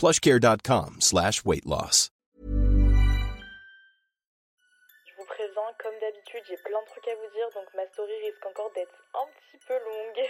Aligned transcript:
Plushcare.com 0.00 0.96
slash 0.98 1.44
weight 1.44 1.66
loss. 1.66 2.08
Je 2.40 2.48
vous 5.18 5.26
présente, 5.26 5.76
comme 5.78 5.92
d'habitude, 6.00 6.40
j'ai 6.48 6.56
plein 6.56 6.80
de 6.80 6.86
trucs 6.86 7.06
à 7.06 7.14
vous 7.16 7.30
dire, 7.34 7.44
donc 7.54 7.66
ma 7.76 7.86
story 7.92 8.12
risque 8.24 8.46
encore 8.46 8.72
d'être 8.74 8.94
un 9.12 9.26
petit 9.28 9.58
peu 9.68 9.74
longue. 9.74 10.26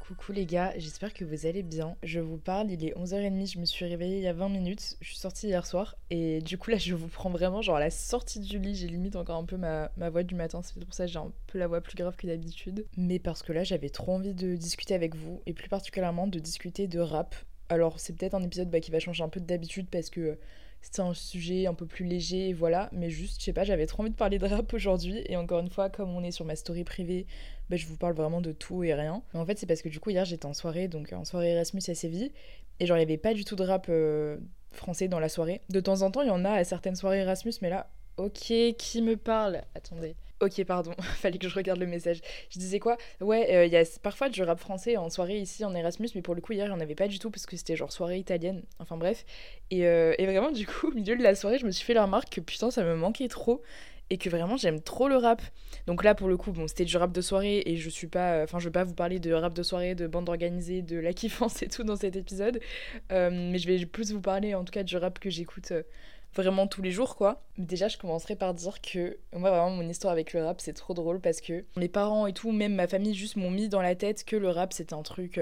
Coucou 0.00 0.32
les 0.32 0.46
gars, 0.46 0.72
j'espère 0.78 1.12
que 1.12 1.26
vous 1.26 1.44
allez 1.44 1.62
bien. 1.62 1.98
Je 2.02 2.20
vous 2.20 2.38
parle, 2.38 2.70
il 2.70 2.86
est 2.86 2.94
11h30, 2.96 3.52
je 3.52 3.58
me 3.58 3.66
suis 3.66 3.84
réveillée 3.84 4.16
il 4.16 4.24
y 4.24 4.28
a 4.28 4.32
20 4.32 4.48
minutes, 4.48 4.96
je 5.02 5.08
suis 5.08 5.18
sortie 5.18 5.48
hier 5.48 5.66
soir 5.66 5.94
et 6.08 6.40
du 6.40 6.56
coup 6.56 6.70
là 6.70 6.78
je 6.78 6.94
vous 6.94 7.08
prends 7.08 7.28
vraiment 7.28 7.60
genre 7.60 7.76
à 7.76 7.80
la 7.80 7.90
sortie 7.90 8.40
du 8.40 8.58
lit, 8.58 8.76
j'ai 8.76 8.86
limite 8.86 9.16
encore 9.16 9.36
un 9.36 9.44
peu 9.44 9.58
ma, 9.58 9.90
ma 9.98 10.08
voix 10.08 10.22
du 10.22 10.34
matin, 10.34 10.62
c'est 10.62 10.82
pour 10.82 10.94
ça 10.94 11.04
que 11.04 11.12
j'ai 11.12 11.18
un 11.18 11.32
peu 11.48 11.58
la 11.58 11.66
voix 11.66 11.82
plus 11.82 11.96
grave 11.96 12.16
que 12.16 12.26
d'habitude. 12.26 12.86
Mais 12.96 13.18
parce 13.18 13.42
que 13.42 13.52
là 13.52 13.62
j'avais 13.62 13.90
trop 13.90 14.12
envie 14.14 14.32
de 14.32 14.56
discuter 14.56 14.94
avec 14.94 15.14
vous 15.14 15.42
et 15.44 15.52
plus 15.52 15.68
particulièrement 15.68 16.26
de 16.26 16.38
discuter 16.38 16.86
de 16.86 17.00
rap. 17.00 17.34
Alors 17.74 18.00
c'est 18.00 18.16
peut-être 18.16 18.34
un 18.34 18.42
épisode 18.42 18.70
bah, 18.70 18.80
qui 18.80 18.90
va 18.90 18.98
changer 18.98 19.22
un 19.22 19.28
peu 19.28 19.40
d'habitude 19.40 19.88
parce 19.90 20.10
que 20.10 20.38
c'est 20.92 21.00
un 21.00 21.14
sujet 21.14 21.66
un 21.66 21.74
peu 21.74 21.86
plus 21.86 22.04
léger, 22.04 22.52
voilà, 22.52 22.90
mais 22.92 23.08
juste, 23.08 23.40
je 23.40 23.44
sais 23.46 23.52
pas, 23.52 23.64
j'avais 23.64 23.86
trop 23.86 24.02
envie 24.02 24.10
de 24.10 24.16
parler 24.16 24.38
de 24.38 24.46
rap 24.46 24.72
aujourd'hui, 24.74 25.22
et 25.26 25.36
encore 25.36 25.60
une 25.60 25.70
fois, 25.70 25.88
comme 25.88 26.14
on 26.14 26.22
est 26.22 26.30
sur 26.30 26.44
ma 26.44 26.56
story 26.56 26.84
privée, 26.84 27.26
bah, 27.70 27.76
je 27.76 27.86
vous 27.86 27.96
parle 27.96 28.12
vraiment 28.14 28.42
de 28.42 28.52
tout 28.52 28.84
et 28.84 28.92
rien. 28.92 29.22
Mais 29.32 29.40
en 29.40 29.46
fait, 29.46 29.58
c'est 29.58 29.66
parce 29.66 29.80
que 29.80 29.88
du 29.88 29.98
coup, 29.98 30.10
hier, 30.10 30.24
j'étais 30.26 30.46
en 30.46 30.52
soirée, 30.52 30.88
donc 30.88 31.12
en 31.12 31.24
soirée 31.24 31.52
Erasmus 31.52 31.80
à 31.88 31.94
Séville, 31.94 32.32
et 32.80 32.86
genre, 32.86 32.98
il 32.98 33.00
y 33.00 33.04
avait 33.04 33.16
pas 33.16 33.32
du 33.32 33.44
tout 33.44 33.56
de 33.56 33.64
rap 33.64 33.86
euh, 33.88 34.36
français 34.72 35.08
dans 35.08 35.20
la 35.20 35.30
soirée. 35.30 35.62
De 35.70 35.80
temps 35.80 36.02
en 36.02 36.10
temps, 36.10 36.20
il 36.20 36.28
y 36.28 36.30
en 36.30 36.44
a 36.44 36.50
à 36.50 36.64
certaines 36.64 36.96
soirées 36.96 37.20
Erasmus, 37.20 37.54
mais 37.62 37.70
là, 37.70 37.88
ok, 38.18 38.52
qui 38.76 39.00
me 39.02 39.16
parle? 39.16 39.62
Attendez. 39.74 40.16
Ok, 40.40 40.62
pardon, 40.64 40.92
fallait 41.20 41.38
que 41.38 41.48
je 41.48 41.54
regarde 41.54 41.78
le 41.78 41.86
message. 41.86 42.20
Je 42.50 42.58
disais 42.58 42.80
quoi? 42.80 42.96
Ouais, 43.20 43.54
euh, 43.54 43.66
il 43.66 43.72
y 43.72 43.76
a 43.76 43.84
parfois 44.02 44.28
du 44.28 44.42
rap 44.42 44.58
français 44.58 44.96
en 44.96 45.08
soirée 45.08 45.38
ici 45.38 45.64
en 45.64 45.74
Erasmus, 45.74 46.08
mais 46.14 46.22
pour 46.22 46.34
le 46.34 46.40
coup, 46.40 46.52
hier, 46.52 46.66
il 46.66 46.68
n'y 46.70 46.74
en 46.74 46.80
avait 46.80 46.94
pas 46.94 47.08
du 47.08 47.18
tout 47.18 47.30
parce 47.30 47.46
que 47.46 47.56
c'était 47.56 47.76
genre 47.76 47.92
soirée 47.92 48.18
italienne. 48.18 48.62
Enfin 48.78 48.96
bref. 48.96 49.24
Et, 49.70 49.86
euh, 49.86 50.14
et, 50.18 50.26
vraiment, 50.26 50.50
du 50.50 50.66
coup, 50.66 50.88
au 50.88 50.92
milieu 50.92 51.16
de 51.16 51.22
la 51.22 51.34
soirée, 51.34 51.58
je 51.58 51.66
me 51.66 51.70
suis 51.70 51.84
fait 51.84 51.94
la 51.94 52.04
remarque 52.04 52.30
que 52.30 52.40
putain, 52.40 52.70
ça 52.70 52.82
me 52.82 52.96
manquait 52.96 53.28
trop 53.28 53.62
et 54.10 54.18
que 54.18 54.28
vraiment 54.28 54.56
j'aime 54.56 54.80
trop 54.80 55.08
le 55.08 55.16
rap. 55.16 55.42
Donc 55.86 56.04
là 56.04 56.14
pour 56.14 56.28
le 56.28 56.36
coup, 56.36 56.52
bon, 56.52 56.68
c'était 56.68 56.84
du 56.84 56.96
rap 56.96 57.12
de 57.12 57.20
soirée 57.20 57.62
et 57.66 57.76
je 57.76 57.88
suis 57.88 58.06
pas 58.06 58.42
enfin 58.42 58.58
je 58.58 58.66
vais 58.66 58.72
pas 58.72 58.84
vous 58.84 58.94
parler 58.94 59.18
de 59.18 59.32
rap 59.32 59.54
de 59.54 59.62
soirée, 59.62 59.94
de 59.94 60.06
bande 60.06 60.28
organisée, 60.28 60.82
de 60.82 60.98
la 60.98 61.12
kiffance 61.12 61.62
et 61.62 61.68
tout 61.68 61.84
dans 61.84 61.96
cet 61.96 62.16
épisode. 62.16 62.60
Euh, 63.12 63.30
mais 63.32 63.58
je 63.58 63.66
vais 63.66 63.86
plus 63.86 64.12
vous 64.12 64.20
parler 64.20 64.54
en 64.54 64.64
tout 64.64 64.72
cas 64.72 64.82
du 64.82 64.96
rap 64.96 65.18
que 65.18 65.30
j'écoute 65.30 65.72
vraiment 66.34 66.66
tous 66.66 66.82
les 66.82 66.90
jours 66.90 67.16
quoi. 67.16 67.42
Déjà 67.58 67.88
je 67.88 67.98
commencerai 67.98 68.36
par 68.36 68.54
dire 68.54 68.80
que 68.80 69.18
moi 69.32 69.50
vraiment 69.50 69.70
mon 69.70 69.88
histoire 69.88 70.12
avec 70.12 70.32
le 70.32 70.44
rap 70.44 70.60
c'est 70.60 70.72
trop 70.72 70.94
drôle 70.94 71.20
parce 71.20 71.40
que 71.40 71.64
mes 71.76 71.88
parents 71.88 72.26
et 72.26 72.32
tout, 72.32 72.52
même 72.52 72.74
ma 72.74 72.86
famille 72.86 73.14
juste 73.14 73.36
m'ont 73.36 73.50
mis 73.50 73.68
dans 73.68 73.82
la 73.82 73.94
tête 73.94 74.24
que 74.24 74.36
le 74.36 74.48
rap 74.48 74.72
c'était 74.72 74.94
un 74.94 75.02
truc 75.02 75.40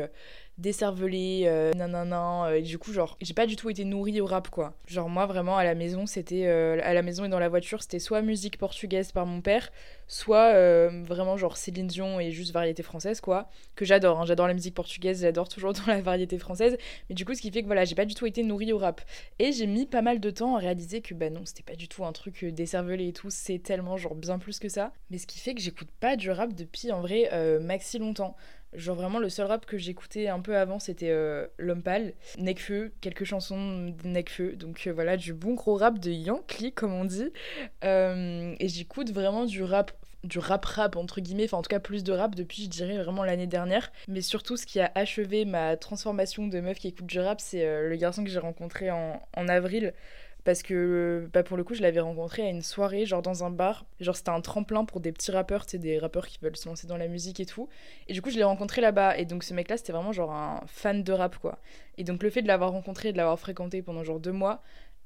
euh, 0.63 0.73
décervelé, 0.73 1.43
euh, 1.47 1.73
nanana, 1.75 2.47
euh, 2.47 2.55
et 2.55 2.63
du 2.63 2.79
coup 2.79 2.93
genre 2.93 3.17
j'ai 3.21 3.35
pas 3.35 3.47
du 3.47 3.57
tout 3.57 3.71
été 3.71 3.85
nourrie 3.85 4.21
au 4.21 4.27
rap 4.27 4.49
quoi. 4.49 4.75
Genre 4.87 5.09
moi 5.09 5.27
vraiment 5.27 5.57
à 5.57 5.65
la 5.65 5.75
maison 5.75 6.07
c'était, 6.07 6.47
euh, 6.47 6.81
à 6.83 6.95
la 6.95 7.03
maison 7.03 7.25
et 7.25 7.29
dans 7.29 7.39
la 7.39 7.49
voiture 7.49 7.83
c'était 7.83 7.99
soit 7.99 8.23
musique 8.23 8.59
portugaise 8.59 9.13
par 9.13 9.27
mon 9.27 9.41
père, 9.41 9.71
soit 10.09 10.53
vraiment 11.05 11.37
genre 11.37 11.57
Céline 11.57 11.87
Dion 11.87 12.21
et 12.21 12.31
juste 12.31 12.53
variété 12.53 12.83
française 12.83 13.21
quoi, 13.21 13.49
que 13.75 13.85
j'adore, 13.85 14.21
hein. 14.21 14.25
j'adore 14.27 14.47
la 14.47 14.55
musique 14.55 14.75
portugaise, 14.75 15.23
j'adore 15.23 15.49
toujours 15.49 15.73
dans 15.87 15.87
la 15.87 16.01
variété 16.01 16.39
française, 16.39 16.77
mais 17.09 17.15
du 17.15 17.25
coup 17.25 17.35
ce 17.35 17.41
qui 17.41 17.51
fait 17.51 17.63
que 17.63 17.67
voilà 17.67 17.85
j'ai 17.85 17.95
pas 17.95 18.05
du 18.05 18.15
tout 18.15 18.27
été 18.27 18.43
nourrie 18.43 18.73
au 18.73 18.79
rap. 18.79 19.01
Et 19.39 19.53
j'ai 19.53 19.67
mis 19.67 19.87
pas 19.87 20.03
mal 20.03 20.21
de 20.21 20.31
temps 20.31 20.57
à 20.57 20.59
réaliser 20.59 21.01
que 21.01 21.15
bah 21.15 21.31
non 21.31 21.43
c'était 21.45 21.63
pas 21.63 21.77
du 21.77 21.89
tout 21.89 22.05
un 22.05 22.13
truc 22.13 22.45
décervelé 22.45 23.09
et 23.09 23.13
tout, 23.13 23.31
c'est 23.31 23.59
tellement 23.59 23.97
genre 23.97 24.15
bien 24.15 24.39
plus 24.39 24.59
que 24.59 24.69
ça, 24.69 24.93
mais 25.11 25.19
ce 25.19 25.27
qui 25.27 25.39
fait 25.39 25.55
que 25.55 25.61
j'écoute 25.61 25.89
pas 26.01 26.17
du 26.17 26.31
rap 26.31 26.55
depuis 26.55 26.93
en 26.93 27.01
vrai 27.01 27.31
maxi 27.61 27.99
longtemps. 27.99 28.37
Genre 28.75 28.97
vraiment 28.97 29.19
le 29.19 29.29
seul 29.29 29.47
rap 29.47 29.67
que 29.67 29.77
j'écoutais 29.77 30.29
un 30.29 30.41
peu 30.41 30.57
avant 30.57 30.79
c'était 30.79 31.11
euh, 31.11 31.47
L'Homme 31.59 31.83
Pâle, 31.83 32.15
Necfeu, 32.39 32.93
quelques 33.01 33.25
chansons 33.25 33.95
de 34.03 34.09
Necfeu, 34.09 34.57
donc 34.57 34.87
euh, 34.87 34.93
voilà 34.93 35.17
du 35.19 35.35
bon 35.35 35.55
gros 35.55 35.77
rap 35.77 35.99
de 35.99 36.11
Yankee 36.11 36.73
comme 36.73 36.95
on 36.95 37.05
dit. 37.05 37.31
Euh, 37.85 38.55
et 38.59 38.69
j'écoute 38.69 39.13
vraiment 39.13 39.45
du 39.45 39.63
rap 39.63 39.93
du 40.25 40.39
rap 40.39 40.65
rap 40.65 40.97
entre 40.97 41.21
guillemets, 41.21 41.45
enfin 41.45 41.59
en 41.59 41.63
tout 41.63 41.69
cas 41.69 41.81
plus 41.81 42.05
de 42.05 42.13
rap 42.13 42.35
depuis 42.35 42.63
je 42.65 42.69
dirais 42.69 42.97
vraiment 42.97 43.25
l'année 43.25 43.47
dernière. 43.47 43.93
Mais 44.09 44.23
surtout 44.23 44.57
ce 44.57 44.65
qui 44.65 44.81
a 44.81 44.91
achevé 44.95 45.45
ma 45.45 45.77
transformation 45.77 46.47
de 46.47 46.61
meuf 46.61 46.79
qui 46.79 46.89
écoute 46.89 47.07
du 47.07 47.21
rap 47.21 47.41
c'est 47.41 47.89
le 47.89 47.97
garçon 47.97 48.25
que 48.25 48.31
j'ai 48.31 48.39
rencontré 48.39 48.91
en, 48.91 49.21
en 49.37 49.49
avril 49.49 49.93
parce 50.45 50.63
que 50.63 51.29
bah 51.33 51.43
pour 51.43 51.57
le 51.57 51.65
coup 51.65 51.75
je 51.75 51.83
l'avais 51.83 52.01
rencontré 52.01 52.43
à 52.43 52.49
une 52.49 52.63
soirée 52.63 53.07
genre 53.07 53.23
dans 53.23 53.45
un 53.45 53.51
bar. 53.51 53.85
Genre 54.01 54.17
c'était 54.17 54.31
un 54.31 54.41
tremplin 54.41 54.85
pour 54.85 55.01
des 55.01 55.13
petits 55.13 55.31
rappeurs 55.31 55.67
tu 55.67 55.73
sais 55.73 55.79
des 55.79 55.99
rappeurs 55.99 56.27
qui 56.27 56.39
veulent 56.43 56.57
se 56.57 56.69
lancer 56.69 56.87
dans 56.87 56.97
la 56.97 57.09
musique 57.09 57.41
et 57.41 57.47
tout. 57.47 57.69
Et 58.09 58.13
du 58.13 58.23
coup 58.23 58.31
je 58.31 58.37
l'ai 58.37 58.45
rencontré 58.45 58.81
là-bas. 58.81 59.19
Et 59.19 59.25
donc 59.25 59.45
ce 59.45 59.55
mec 59.55 59.69
là 59.69 59.77
c'était 59.77 59.93
vraiment 59.93 60.13
genre 60.13 60.33
un 60.33 60.61
fan 60.67 61.03
de 61.03 61.13
rap 61.13 61.39
quoi. 61.39 61.59
Et 61.99 62.05
donc 62.05 62.23
le 62.23 62.31
fait 62.31 62.43
de 62.43 62.49
l'avoir 62.49 62.73
rencontré 62.73 63.13
de 63.13 63.17
l'avoir 63.17 63.39
fréquenté 63.39 63.83
pendant 63.83 64.03
genre 64.03 64.21
deux 64.21 64.33
mois 64.33 64.63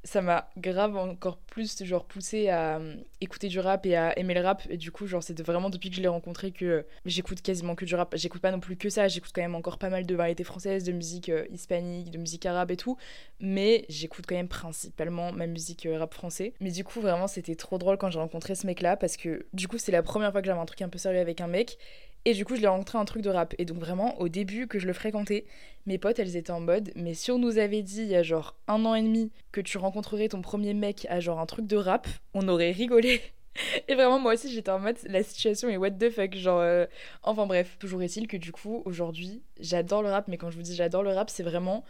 ça 0.07 0.23
m'a 0.23 0.49
grave 0.57 0.97
encore 0.97 1.37
plus 1.37 1.83
genre 1.85 2.05
poussé 2.05 2.49
à 2.49 2.77
euh, 2.77 2.95
écouter 3.21 3.49
du 3.49 3.59
rap 3.59 3.85
et 3.87 3.97
à 3.97 4.17
aimer 4.19 4.35
le 4.35 4.41
rap. 4.41 4.63
Et 4.71 4.77
du 4.77 4.93
coup 4.93 5.07
genre 5.07 5.23
c'est 5.23 5.39
vraiment 5.41 5.69
depuis 5.69 5.91
que 5.91 5.97
je 5.97 6.01
l'ai 6.01 6.09
rencontré 6.09 6.53
que 6.53 6.87
j'écoute 7.05 7.43
quasiment 7.43 7.75
que 7.75 7.85
du 7.85 7.95
rap. 7.97 8.15
J'écoute 8.17 8.41
pas 8.41 8.53
non 8.53 8.61
plus 8.61 8.77
que 8.77 8.89
ça. 8.89 9.09
J'écoute 9.09 9.33
quand 9.35 9.43
même 9.43 9.57
encore 9.57 9.79
pas 9.79 9.91
mal 9.91 10.07
de 10.07 10.15
variétés 10.15 10.45
françaises 10.45 10.85
de 10.85 10.93
musique 10.93 11.29
euh, 11.29 11.45
hispanique 11.51 12.11
de 12.11 12.19
musique 12.19 12.47
arabe 12.47 12.71
et 12.71 12.77
tout. 12.77 12.97
Mais 13.41 13.85
j'écoute 13.89 14.27
quand 14.27 14.37
même 14.37 14.49
principalement 14.49 15.33
ma 15.33 15.47
musique 15.47 15.87
euh, 15.87 15.99
rap 15.99 16.15
français. 16.15 16.55
Mais 16.61 16.71
du 16.71 16.85
coup 16.85 17.01
vraiment 17.01 17.27
c'était 17.27 17.57
trop 17.57 17.77
drôle 17.77 17.99
quand 17.99 18.11
j'ai 18.11 18.21
rencontré 18.21 18.55
ce 18.55 18.67
mec 18.67 18.81
là 18.81 18.97
parce 18.97 19.17
que 19.17 19.47
du 19.53 19.67
coup 19.67 19.79
c'est 19.79 19.93
la 19.93 20.05
première 20.05 20.31
fois 20.31 20.41
que 20.41 20.47
j'avais 20.47 20.61
un 20.61 20.67
truc 20.67 20.83
un 20.83 20.89
peu 20.89 20.99
sérieux 20.99 21.21
avec 21.21 21.41
un 21.41 21.49
mec 21.49 21.79
et 22.27 22.35
du 22.35 22.45
coup, 22.45 22.57
je 22.57 22.61
l'ai 22.61 22.67
rencontré 22.67 22.99
un 22.99 23.05
truc 23.05 23.23
de 23.23 23.31
rap. 23.31 23.55
Et 23.57 23.65
donc, 23.65 23.79
vraiment, 23.79 24.21
au 24.21 24.29
début 24.29 24.67
que 24.67 24.81
je 24.81 24.89
le 24.89 24.93
fréquentais, 24.93 25.45
mes 25.87 25.97
potes, 25.97 26.19
elles 26.19 26.37
étaient 26.37 26.51
en 26.51 26.59
mode 26.59 26.91
Mais 26.97 27.15
si 27.15 27.31
on 27.31 27.39
nous 27.39 27.59
avait 27.59 27.83
dit 27.83 28.03
il 28.03 28.09
y 28.09 28.17
a 28.17 28.25
genre 28.25 28.57
un 28.67 28.85
an 28.85 28.97
et 28.97 29.03
demi 29.03 29.31
que 29.53 29.61
tu 29.61 29.79
rencontrerais 29.79 30.29
ton 30.29 30.43
premier 30.43 30.75
mec 30.75 31.07
à 31.09 31.21
genre 31.21 31.39
un 31.39 31.47
truc 31.47 31.69
de 31.69 31.77
rap, 31.77 32.09
on 32.35 32.49
aurait 32.49 32.73
rigolé. 32.73 33.21
Et 33.89 33.95
vraiment, 33.95 34.19
moi 34.19 34.35
aussi, 34.35 34.53
j'étais 34.53 34.73
en 34.73 34.81
mode 34.81 34.97
La 35.05 35.23
situation 35.23 35.69
est 35.69 35.77
what 35.77 35.93
the 35.93 36.11
fuck. 36.11 36.35
Genre, 36.35 36.59
euh, 36.59 36.87
enfin 37.23 37.47
bref, 37.47 37.77
toujours 37.79 38.03
est-il 38.03 38.27
que 38.27 38.37
du 38.37 38.51
coup, 38.51 38.83
aujourd'hui, 38.87 39.45
j'adore 39.61 40.03
le 40.03 40.11
rap. 40.11 40.27
Mais 40.27 40.37
quand 40.37 40.51
je 40.51 40.57
vous 40.57 40.63
dis 40.63 40.75
j'adore 40.75 41.05
le 41.05 41.13
rap, 41.13 41.31
c'est 41.31 41.45
vraiment 41.45 41.85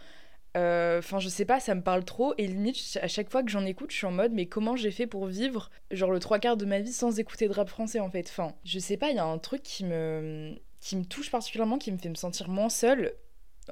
euh, 0.55 0.99
enfin, 0.99 1.19
je 1.19 1.29
sais 1.29 1.45
pas, 1.45 1.59
ça 1.59 1.75
me 1.75 1.81
parle 1.81 2.03
trop. 2.05 2.33
Et 2.37 2.47
limite, 2.47 2.97
à 3.01 3.07
chaque 3.07 3.29
fois 3.29 3.43
que 3.43 3.51
j'en 3.51 3.65
écoute, 3.65 3.91
je 3.91 3.97
suis 3.97 4.05
en 4.07 4.11
mode, 4.11 4.31
mais 4.33 4.45
comment 4.47 4.75
j'ai 4.75 4.91
fait 4.91 5.07
pour 5.07 5.25
vivre, 5.27 5.69
genre, 5.91 6.11
le 6.11 6.19
trois 6.19 6.39
quarts 6.39 6.57
de 6.57 6.65
ma 6.65 6.79
vie 6.79 6.93
sans 6.93 7.19
écouter 7.19 7.47
de 7.47 7.53
rap 7.53 7.69
français, 7.69 7.99
en 7.99 8.09
fait. 8.09 8.27
Enfin, 8.29 8.55
je 8.63 8.79
sais 8.79 8.97
pas, 8.97 9.09
il 9.09 9.15
y 9.17 9.19
a 9.19 9.25
un 9.25 9.37
truc 9.37 9.61
qui 9.63 9.85
me, 9.85 10.55
qui 10.79 10.95
me 10.95 11.03
touche 11.05 11.29
particulièrement, 11.31 11.77
qui 11.77 11.91
me 11.91 11.97
fait 11.97 12.09
me 12.09 12.15
sentir 12.15 12.49
moins 12.49 12.69
seule. 12.69 13.13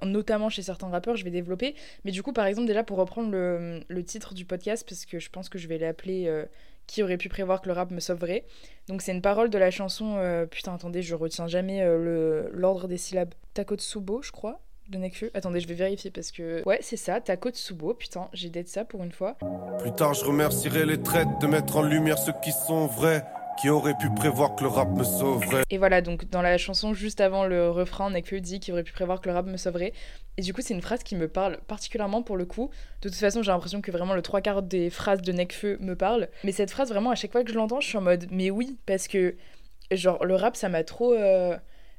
notamment 0.04 0.50
chez 0.50 0.62
certains 0.62 0.90
rappeurs, 0.90 1.16
je 1.16 1.24
vais 1.24 1.32
développer. 1.32 1.76
Mais 2.04 2.12
du 2.12 2.22
coup, 2.24 2.34
par 2.34 2.46
exemple, 2.46 2.68
déjà 2.68 2.84
pour 2.84 2.98
reprendre 2.98 3.32
le, 3.32 3.82
le 3.88 4.04
titre 4.04 4.34
du 4.34 4.46
podcast, 4.46 4.86
parce 4.88 5.06
que 5.06 5.20
je 5.20 5.30
pense 5.30 5.50
que 5.50 5.58
je 5.58 5.68
vais 5.68 5.78
l'appeler 5.78 6.28
euh, 6.28 6.46
Qui 6.88 7.02
aurait 7.04 7.18
pu 7.18 7.30
prévoir 7.30 7.62
que 7.62 7.68
le 7.68 7.74
rap 7.74 7.92
me 7.92 8.00
sauverait? 8.00 8.46
Donc 8.88 9.02
c'est 9.02 9.12
une 9.14 9.22
parole 9.22 9.50
de 9.50 9.58
la 9.58 9.72
chanson, 9.72 10.18
euh, 10.18 10.46
putain, 10.46 10.74
attendez, 10.76 11.02
je 11.02 11.16
retiens 11.16 11.48
jamais 11.48 11.84
l'ordre 12.52 12.88
des 12.88 12.98
syllabes. 12.98 13.34
Takotsubo, 13.54 14.22
je 14.22 14.32
crois 14.32 14.65
de 14.90 14.98
Nekfeu. 14.98 15.32
Attendez, 15.34 15.60
je 15.60 15.68
vais 15.68 15.74
vérifier 15.74 16.12
parce 16.12 16.32
que. 16.32 16.64
Ouais, 16.66 16.80
c'est 16.82 16.98
ça, 16.98 17.22
Takotsubo. 17.22 17.94
Putain, 17.94 18.30
j'ai 18.34 18.50
d'être 18.50 18.68
ça 18.68 18.86
pour 18.86 19.04
une 19.04 19.12
fois. 19.12 19.38
Plus 19.80 19.92
tard, 19.94 20.14
je 20.14 20.26
remercierai 20.26 20.86
les 20.86 21.02
traites 21.02 21.28
de 21.42 21.48
mettre 21.48 21.78
en 21.78 21.82
lumière 21.82 22.18
ceux 22.18 22.34
qui 22.44 22.52
sont 22.52 22.88
vrais. 22.88 23.24
Qui 23.58 23.70
aurait 23.70 23.96
pu 23.96 24.10
prévoir 24.10 24.54
que 24.56 24.64
le 24.64 24.68
rap 24.68 24.90
me 24.90 25.06
sauverait 25.06 25.64
Et 25.70 25.78
voilà, 25.78 26.02
donc 26.02 26.30
dans 26.30 26.42
la 26.42 26.58
chanson 26.58 26.94
juste 26.94 27.22
avant 27.22 27.46
le 27.46 27.70
refrain, 27.70 28.10
Nekfeu 28.10 28.42
dit 28.42 28.60
qu'il 28.60 28.74
aurait 28.74 28.84
pu 28.84 28.92
prévoir 28.92 29.22
que 29.22 29.30
le 29.30 29.34
rap 29.34 29.46
me 29.46 29.56
sauverait. 29.56 29.94
Et 30.36 30.42
du 30.42 30.54
coup, 30.54 30.60
c'est 30.60 30.74
une 30.74 30.82
phrase 30.82 31.04
qui 31.04 31.16
me 31.16 31.30
parle 31.30 31.60
particulièrement 31.66 32.22
pour 32.22 32.36
le 32.36 32.44
coup. 32.44 32.70
De 33.02 33.08
toute 33.08 33.18
façon, 33.18 33.44
j'ai 33.44 33.54
l'impression 33.54 33.80
que 33.80 33.92
vraiment 33.92 34.14
le 34.14 34.22
trois 34.22 34.42
quarts 34.42 34.62
des 34.62 34.90
phrases 34.90 35.22
de 35.22 35.32
Nekfeu 35.32 35.78
me 35.80 35.96
parlent. 35.96 36.28
Mais 36.44 36.52
cette 36.52 36.70
phrase, 36.70 36.90
vraiment, 36.90 37.12
à 37.12 37.16
chaque 37.16 37.32
fois 37.32 37.46
que 37.46 37.50
je 37.50 37.56
l'entends, 37.56 37.80
je 37.80 37.88
suis 37.88 37.98
en 37.98 38.02
mode, 38.02 38.28
mais 38.30 38.50
oui, 38.50 38.78
parce 38.86 39.08
que, 39.08 39.36
genre, 39.90 40.26
le 40.26 40.36
rap, 40.36 40.58
ça 40.58 40.68
m'a 40.68 40.84
trop. 40.84 41.14
Euh, 41.14 41.56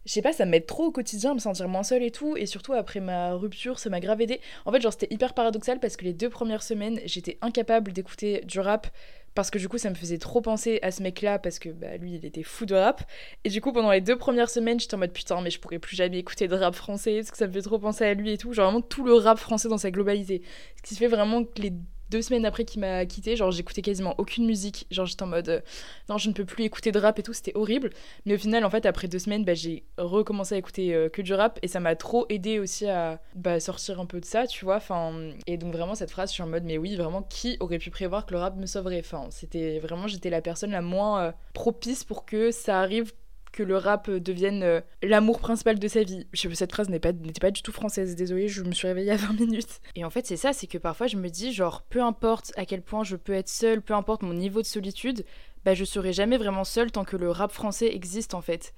je 0.07 0.13
sais 0.13 0.23
pas, 0.23 0.33
ça 0.33 0.47
m'aide 0.47 0.67
trop 0.67 0.85
au 0.85 0.91
quotidien 0.93 1.33
à 1.33 1.35
me 1.35 1.41
sentir 1.41 1.69
moins 1.69 1.83
seule 1.83 2.03
et 2.03 2.13
tout. 2.13 2.37
Et 2.37 2.47
surtout 2.47 2.73
après 2.73 3.01
ma 3.01 3.35
rupture, 3.35 3.79
ça 3.79 3.91
m'a 3.91 4.01
grave 4.01 4.21
aidé. 4.21 4.41
En 4.65 4.73
fait, 4.73 4.81
genre, 4.81 4.93
c'était 4.93 5.13
hyper 5.13 5.35
paradoxal 5.35 5.81
parce 5.81 5.97
que 5.97 6.05
les 6.05 6.13
deux 6.13 6.31
premières 6.31 6.63
semaines, 6.63 7.01
j'étais 7.05 7.39
incapable 7.43 7.93
d'écouter 7.93 8.41
du 8.45 8.61
rap 8.61 8.87
parce 9.35 9.51
que 9.51 9.59
du 9.59 9.69
coup 9.69 9.77
ça 9.77 9.91
me 9.91 9.95
faisait 9.95 10.17
trop 10.17 10.41
penser 10.41 10.79
à 10.81 10.91
ce 10.91 11.03
mec 11.03 11.21
là 11.21 11.39
parce 11.39 11.59
que 11.59 11.69
bah, 11.69 11.99
lui 11.99 12.15
il 12.15 12.25
était 12.25 12.43
fou 12.43 12.65
de 12.65 12.75
rap 12.75 13.03
et 13.45 13.51
du 13.51 13.61
coup 13.61 13.71
pendant 13.71 13.93
les 13.93 14.01
deux 14.01 14.17
premières 14.17 14.49
semaines 14.49 14.81
j'étais 14.81 14.95
en 14.95 14.99
mode 14.99 15.13
putain 15.13 15.43
mais 15.43 15.51
je 15.51 15.61
pourrais 15.61 15.79
plus 15.79 15.95
jamais 15.95 16.19
écouter 16.19 16.49
de 16.49 16.57
rap 16.57 16.75
français 16.75 17.17
parce 17.17 17.31
que 17.31 17.37
ça 17.37 17.47
me 17.47 17.53
fait 17.53 17.61
trop 17.61 17.79
penser 17.79 18.07
à 18.07 18.15
lui 18.15 18.33
et 18.33 18.39
tout 18.39 18.55
genre 18.55 18.71
vraiment 18.71 18.81
tout 18.81 19.05
le 19.05 19.13
rap 19.13 19.39
français 19.39 19.69
dans 19.69 19.77
sa 19.77 19.91
globalité 19.91 20.41
ce 20.77 20.83
qui 20.89 20.97
fait 20.97 21.07
vraiment 21.07 21.45
que 21.45 21.61
les 21.61 21.75
deux 22.11 22.23
semaines 22.23 22.45
après 22.45 22.65
qu'il 22.65 22.81
m'a 22.81 23.05
quitté, 23.07 23.37
genre 23.37 23.51
j'écoutais 23.51 23.83
quasiment 23.83 24.15
aucune 24.19 24.47
musique, 24.47 24.87
genre 24.91 25.07
j'étais 25.07 25.23
en 25.23 25.29
mode 25.29 25.49
euh, 25.49 25.61
non 26.09 26.19
je 26.19 26.29
ne 26.29 26.35
peux 26.35 26.45
plus 26.45 26.65
écouter 26.65 26.93
de 26.93 26.99
rap 26.99 27.19
et 27.19 27.23
tout, 27.23 27.33
c'était 27.33 27.53
horrible. 27.55 27.91
Mais 28.25 28.35
au 28.35 28.39
final 28.39 28.65
en 28.65 28.71
fait 28.71 28.87
après 28.87 29.09
deux 29.09 29.19
semaines 29.19 29.45
bah, 29.45 29.55
j'ai 29.55 29.85
recommencé 29.99 30.55
à 30.55 30.59
écouter 30.59 30.95
euh, 30.95 31.09
que 31.09 31.23
du 31.23 31.35
rap 31.35 31.59
et 31.63 31.69
ça 31.69 31.81
m'a 31.81 31.97
trop 31.97 32.27
aidé 32.29 32.59
aussi 32.59 32.87
à 32.87 33.21
bah, 33.35 33.61
sortir 33.61 34.01
un 34.01 34.07
peu 34.07 34.21
de 34.21 34.25
ça, 34.25 34.47
tu 34.47 34.65
vois. 34.65 34.77
Enfin 34.77 35.31
et 35.47 35.57
donc 35.57 35.73
vraiment 35.73 35.95
cette 35.95 36.11
phrase 36.11 36.31
je 36.31 36.35
suis 36.35 36.43
en 36.43 36.49
mode 36.49 36.65
mais 36.65 36.79
oui 36.79 36.97
vraiment 36.97 37.23
qui 37.23 37.57
aurait 37.61 37.79
pu 37.79 37.91
prévoir 37.91 38.27
que 38.27 38.33
le 38.35 38.41
rap 38.41 38.57
me 38.57 38.67
sauverait? 38.67 39.03
C'était 39.31 39.79
vraiment 39.79 40.07
j'étais 40.07 40.31
la 40.31 40.41
personne 40.41 40.71
la 40.71 40.83
moins 40.83 41.23
euh, 41.23 41.33
propice 41.53 42.05
pour 42.05 42.25
que 42.25 42.51
ça 42.51 42.81
arrive 42.81 43.13
que 43.57 43.63
le 43.63 43.79
rap 43.79 44.11
devienne 44.11 44.63
euh, 44.63 44.81
l'amour 45.03 45.41
principal 45.41 45.79
de 45.79 45.89
sa 45.89 46.03
vie. 46.03 46.27
Cette 46.35 46.73
phrase 46.73 46.91
n'était 46.91 47.13
pas, 47.13 47.19
pas 47.41 47.51
du 47.51 47.63
tout 47.63 47.73
française, 47.73 48.15
désolée, 48.15 48.49
je 48.49 48.63
me 48.63 48.73
suis 48.73 48.87
réveillée 48.87 49.13
à 49.13 49.17
20 49.17 49.33
minutes. 49.41 49.81
Et 49.95 50.05
en 50.05 50.11
fait, 50.11 50.27
c'est 50.27 50.37
ça, 50.37 50.53
c'est 50.53 50.67
que 50.67 50.77
parfois 50.77 51.07
je 51.07 51.17
me 51.17 51.29
dis, 51.29 51.53
genre, 51.53 51.83
peu 51.83 52.03
importe 52.03 52.53
à 52.57 52.67
quel 52.67 52.83
point 52.83 53.03
je 53.03 53.17
peux 53.17 53.33
être 53.33 53.49
seule, 53.49 53.81
peu 53.81 53.95
importe 53.95 54.23
mon 54.23 54.35
niveau 54.35 54.61
de 54.61 54.67
solitude, 54.67 55.25
bah 55.65 55.73
je 55.73 55.85
serai 55.85 56.13
jamais 56.13 56.37
vraiment 56.37 56.65
seule 56.65 56.93
tant 56.93 57.05
que 57.05 57.17
le 57.17 57.31
rap 57.31 57.51
français 57.51 57.93
existe 57.95 58.35
en 58.35 58.43
fait. 58.43 58.75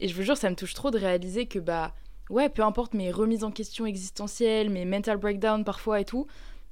Et 0.00 0.08
je 0.08 0.14
vous 0.14 0.22
jure, 0.22 0.38
ça 0.38 0.48
me 0.48 0.56
touche 0.56 0.74
trop 0.74 0.90
de 0.90 0.98
réaliser 0.98 1.46
que, 1.46 1.58
bah, 1.58 1.94
ouais, 2.30 2.48
peu 2.48 2.62
importe 2.62 2.94
mes 2.94 3.12
remises 3.12 3.44
en 3.44 3.50
question 3.50 3.84
existentielles, 3.84 4.70
mes 4.70 4.86
mental 4.86 5.18
breakdowns 5.18 5.64
parfois 5.64 6.00
et 6.00 6.04
tout, 6.06 6.26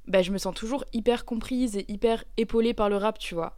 bah 0.07 0.23
je 0.23 0.31
me 0.31 0.39
sens 0.39 0.55
toujours 0.55 0.83
hyper 0.91 1.23
comprise 1.23 1.77
et 1.77 1.85
hyper 1.87 2.25
épaulée 2.35 2.73
par 2.73 2.89
le 2.89 2.97
rap, 2.97 3.19
tu 3.19 3.35
vois. 3.35 3.57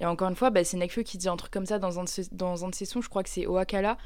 Et 0.00 0.06
encore 0.06 0.28
une 0.28 0.36
fois, 0.36 0.50
bah, 0.50 0.64
c'est 0.64 0.76
Nekfeu 0.76 1.02
qui 1.02 1.18
dit 1.18 1.28
un 1.28 1.36
truc 1.36 1.52
comme 1.52 1.66
ça 1.66 1.78
dans 1.78 2.00
un, 2.00 2.04
de 2.04 2.08
ses, 2.08 2.28
dans 2.32 2.64
un 2.64 2.68
de 2.68 2.74
sons, 2.74 3.00
je 3.00 3.08
crois 3.08 3.22
que 3.22 3.28
c'est 3.28 3.46
Oakala. 3.46 3.98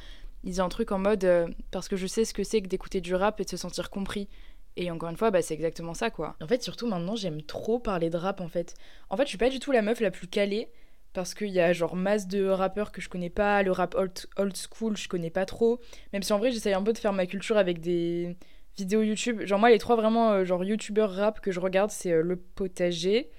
Il 0.45 0.53
dit 0.53 0.61
un 0.61 0.69
truc 0.69 0.93
en 0.93 0.99
mode 0.99 1.25
euh, 1.25 1.49
parce 1.71 1.89
que 1.89 1.97
je 1.97 2.07
sais 2.07 2.25
ce 2.25 2.35
que 2.35 2.45
c'est 2.45 2.63
que 2.63 2.69
d'écouter 2.69 3.01
du 3.01 3.15
rap 3.15 3.41
et 3.41 3.45
de 3.45 3.49
se 3.49 3.57
sentir 3.57 3.91
compris. 3.91 4.29
Et 4.77 4.91
encore 4.91 5.09
une 5.09 5.17
fois, 5.17 5.31
bah, 5.31 5.43
c'est 5.43 5.55
exactement 5.55 5.95
ça, 5.95 6.11
quoi. 6.11 6.37
En 6.43 6.47
fait, 6.47 6.63
surtout 6.63 6.87
maintenant, 6.87 7.17
j'aime 7.17 7.43
trop 7.43 7.79
parler 7.79 8.11
de 8.11 8.17
rap, 8.17 8.41
en 8.41 8.49
fait. 8.49 8.75
En 9.09 9.17
fait, 9.17 9.25
je 9.25 9.31
suis 9.31 9.39
pas 9.39 9.49
du 9.49 9.59
tout 9.59 9.73
la 9.73 9.81
meuf 9.81 10.01
la 10.01 10.11
plus 10.11 10.29
calée, 10.29 10.69
parce 11.15 11.33
qu'il 11.33 11.49
y 11.49 11.61
a 11.61 11.73
genre 11.73 11.97
masse 11.97 12.29
de 12.29 12.47
rappeurs 12.47 12.93
que 12.93 13.01
je 13.01 13.09
connais 13.09 13.31
pas, 13.31 13.63
le 13.63 13.73
rap 13.73 13.95
old, 13.95 14.13
old 14.37 14.55
school, 14.55 14.97
je 14.99 15.09
connais 15.09 15.31
pas 15.31 15.47
trop. 15.47 15.81
Même 16.13 16.23
si 16.23 16.33
en 16.35 16.39
vrai, 16.39 16.53
j'essaye 16.53 16.75
un 16.75 16.83
peu 16.83 16.93
de 16.93 16.99
faire 16.99 17.15
ma 17.15 17.25
culture 17.25 17.57
avec 17.57 17.81
des 17.81 18.37
vidéos 18.77 19.01
YouTube. 19.01 19.41
Genre, 19.47 19.59
moi, 19.59 19.71
les 19.71 19.79
trois 19.79 19.97
vraiment, 19.97 20.33
euh, 20.33 20.45
genre, 20.45 20.63
youtubeurs 20.63 21.11
rap 21.11 21.41
que 21.41 21.53
je 21.53 21.61
regarde, 21.61 21.91
c'est 21.91 22.13
euh, 22.13 22.23
Le 22.23 22.37
Potager, 22.37 23.31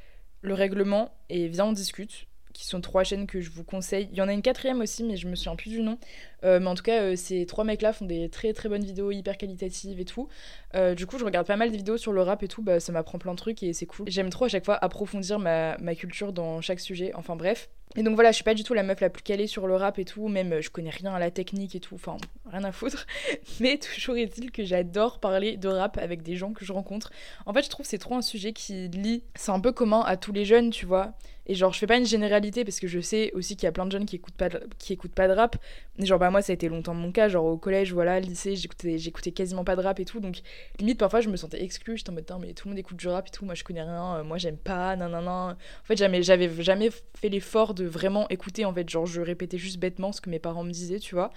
Le 0.41 0.55
Règlement 0.55 1.13
et 1.29 1.47
Viens, 1.47 1.65
on 1.65 1.71
discute 1.71 2.25
qui 2.57 2.65
sont 2.65 2.81
trois 2.81 3.03
chaînes 3.03 3.27
que 3.27 3.39
je 3.39 3.51
vous 3.51 3.63
conseille. 3.63 4.09
Il 4.11 4.17
y 4.17 4.21
en 4.21 4.27
a 4.27 4.33
une 4.33 4.41
quatrième 4.41 4.81
aussi, 4.81 5.03
mais 5.03 5.15
je 5.15 5.27
me 5.27 5.35
souviens 5.35 5.55
plus 5.55 5.69
du 5.69 5.81
nom. 5.83 5.99
Euh, 6.43 6.59
mais 6.59 6.65
en 6.65 6.73
tout 6.73 6.81
cas, 6.81 7.03
euh, 7.03 7.15
ces 7.15 7.45
trois 7.45 7.63
mecs-là 7.63 7.93
font 7.93 8.05
des 8.05 8.29
très 8.29 8.51
très 8.51 8.67
bonnes 8.67 8.83
vidéos 8.83 9.11
hyper 9.11 9.37
qualitatives 9.37 9.99
et 9.99 10.05
tout. 10.05 10.27
Euh, 10.73 10.95
du 10.95 11.05
coup, 11.05 11.19
je 11.19 11.25
regarde 11.25 11.45
pas 11.45 11.55
mal 11.55 11.69
de 11.69 11.77
vidéos 11.77 11.97
sur 11.97 12.13
le 12.13 12.21
rap 12.23 12.41
et 12.41 12.47
tout, 12.47 12.63
bah, 12.63 12.79
ça 12.79 12.91
m'apprend 12.91 13.19
plein 13.19 13.33
de 13.33 13.37
trucs 13.37 13.61
et 13.61 13.73
c'est 13.73 13.85
cool. 13.85 14.09
J'aime 14.09 14.31
trop 14.31 14.45
à 14.45 14.47
chaque 14.47 14.65
fois 14.65 14.73
approfondir 14.83 15.37
ma, 15.37 15.77
culture 15.93 16.33
dans 16.33 16.59
chaque 16.61 16.79
sujet. 16.79 17.11
Enfin 17.13 17.35
bref. 17.35 17.69
Et 17.95 18.03
donc 18.03 18.15
voilà, 18.15 18.31
je 18.31 18.35
suis 18.35 18.43
pas 18.43 18.55
du 18.55 18.63
tout 18.63 18.73
la 18.73 18.83
meuf 18.83 19.01
la 19.01 19.09
plus 19.09 19.23
calée 19.23 19.47
sur 19.47 19.67
le 19.67 19.75
rap 19.75 19.97
et 19.97 20.05
tout, 20.05 20.27
même 20.27 20.59
je 20.59 20.69
connais 20.69 20.89
rien 20.89 21.13
à 21.13 21.19
la 21.19 21.31
technique 21.31 21.73
et 21.73 21.79
tout, 21.79 21.95
enfin 21.95 22.17
rien 22.45 22.63
à 22.63 22.71
foutre. 22.71 23.07
Mais 23.59 23.77
toujours 23.77 24.17
est-il 24.17 24.51
que 24.51 24.65
j'adore 24.65 25.19
parler 25.19 25.57
de 25.57 25.69
rap 25.69 25.97
avec 25.97 26.21
des 26.21 26.35
gens 26.35 26.53
que 26.53 26.65
je 26.65 26.73
rencontre. 26.73 27.11
En 27.45 27.53
fait, 27.53 27.63
je 27.63 27.69
trouve 27.69 27.85
c'est 27.85 27.97
trop 27.97 28.15
un 28.15 28.21
sujet 28.21 28.51
qui 28.51 28.89
lie, 28.89 29.23
c'est 29.35 29.51
un 29.51 29.59
peu 29.59 29.71
commun 29.71 30.01
à 30.05 30.17
tous 30.17 30.33
les 30.33 30.43
jeunes, 30.43 30.69
tu 30.69 30.85
vois. 30.85 31.13
Et 31.47 31.55
genre, 31.55 31.73
je 31.73 31.79
fais 31.79 31.87
pas 31.87 31.97
une 31.97 32.05
généralité 32.05 32.65
parce 32.65 32.79
que 32.79 32.87
je 32.87 32.99
sais 32.99 33.31
aussi 33.33 33.55
qu'il 33.55 33.63
y 33.63 33.67
a 33.67 33.71
plein 33.71 33.85
de 33.85 33.91
jeunes 33.91 34.05
qui 34.05 34.17
écoutent 34.17 34.35
pas 34.35 34.49
de, 34.49 34.67
qui 34.77 34.93
écoutent 34.93 35.15
pas 35.15 35.27
de 35.29 35.33
rap. 35.33 35.55
Mais 35.97 36.05
genre, 36.05 36.19
bah 36.19 36.29
moi, 36.29 36.41
ça 36.41 36.51
a 36.51 36.55
été 36.55 36.67
longtemps 36.67 36.93
mon 36.93 37.11
cas. 37.11 37.29
Genre, 37.29 37.45
au 37.45 37.57
collège, 37.57 37.93
voilà, 37.93 38.19
lycée, 38.19 38.55
j'écoutais, 38.55 38.97
j'écoutais 38.97 39.31
quasiment 39.31 39.63
pas 39.63 39.77
de 39.77 39.81
rap 39.81 39.99
et 39.99 40.05
tout. 40.05 40.19
Donc, 40.19 40.41
limite, 40.77 40.99
parfois, 40.99 41.21
je 41.21 41.29
me 41.29 41.37
sentais 41.37 41.63
exclue. 41.63 41.97
J'étais 41.97 42.09
en 42.09 42.13
mode, 42.13 42.31
mais 42.41 42.53
tout 42.53 42.67
le 42.67 42.71
monde 42.71 42.79
écoute 42.79 42.97
du 42.97 43.07
rap 43.07 43.27
et 43.27 43.31
tout. 43.31 43.45
Moi, 43.45 43.55
je 43.55 43.63
connais 43.63 43.81
rien. 43.81 44.17
Euh, 44.17 44.23
moi, 44.23 44.37
j'aime 44.37 44.57
pas. 44.57 44.95
nan, 44.97 45.09
nan, 45.11 45.23
nan. 45.23 45.51
En 45.51 45.85
fait, 45.85 45.95
jamais, 45.95 46.21
j'avais 46.21 46.49
jamais 46.61 46.89
fait 47.15 47.29
l'effort 47.29 47.73
de 47.73 47.85
vraiment 47.85 48.27
écouter. 48.29 48.65
En 48.65 48.73
fait, 48.73 48.89
genre, 48.89 49.05
je 49.05 49.21
répétais 49.21 49.57
juste 49.57 49.79
bêtement 49.79 50.11
ce 50.11 50.19
que 50.19 50.29
mes 50.29 50.39
parents 50.39 50.63
me 50.65 50.71
disaient, 50.71 50.99
tu 50.99 51.15
vois. 51.15 51.31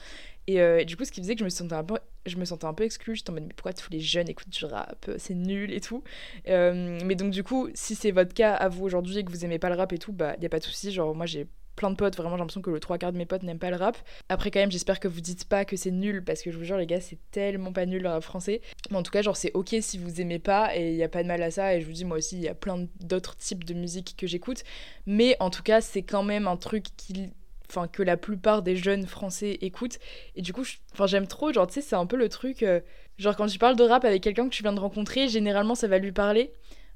Euh, 0.49 0.79
et, 0.79 0.85
du 0.85 0.97
coup, 0.97 1.05
ce 1.05 1.13
qui 1.13 1.21
faisait 1.21 1.35
que 1.35 1.41
je 1.41 1.45
me 1.45 1.51
sentais 1.51 1.75
un 1.75 1.85
peu, 1.85 1.99
je 2.27 2.37
me 2.37 2.45
sentais 2.45 2.67
un 2.67 2.75
peu 2.75 2.85
exclue. 2.85 3.17
J'étais 3.17 3.31
en 3.31 3.35
mode, 3.35 3.45
mais 3.45 3.55
pourquoi 3.55 3.73
tous 3.73 3.91
les 3.91 4.01
jeunes 4.01 4.29
écoutent 4.29 4.49
du 4.49 4.65
rap 4.65 5.07
euh, 5.09 5.17
C'est 5.19 5.35
nul 5.35 5.73
et 5.73 5.81
tout. 5.81 6.03
Euh, 6.49 6.99
mais 7.05 7.15
donc, 7.15 7.31
du 7.31 7.43
coup, 7.43 7.69
si 7.75 7.95
c'est 7.95 8.11
votre 8.11 8.35
cas 8.35 8.55
à 8.55 8.69
vous 8.69 8.85
aujourd'hui 8.85 9.19
et 9.19 9.25
que 9.25 9.31
vous 9.31 9.45
aimez 9.45 9.59
pas 9.59 9.69
le 9.69 9.77
rap 9.77 9.93
et 9.93 9.99
tout, 9.99 10.13
bah, 10.13 10.37
y 10.41 10.47
a 10.47 10.49
pas 10.49 10.59
de 10.59 10.65
souci. 10.65 10.93
Genre, 10.93 11.15
moi, 11.15 11.27
j'ai 11.27 11.47
plein 11.77 11.91
de 11.91 11.97
potes, 11.97 12.17
vraiment, 12.17 12.37
j'ai 12.37 12.41
l'impression 12.41 12.61
que 12.61 12.71
le 12.71 12.79
trois 12.79 12.99
quarts 12.99 13.13
de 13.13 13.17
mes 13.17 13.25
potes 13.25 13.43
n'aiment 13.43 13.59
pas 13.59 13.71
le 13.71 13.77
rap. 13.77 13.97
Après, 14.29 14.51
quand 14.51 14.61
même, 14.61 14.71
j'espère 14.71 15.01
que 15.01 15.09
vous 15.09 15.23
dites 15.23 15.47
pas 15.47 15.65
que 15.65 15.77
c'est 15.77 15.91
nul, 15.91 16.23
parce 16.23 16.43
que 16.43 16.51
je 16.51 16.59
vous 16.59 16.65
jure, 16.65 16.77
les 16.77 16.87
gars, 16.87 17.01
c'est 17.01 17.19
tellement 17.31 17.73
pas 17.73 17.87
nul 17.87 18.03
le 18.03 18.09
rap 18.11 18.23
français. 18.23 18.61
Mais 18.91 18.99
en 18.99 19.03
tout 19.03 19.11
cas, 19.11 19.23
genre, 19.23 19.37
c'est 19.37 19.53
ok 19.55 19.77
si 19.81 19.97
vous 19.97 20.21
aimez 20.21 20.39
pas, 20.39 20.77
et 20.77 20.91
il 20.91 20.97
y 20.97 21.03
a 21.03 21.09
pas 21.09 21.23
de 21.23 21.29
mal 21.29 21.43
à 21.43 21.51
ça. 21.51 21.75
Et 21.75 21.81
je 21.81 21.87
vous 21.87 21.93
dis, 21.93 22.05
moi 22.05 22.19
aussi, 22.19 22.37
il 22.37 22.43
y 22.43 22.49
a 22.49 22.55
plein 22.55 22.87
d'autres 23.01 23.37
types 23.37 23.65
de 23.65 23.73
musique 23.73 24.15
que 24.19 24.27
j'écoute. 24.27 24.63
Mais 25.07 25.37
en 25.41 25.49
tout 25.49 25.63
cas, 25.63 25.81
c'est 25.81 26.03
quand 26.03 26.23
même 26.23 26.49
un 26.49 26.57
truc 26.57 26.85
qui 26.99 27.31
que 27.93 28.03
la 28.03 28.17
plupart 28.17 28.63
des 28.63 28.77
jeunes 28.77 29.07
français 29.07 29.59
écoutent. 29.61 29.99
Et 30.37 30.43
du 30.43 30.53
coup 30.53 30.65
j'aime 31.07 31.27
trop 31.27 31.53
genre 31.53 31.67
tu 31.67 31.75
sais 31.75 31.81
c'est 31.81 31.97
un 31.97 32.07
peu 32.07 32.17
le 32.17 32.29
truc 32.29 32.63
euh, 32.63 32.81
genre 33.19 33.37
quand 33.37 33.47
tu 33.47 33.59
parles 33.59 33.77
de 33.77 33.85
rap 33.85 34.05
avec 34.05 34.23
quelqu'un 34.23 34.45
que 34.45 34.55
tu 34.55 34.63
viens 34.63 34.73
de 34.73 34.81
rencontrer 34.81 35.29
généralement 35.29 35.75
ça 35.75 35.89
va 35.89 35.99
lui 35.99 36.13
parler. 36.13 36.53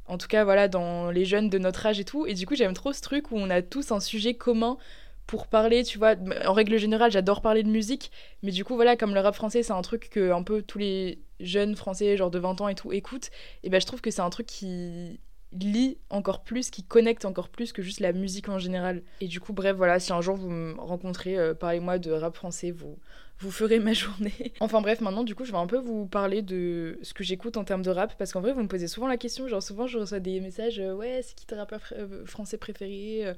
En 0.06 0.18
tout 0.18 0.28
cas 0.28 0.44
voilà 0.44 0.68
dans 0.68 1.10
les 1.10 1.24
jeunes 1.24 1.48
de 1.48 1.58
notre 1.58 1.86
âge 1.86 2.00
et 2.00 2.04
tout. 2.04 2.26
Et 2.26 2.34
du 2.34 2.46
coup 2.46 2.54
j'aime 2.54 2.74
trop 2.74 2.92
ce 2.92 3.00
truc 3.00 3.30
où 3.30 3.36
on 3.36 3.50
a 3.50 3.62
tous 3.62 3.92
un 3.92 4.00
sujet 4.00 4.34
commun 4.34 4.78
pour 5.26 5.46
parler, 5.46 5.84
tu 5.84 5.98
vois, 5.98 6.16
en 6.46 6.52
règle 6.52 6.76
générale, 6.76 7.10
j'adore 7.10 7.40
parler 7.40 7.62
de 7.62 7.68
musique, 7.68 8.10
mais 8.42 8.50
du 8.50 8.64
coup, 8.64 8.74
voilà, 8.74 8.96
comme 8.96 9.14
le 9.14 9.20
rap 9.20 9.34
français, 9.34 9.62
c'est 9.62 9.72
un 9.72 9.82
truc 9.82 10.10
que 10.10 10.32
un 10.32 10.42
peu 10.42 10.62
tous 10.62 10.78
les 10.78 11.22
jeunes 11.40 11.76
français, 11.76 12.16
genre 12.16 12.30
de 12.30 12.38
20 12.38 12.60
ans 12.60 12.68
et 12.68 12.74
tout, 12.74 12.92
écoutent, 12.92 13.30
et 13.62 13.70
ben 13.70 13.80
je 13.80 13.86
trouve 13.86 14.00
que 14.00 14.10
c'est 14.10 14.20
un 14.20 14.30
truc 14.30 14.46
qui 14.46 15.20
lit 15.60 15.98
encore 16.10 16.42
plus, 16.42 16.70
qui 16.70 16.82
connecte 16.82 17.24
encore 17.24 17.48
plus 17.48 17.72
que 17.72 17.82
juste 17.82 18.00
la 18.00 18.12
musique 18.12 18.48
en 18.48 18.58
général. 18.58 19.02
Et 19.20 19.28
du 19.28 19.40
coup, 19.40 19.52
bref, 19.52 19.76
voilà, 19.76 20.00
si 20.00 20.12
un 20.12 20.20
jour 20.20 20.36
vous 20.36 20.50
me 20.50 20.74
rencontrez, 20.78 21.38
euh, 21.38 21.54
parlez-moi 21.54 21.98
de 21.98 22.10
rap 22.10 22.34
français, 22.34 22.70
vous, 22.70 22.98
vous 23.38 23.50
ferez 23.50 23.78
ma 23.78 23.92
journée. 23.94 24.52
enfin 24.60 24.80
bref, 24.80 25.00
maintenant, 25.00 25.22
du 25.22 25.34
coup, 25.34 25.44
je 25.44 25.52
vais 25.52 25.58
un 25.58 25.66
peu 25.66 25.78
vous 25.78 26.06
parler 26.06 26.42
de 26.42 26.98
ce 27.02 27.14
que 27.14 27.24
j'écoute 27.24 27.56
en 27.56 27.64
termes 27.64 27.82
de 27.82 27.90
rap, 27.90 28.16
parce 28.18 28.32
qu'en 28.32 28.40
vrai, 28.40 28.52
vous 28.52 28.62
me 28.62 28.68
posez 28.68 28.88
souvent 28.88 29.06
la 29.06 29.16
question, 29.16 29.46
genre 29.48 29.62
souvent 29.62 29.86
je 29.86 29.98
reçois 29.98 30.20
des 30.20 30.40
messages, 30.40 30.80
euh, 30.80 30.94
ouais, 30.94 31.20
c'est 31.22 31.34
qui 31.34 31.46
ton 31.46 31.56
rappeur 31.56 31.80
euh, 31.92 32.24
français 32.26 32.58
préféré 32.58 33.34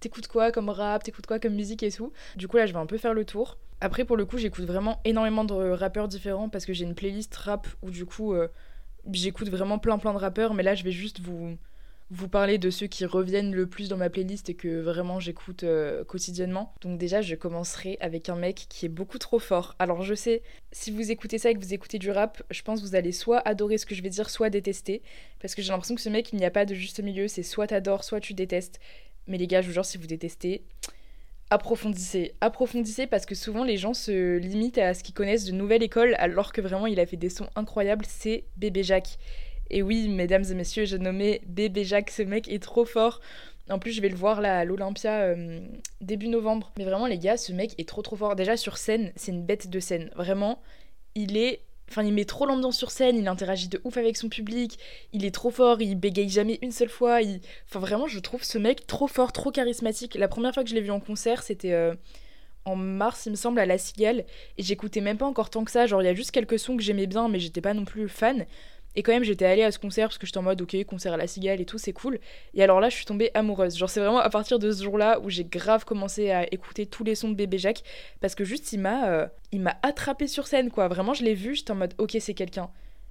T'écoutes 0.00 0.26
quoi 0.26 0.50
comme 0.50 0.70
rap 0.70 1.02
T'écoutes 1.02 1.26
quoi 1.26 1.38
comme 1.38 1.54
musique 1.54 1.82
et 1.82 1.90
tout 1.90 2.12
Du 2.36 2.48
coup, 2.48 2.56
là, 2.56 2.66
je 2.66 2.72
vais 2.72 2.78
un 2.78 2.86
peu 2.86 2.98
faire 2.98 3.14
le 3.14 3.24
tour. 3.24 3.58
Après, 3.82 4.04
pour 4.04 4.16
le 4.16 4.26
coup, 4.26 4.36
j'écoute 4.36 4.64
vraiment 4.64 5.00
énormément 5.04 5.44
de 5.44 5.54
rappeurs 5.54 6.08
différents, 6.08 6.48
parce 6.48 6.66
que 6.66 6.72
j'ai 6.72 6.84
une 6.84 6.94
playlist 6.94 7.34
rap 7.36 7.66
où 7.82 7.90
du 7.90 8.04
coup 8.04 8.34
j'écoute 9.12 9.48
vraiment 9.48 9.78
plein 9.78 9.98
plein 9.98 10.12
de 10.12 10.18
rappeurs, 10.18 10.54
mais 10.54 10.62
là 10.62 10.74
je 10.74 10.84
vais 10.84 10.92
juste 10.92 11.20
vous, 11.20 11.56
vous 12.10 12.28
parler 12.28 12.58
de 12.58 12.70
ceux 12.70 12.88
qui 12.88 13.04
reviennent 13.04 13.54
le 13.54 13.68
plus 13.68 13.88
dans 13.88 13.96
ma 13.96 14.10
playlist 14.10 14.50
et 14.50 14.54
que 14.54 14.80
vraiment 14.80 15.20
j'écoute 15.20 15.62
euh, 15.62 16.04
quotidiennement. 16.04 16.74
Donc 16.80 16.98
déjà 16.98 17.22
je 17.22 17.36
commencerai 17.36 17.98
avec 18.00 18.28
un 18.28 18.34
mec 18.34 18.66
qui 18.68 18.86
est 18.86 18.90
beaucoup 18.90 19.18
trop 19.18 19.38
fort. 19.38 19.76
Alors 19.78 20.02
je 20.02 20.14
sais, 20.14 20.42
si 20.72 20.90
vous 20.90 21.12
écoutez 21.12 21.38
ça 21.38 21.50
et 21.50 21.54
que 21.54 21.60
vous 21.60 21.72
écoutez 21.72 21.98
du 21.98 22.10
rap, 22.10 22.42
je 22.50 22.62
pense 22.62 22.80
que 22.80 22.86
vous 22.86 22.96
allez 22.96 23.12
soit 23.12 23.38
adorer 23.46 23.78
ce 23.78 23.86
que 23.86 23.94
je 23.94 24.02
vais 24.02 24.08
dire, 24.08 24.28
soit 24.28 24.50
détester. 24.50 25.02
Parce 25.40 25.54
que 25.54 25.62
j'ai 25.62 25.70
l'impression 25.70 25.94
que 25.94 26.00
ce 26.00 26.08
mec, 26.08 26.32
il 26.32 26.36
n'y 26.36 26.44
a 26.44 26.50
pas 26.50 26.64
de 26.64 26.74
juste 26.74 27.00
milieu, 27.00 27.28
c'est 27.28 27.44
soit 27.44 27.68
t'adores, 27.68 28.02
soit 28.02 28.20
tu 28.20 28.34
détestes. 28.34 28.80
Mais 29.28 29.38
les 29.38 29.46
gars, 29.46 29.62
je 29.62 29.68
vous 29.68 29.72
jure, 29.72 29.84
si 29.84 29.96
vous 29.96 30.08
détestez, 30.08 30.64
approfondissez, 31.50 32.34
approfondissez 32.40 33.06
parce 33.06 33.26
que 33.26 33.34
souvent 33.34 33.64
les 33.64 33.76
gens 33.76 33.94
se 33.94 34.38
limitent 34.38 34.78
à 34.78 34.94
ce 34.94 35.02
qu'ils 35.02 35.14
connaissent 35.14 35.44
de 35.44 35.52
nouvelle 35.52 35.82
école 35.82 36.14
alors 36.18 36.52
que 36.52 36.60
vraiment 36.60 36.86
il 36.86 36.98
a 37.00 37.06
fait 37.06 37.16
des 37.16 37.28
sons 37.28 37.48
incroyables, 37.56 38.04
c'est 38.08 38.44
Bébé 38.56 38.82
Jacques. 38.82 39.18
Et 39.70 39.82
oui, 39.82 40.08
mesdames 40.08 40.44
et 40.50 40.54
messieurs, 40.54 40.84
j'ai 40.84 40.98
nommé 40.98 41.42
Bébé 41.46 41.84
Jacques, 41.84 42.10
ce 42.10 42.22
mec 42.22 42.48
est 42.48 42.62
trop 42.62 42.84
fort. 42.84 43.20
En 43.70 43.78
plus, 43.78 43.92
je 43.92 44.00
vais 44.00 44.08
le 44.08 44.16
voir 44.16 44.40
là 44.40 44.58
à 44.58 44.64
l'Olympia 44.64 45.20
euh, 45.20 45.60
début 46.00 46.26
novembre. 46.26 46.72
Mais 46.76 46.84
vraiment, 46.84 47.06
les 47.06 47.18
gars, 47.18 47.36
ce 47.36 47.52
mec 47.52 47.74
est 47.78 47.88
trop 47.88 48.02
trop 48.02 48.16
fort. 48.16 48.34
Déjà 48.34 48.56
sur 48.56 48.76
scène, 48.76 49.12
c'est 49.14 49.30
une 49.30 49.44
bête 49.44 49.70
de 49.70 49.78
scène. 49.78 50.10
Vraiment, 50.16 50.60
il 51.14 51.36
est. 51.36 51.60
Enfin, 51.90 52.04
il 52.04 52.12
met 52.12 52.24
trop 52.24 52.46
l'ambiance 52.46 52.76
sur 52.76 52.92
scène, 52.92 53.18
il 53.18 53.26
interagit 53.26 53.68
de 53.68 53.80
ouf 53.82 53.96
avec 53.96 54.16
son 54.16 54.28
public, 54.28 54.78
il 55.12 55.24
est 55.24 55.34
trop 55.34 55.50
fort, 55.50 55.82
il 55.82 55.96
bégaye 55.96 56.28
jamais 56.28 56.58
une 56.62 56.70
seule 56.70 56.88
fois. 56.88 57.18
Enfin, 57.68 57.80
vraiment, 57.80 58.06
je 58.06 58.20
trouve 58.20 58.44
ce 58.44 58.58
mec 58.58 58.86
trop 58.86 59.08
fort, 59.08 59.32
trop 59.32 59.50
charismatique. 59.50 60.14
La 60.14 60.28
première 60.28 60.54
fois 60.54 60.62
que 60.62 60.70
je 60.70 60.74
l'ai 60.76 60.80
vu 60.82 60.92
en 60.92 61.00
concert, 61.00 61.42
c'était 61.42 61.72
euh, 61.72 61.94
en 62.64 62.76
mars, 62.76 63.26
il 63.26 63.30
me 63.30 63.36
semble, 63.36 63.58
à 63.58 63.66
La 63.66 63.76
Cigale, 63.76 64.24
et 64.56 64.62
j'écoutais 64.62 65.00
même 65.00 65.18
pas 65.18 65.26
encore 65.26 65.50
tant 65.50 65.64
que 65.64 65.70
ça. 65.72 65.86
Genre, 65.86 66.00
il 66.00 66.04
y 66.04 66.08
a 66.08 66.14
juste 66.14 66.30
quelques 66.30 66.60
sons 66.60 66.76
que 66.76 66.82
j'aimais 66.82 67.06
bien, 67.06 67.28
mais 67.28 67.40
j'étais 67.40 67.60
pas 67.60 67.74
non 67.74 67.84
plus 67.84 68.08
fan. 68.08 68.46
Et 68.96 69.02
quand 69.02 69.12
même, 69.12 69.22
j'étais 69.22 69.44
allée 69.44 69.62
à 69.62 69.70
ce 69.70 69.78
concert 69.78 70.08
parce 70.08 70.18
que 70.18 70.26
j'étais 70.26 70.38
en 70.38 70.42
mode, 70.42 70.60
ok, 70.60 70.76
concert 70.84 71.12
à 71.12 71.16
la 71.16 71.26
cigale 71.26 71.60
et 71.60 71.64
tout, 71.64 71.78
c'est 71.78 71.92
cool. 71.92 72.18
Et 72.54 72.62
alors 72.62 72.80
là, 72.80 72.88
je 72.88 72.96
suis 72.96 73.04
tombée 73.04 73.30
amoureuse. 73.34 73.76
Genre, 73.76 73.88
c'est 73.88 74.00
vraiment 74.00 74.18
à 74.18 74.30
partir 74.30 74.58
de 74.58 74.70
ce 74.72 74.82
jour-là 74.82 75.20
où 75.20 75.30
j'ai 75.30 75.44
grave 75.44 75.84
commencé 75.84 76.30
à 76.30 76.52
écouter 76.52 76.86
tous 76.86 77.04
les 77.04 77.14
sons 77.14 77.28
de 77.28 77.34
Bébé 77.34 77.58
Jacques 77.58 77.82
parce 78.20 78.34
que 78.34 78.44
juste, 78.44 78.72
il 78.72 78.80
m'a 78.80 79.08
euh, 79.08 79.26
il 79.52 79.60
m'a 79.60 79.76
attrapé 79.82 80.26
sur 80.26 80.46
scène, 80.46 80.70
quoi. 80.70 80.88
Vraiment, 80.88 81.14
je 81.14 81.24
l'ai 81.24 81.34
vu, 81.34 81.54
j'étais 81.54 81.70
en 81.70 81.76
mode, 81.76 81.94
ok, 81.98 82.16
c'est 82.20 82.34
quelqu'un. 82.34 82.70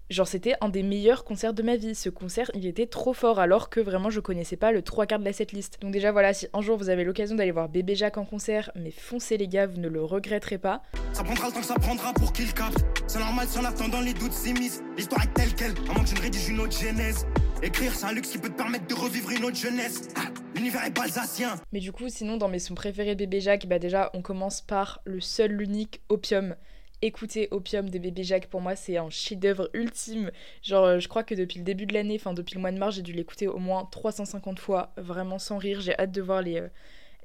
Genre, 0.09 0.27
c'était 0.27 0.55
un 0.59 0.69
des 0.69 0.81
meilleurs 0.81 1.23
concerts 1.23 1.53
de 1.53 1.61
ma 1.61 1.75
vie. 1.75 1.93
Ce 1.93 2.09
concert, 2.09 2.49
il 2.55 2.65
était 2.65 2.87
trop 2.87 3.13
fort, 3.13 3.39
alors 3.39 3.69
que 3.69 3.79
vraiment, 3.79 4.09
je 4.09 4.19
connaissais 4.19 4.55
pas 4.55 4.71
le 4.71 4.81
trois 4.81 5.05
quarts 5.05 5.19
de 5.19 5.25
la 5.25 5.33
setlist. 5.33 5.79
Donc, 5.81 5.91
déjà, 5.91 6.11
voilà, 6.11 6.33
si 6.33 6.47
un 6.51 6.61
jour 6.61 6.79
vous 6.79 6.89
avez 6.89 7.03
l'occasion 7.03 7.35
d'aller 7.35 7.51
voir 7.51 7.69
Bébé 7.69 7.93
Jacques 7.93 8.17
en 8.17 8.25
concert, 8.25 8.71
mais 8.75 8.89
foncez, 8.89 9.37
les 9.37 9.47
gars, 9.47 9.67
vous 9.67 9.77
ne 9.79 9.87
le 9.87 10.03
regretterez 10.03 10.57
pas. 10.57 10.81
Ça 11.13 11.23
prendra 11.23 11.47
le 11.47 11.53
temps 11.53 11.59
que 11.59 11.65
ça 11.67 11.75
prendra 11.75 12.11
pour 12.13 12.33
qu'il 12.33 12.51
capte. 12.55 12.83
C'est 13.05 13.19
normal 13.19 13.45
si 13.47 13.59
en 13.59 13.65
attendant 13.65 14.01
les 14.01 14.15
doutes 14.15 14.33
s'immiscent. 14.33 14.81
L'histoire 14.97 15.21
est 15.23 15.33
telle 15.35 15.53
qu'elle, 15.53 15.73
à 15.87 15.93
moins 15.93 16.03
que 16.03 16.09
je 16.09 16.15
ne 16.15 16.21
rédige 16.21 16.49
une 16.49 16.59
autre 16.59 16.75
genèse. 16.75 17.27
Écrire, 17.61 17.93
c'est 17.93 18.05
un 18.05 18.13
luxe 18.13 18.31
qui 18.31 18.39
peut 18.39 18.49
te 18.49 18.57
permettre 18.57 18.87
de 18.87 18.95
revivre 18.95 19.29
une 19.29 19.45
autre 19.45 19.57
jeunesse. 19.57 20.07
Ah, 20.15 20.21
L'univers 20.55 20.85
est 20.85 20.89
balsacien. 20.97 21.53
Mais 21.71 21.81
du 21.81 21.91
coup, 21.91 22.09
sinon, 22.09 22.37
dans 22.37 22.49
mes 22.49 22.57
sons 22.57 22.73
préférés 22.73 23.13
de 23.13 23.19
Bébé 23.19 23.41
Jacques, 23.41 23.67
bah 23.67 23.77
déjà, 23.77 24.09
on 24.15 24.23
commence 24.23 24.61
par 24.61 25.01
le 25.05 25.21
seul, 25.21 25.51
l'unique 25.51 26.01
Opium. 26.09 26.55
Écoutez 27.01 27.47
Opium 27.51 27.89
de 27.89 27.97
Bébé 27.97 28.23
Jacques, 28.23 28.47
pour 28.47 28.59
moi, 28.59 28.75
c'est 28.75 28.97
un 28.97 29.09
chef-d'œuvre 29.09 29.69
ultime. 29.73 30.31
Genre, 30.61 30.83
euh, 30.83 30.99
je 30.99 31.07
crois 31.07 31.23
que 31.23 31.33
depuis 31.33 31.57
le 31.59 31.63
début 31.63 31.85
de 31.85 31.93
l'année, 31.93 32.17
enfin 32.19 32.33
depuis 32.33 32.55
le 32.55 32.59
mois 32.61 32.71
de 32.71 32.77
mars, 32.77 32.95
j'ai 32.95 33.01
dû 33.01 33.13
l'écouter 33.13 33.47
au 33.47 33.57
moins 33.57 33.87
350 33.89 34.59
fois, 34.59 34.91
vraiment 34.97 35.39
sans 35.39 35.57
rire. 35.57 35.79
J'ai 35.79 35.97
hâte 35.97 36.11
de 36.11 36.21
voir 36.21 36.41
les, 36.41 36.59
euh, 36.59 36.67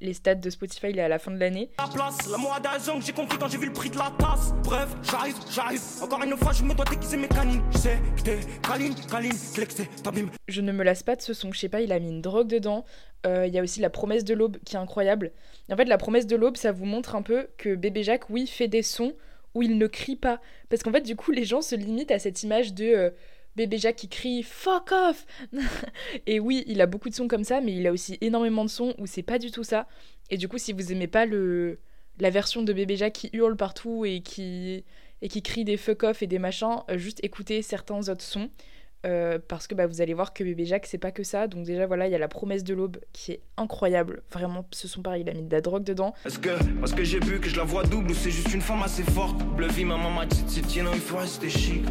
les 0.01 0.15
stats 0.15 0.37
de 0.37 0.49
Spotify 0.49 0.93
là, 0.93 1.07
à 1.07 1.09
la 1.09 1.19
fin 1.19 1.33
de 1.33 1.39
l'année. 1.39 1.71
La 1.77 1.89
place, 1.89 2.31
la 2.31 2.37
moi 2.39 2.61
d'argent 2.61 3.01
que 3.01 3.05
j'ai 3.05 3.13
compris 3.13 3.37
quand 3.37 3.49
j'ai 3.49 3.59
vu 3.59 3.67
le 3.67 3.73
prix 3.73 3.91
de 3.91 3.99
la 3.99 4.13
tasse. 4.17 4.55
Bref, 4.63 4.95
j'arrive, 5.03 5.35
j'arrive. 5.51 5.81
Encore 6.01 6.23
une 6.23 6.37
fois, 6.37 6.53
je 6.53 6.63
me 6.63 6.73
dois 6.73 6.85
déguiser 6.85 7.17
mes 7.17 7.27
canines. 7.27 7.63
Je 7.73 7.79
sais 7.79 7.99
que 8.17 8.23
t'es 8.23 8.39
câline, 8.63 8.95
câline, 9.11 9.33
flexé, 9.33 9.89
t'abîmes. 10.05 10.31
Je 10.47 10.61
ne 10.61 10.71
me 10.71 10.85
lasse 10.85 11.03
pas 11.03 11.17
de 11.17 11.21
ce 11.23 11.35
son, 11.35 11.51
je 11.51 11.59
sais 11.59 11.69
pas, 11.69 11.81
il 11.81 11.91
a 11.91 11.99
mis 11.99 12.11
une 12.11 12.23
drogue 12.23 12.47
dedans. 12.47 12.85
Euh, 13.27 13.49
Il 13.49 13.53
y 13.53 13.59
a 13.59 13.63
aussi 13.63 13.81
la 13.81 13.91
promesse 13.91 14.23
de 14.23 14.35
l'aube 14.35 14.59
qui 14.65 14.77
est 14.77 14.79
incroyable. 14.79 15.33
Et 15.69 15.73
en 15.73 15.77
fait, 15.77 15.87
la 15.87 15.99
promesse 15.99 16.29
de 16.29 16.37
l'aube, 16.37 16.59
ça 16.59 16.71
vous 16.71 16.85
montre 16.85 17.17
un 17.17 17.23
peu 17.23 17.49
que 17.59 17.75
Bébé 17.75 18.05
Jacques, 18.05 18.31
oui, 18.31 18.47
fait 18.47 18.69
des 18.69 18.85
sons 18.85 19.15
où 19.55 19.63
il 19.63 19.79
ne 19.79 19.87
crie 19.87 20.17
pas. 20.17 20.41
Parce 20.69 20.83
qu'en 20.83 20.93
fait, 20.93 21.03
du 21.03 21.17
coup, 21.17 21.31
les 21.31 21.45
gens 21.45 21.63
se 21.63 21.75
limitent 21.75 22.11
à 22.11 22.19
cette 22.19 22.43
image 22.43 22.75
de 22.75 22.85
euh, 22.85 23.11
bébé 23.57 23.79
Jacques 23.79 23.97
qui 23.97 24.09
crie 24.09 24.43
fuck 24.43 24.93
off. 24.93 25.27
et 26.27 26.41
oui, 26.41 26.65
il 26.67 26.81
a 26.81 26.87
beaucoup 26.87 27.09
de 27.09 27.15
sons 27.15 27.29
comme 27.29 27.45
ça, 27.45 27.61
mais 27.61 27.75
il 27.75 27.87
a 27.87 27.93
aussi 27.93 28.19
énormément 28.21 28.65
de 28.65 28.71
sons 28.71 28.95
où 28.99 29.07
c'est 29.07 29.23
pas 29.23 29.39
du 29.39 29.51
tout 29.51 29.65
ça. 29.65 29.87
Et 30.31 30.37
du 30.37 30.49
coup, 30.49 30.59
si 30.59 30.73
vous 30.73 30.93
aimez 30.93 31.07
pas 31.07 31.27
le 31.27 31.79
la 32.21 32.31
version 32.31 32.63
de 32.63 32.73
bébé 32.73 32.97
Jacques 32.97 33.15
qui 33.15 33.31
hurle 33.33 33.57
partout 33.57 34.05
et 34.05 34.21
qui 34.21 34.85
et 35.21 35.29
qui 35.29 35.43
crie 35.43 35.65
des 35.65 35.77
fuck 35.77 36.03
off 36.03 36.23
et 36.23 36.27
des 36.27 36.39
machins, 36.39 36.83
euh, 36.91 36.99
juste 36.99 37.21
écoutez 37.23 37.63
certains 37.63 38.09
autres 38.09 38.23
sons. 38.23 38.51
Euh, 39.05 39.39
parce 39.49 39.67
que 39.67 39.75
bah, 39.75 39.87
vous 39.87 40.01
allez 40.01 40.15
voir 40.15 40.33
que 40.33 40.43
bébé 40.45 40.65
Jacques 40.65 40.87
c'est 40.87 40.99
pas 40.99 41.11
que 41.11 41.23
ça 41.23 41.47
donc 41.47 41.65
déjà 41.65 41.87
voilà 41.87 42.07
il 42.07 42.13
y 42.13 42.15
a 42.15 42.19
la 42.19 42.29
promesse 42.29 42.65
de 42.65 42.73
l'aube 42.73 42.97
qui 43.13 43.33
est 43.33 43.41
incroyable 43.59 44.23
vraiment 44.33 44.65
ce 44.71 44.89
son 44.89 45.03
pareil 45.03 45.23
il 45.23 45.29
a 45.29 45.35
mis 45.35 45.43
de 45.43 45.53
la 45.53 45.61
drogue 45.61 45.85
dedans 45.85 46.15
Est-ce 46.25 46.39
que, 46.39 46.51
parce 46.81 46.93
que 46.93 47.05
j'ai 47.05 47.21
vu 47.21 47.39
que 47.39 47.49
je 47.49 47.57
la 47.57 47.65
vois 47.65 47.83
double 47.83 48.13
ou 48.13 48.15
c'est 48.15 48.31
juste 48.31 48.55
une 48.55 48.63
femme 48.63 48.83
assez 48.83 49.03
forte? 49.03 49.37
Bleu 49.57 49.69
vie, 49.69 49.85
ma 49.85 49.97
maman 49.97 50.25
dit, 50.25 50.63
tiens, 50.63 50.85
il 50.93 51.01
faut 51.01 51.19
rester 51.19 51.49
chic. 51.49 51.85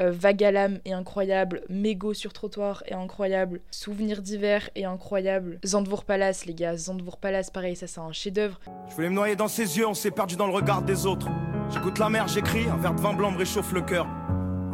Euh, 0.00 0.10
Vagalam 0.10 0.78
est 0.84 0.92
incroyable, 0.92 1.62
Mégo 1.68 2.14
sur 2.14 2.32
trottoir 2.32 2.82
est 2.86 2.94
incroyable, 2.94 3.60
Souvenir 3.70 4.22
d'hiver 4.22 4.68
est 4.74 4.84
incroyable, 4.84 5.60
Zandvoort 5.64 6.04
Palace 6.04 6.46
les 6.46 6.54
gars, 6.54 6.76
Zandvoort 6.76 7.18
Palace 7.18 7.50
pareil 7.50 7.76
ça 7.76 7.86
c'est 7.86 8.00
un 8.00 8.10
chef 8.10 8.32
d'œuvre. 8.32 8.58
Je 8.88 8.94
voulais 8.94 9.10
me 9.10 9.14
noyer 9.14 9.36
dans 9.36 9.48
ses 9.48 9.78
yeux, 9.78 9.86
on 9.86 9.94
s'est 9.94 10.10
perdu 10.10 10.34
dans 10.34 10.46
le 10.46 10.52
regard 10.52 10.82
des 10.82 11.06
autres. 11.06 11.28
J'écoute 11.72 11.98
la 11.98 12.08
mer, 12.08 12.26
j'écris, 12.26 12.66
un 12.68 12.76
verre 12.76 12.94
de 12.94 13.00
vin 13.00 13.12
blanc 13.12 13.30
me 13.30 13.38
réchauffe 13.38 13.72
le 13.72 13.82
cœur. 13.82 14.08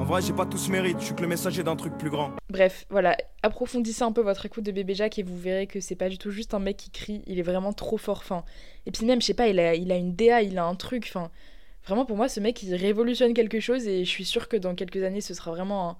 En 0.00 0.04
vrai, 0.04 0.22
j'ai 0.22 0.32
pas 0.32 0.46
tout 0.46 0.56
ce 0.56 0.70
mérite, 0.70 0.98
je 0.98 1.04
suis 1.04 1.14
que 1.14 1.20
le 1.20 1.28
messager 1.28 1.62
d'un 1.62 1.76
truc 1.76 1.98
plus 1.98 2.08
grand. 2.08 2.32
Bref, 2.48 2.86
voilà, 2.88 3.18
approfondissez 3.42 4.02
un 4.02 4.12
peu 4.12 4.22
votre 4.22 4.46
écoute 4.46 4.64
de 4.64 4.72
Bébé 4.72 4.94
Jacques 4.94 5.18
et 5.18 5.22
vous 5.22 5.36
verrez 5.36 5.66
que 5.66 5.78
c'est 5.78 5.94
pas 5.94 6.08
du 6.08 6.16
tout 6.16 6.30
juste 6.30 6.54
un 6.54 6.58
mec 6.58 6.78
qui 6.78 6.88
crie, 6.88 7.22
il 7.26 7.38
est 7.38 7.42
vraiment 7.42 7.74
trop 7.74 7.98
fort. 7.98 8.24
Fin. 8.24 8.42
Et 8.86 8.92
puis 8.92 9.04
même, 9.04 9.20
je 9.20 9.26
sais 9.26 9.34
pas, 9.34 9.48
il 9.48 9.60
a, 9.60 9.74
il 9.74 9.92
a 9.92 9.96
une 9.96 10.16
DA, 10.16 10.40
il 10.40 10.56
a 10.56 10.64
un 10.64 10.74
truc. 10.74 11.04
Enfin, 11.06 11.30
vraiment 11.84 12.06
pour 12.06 12.16
moi, 12.16 12.30
ce 12.30 12.40
mec 12.40 12.62
il 12.62 12.74
révolutionne 12.76 13.34
quelque 13.34 13.60
chose 13.60 13.86
et 13.86 14.06
je 14.06 14.08
suis 14.08 14.24
sûre 14.24 14.48
que 14.48 14.56
dans 14.56 14.74
quelques 14.74 15.02
années, 15.02 15.20
ce 15.20 15.34
sera 15.34 15.50
vraiment 15.50 15.90
un, 15.90 15.96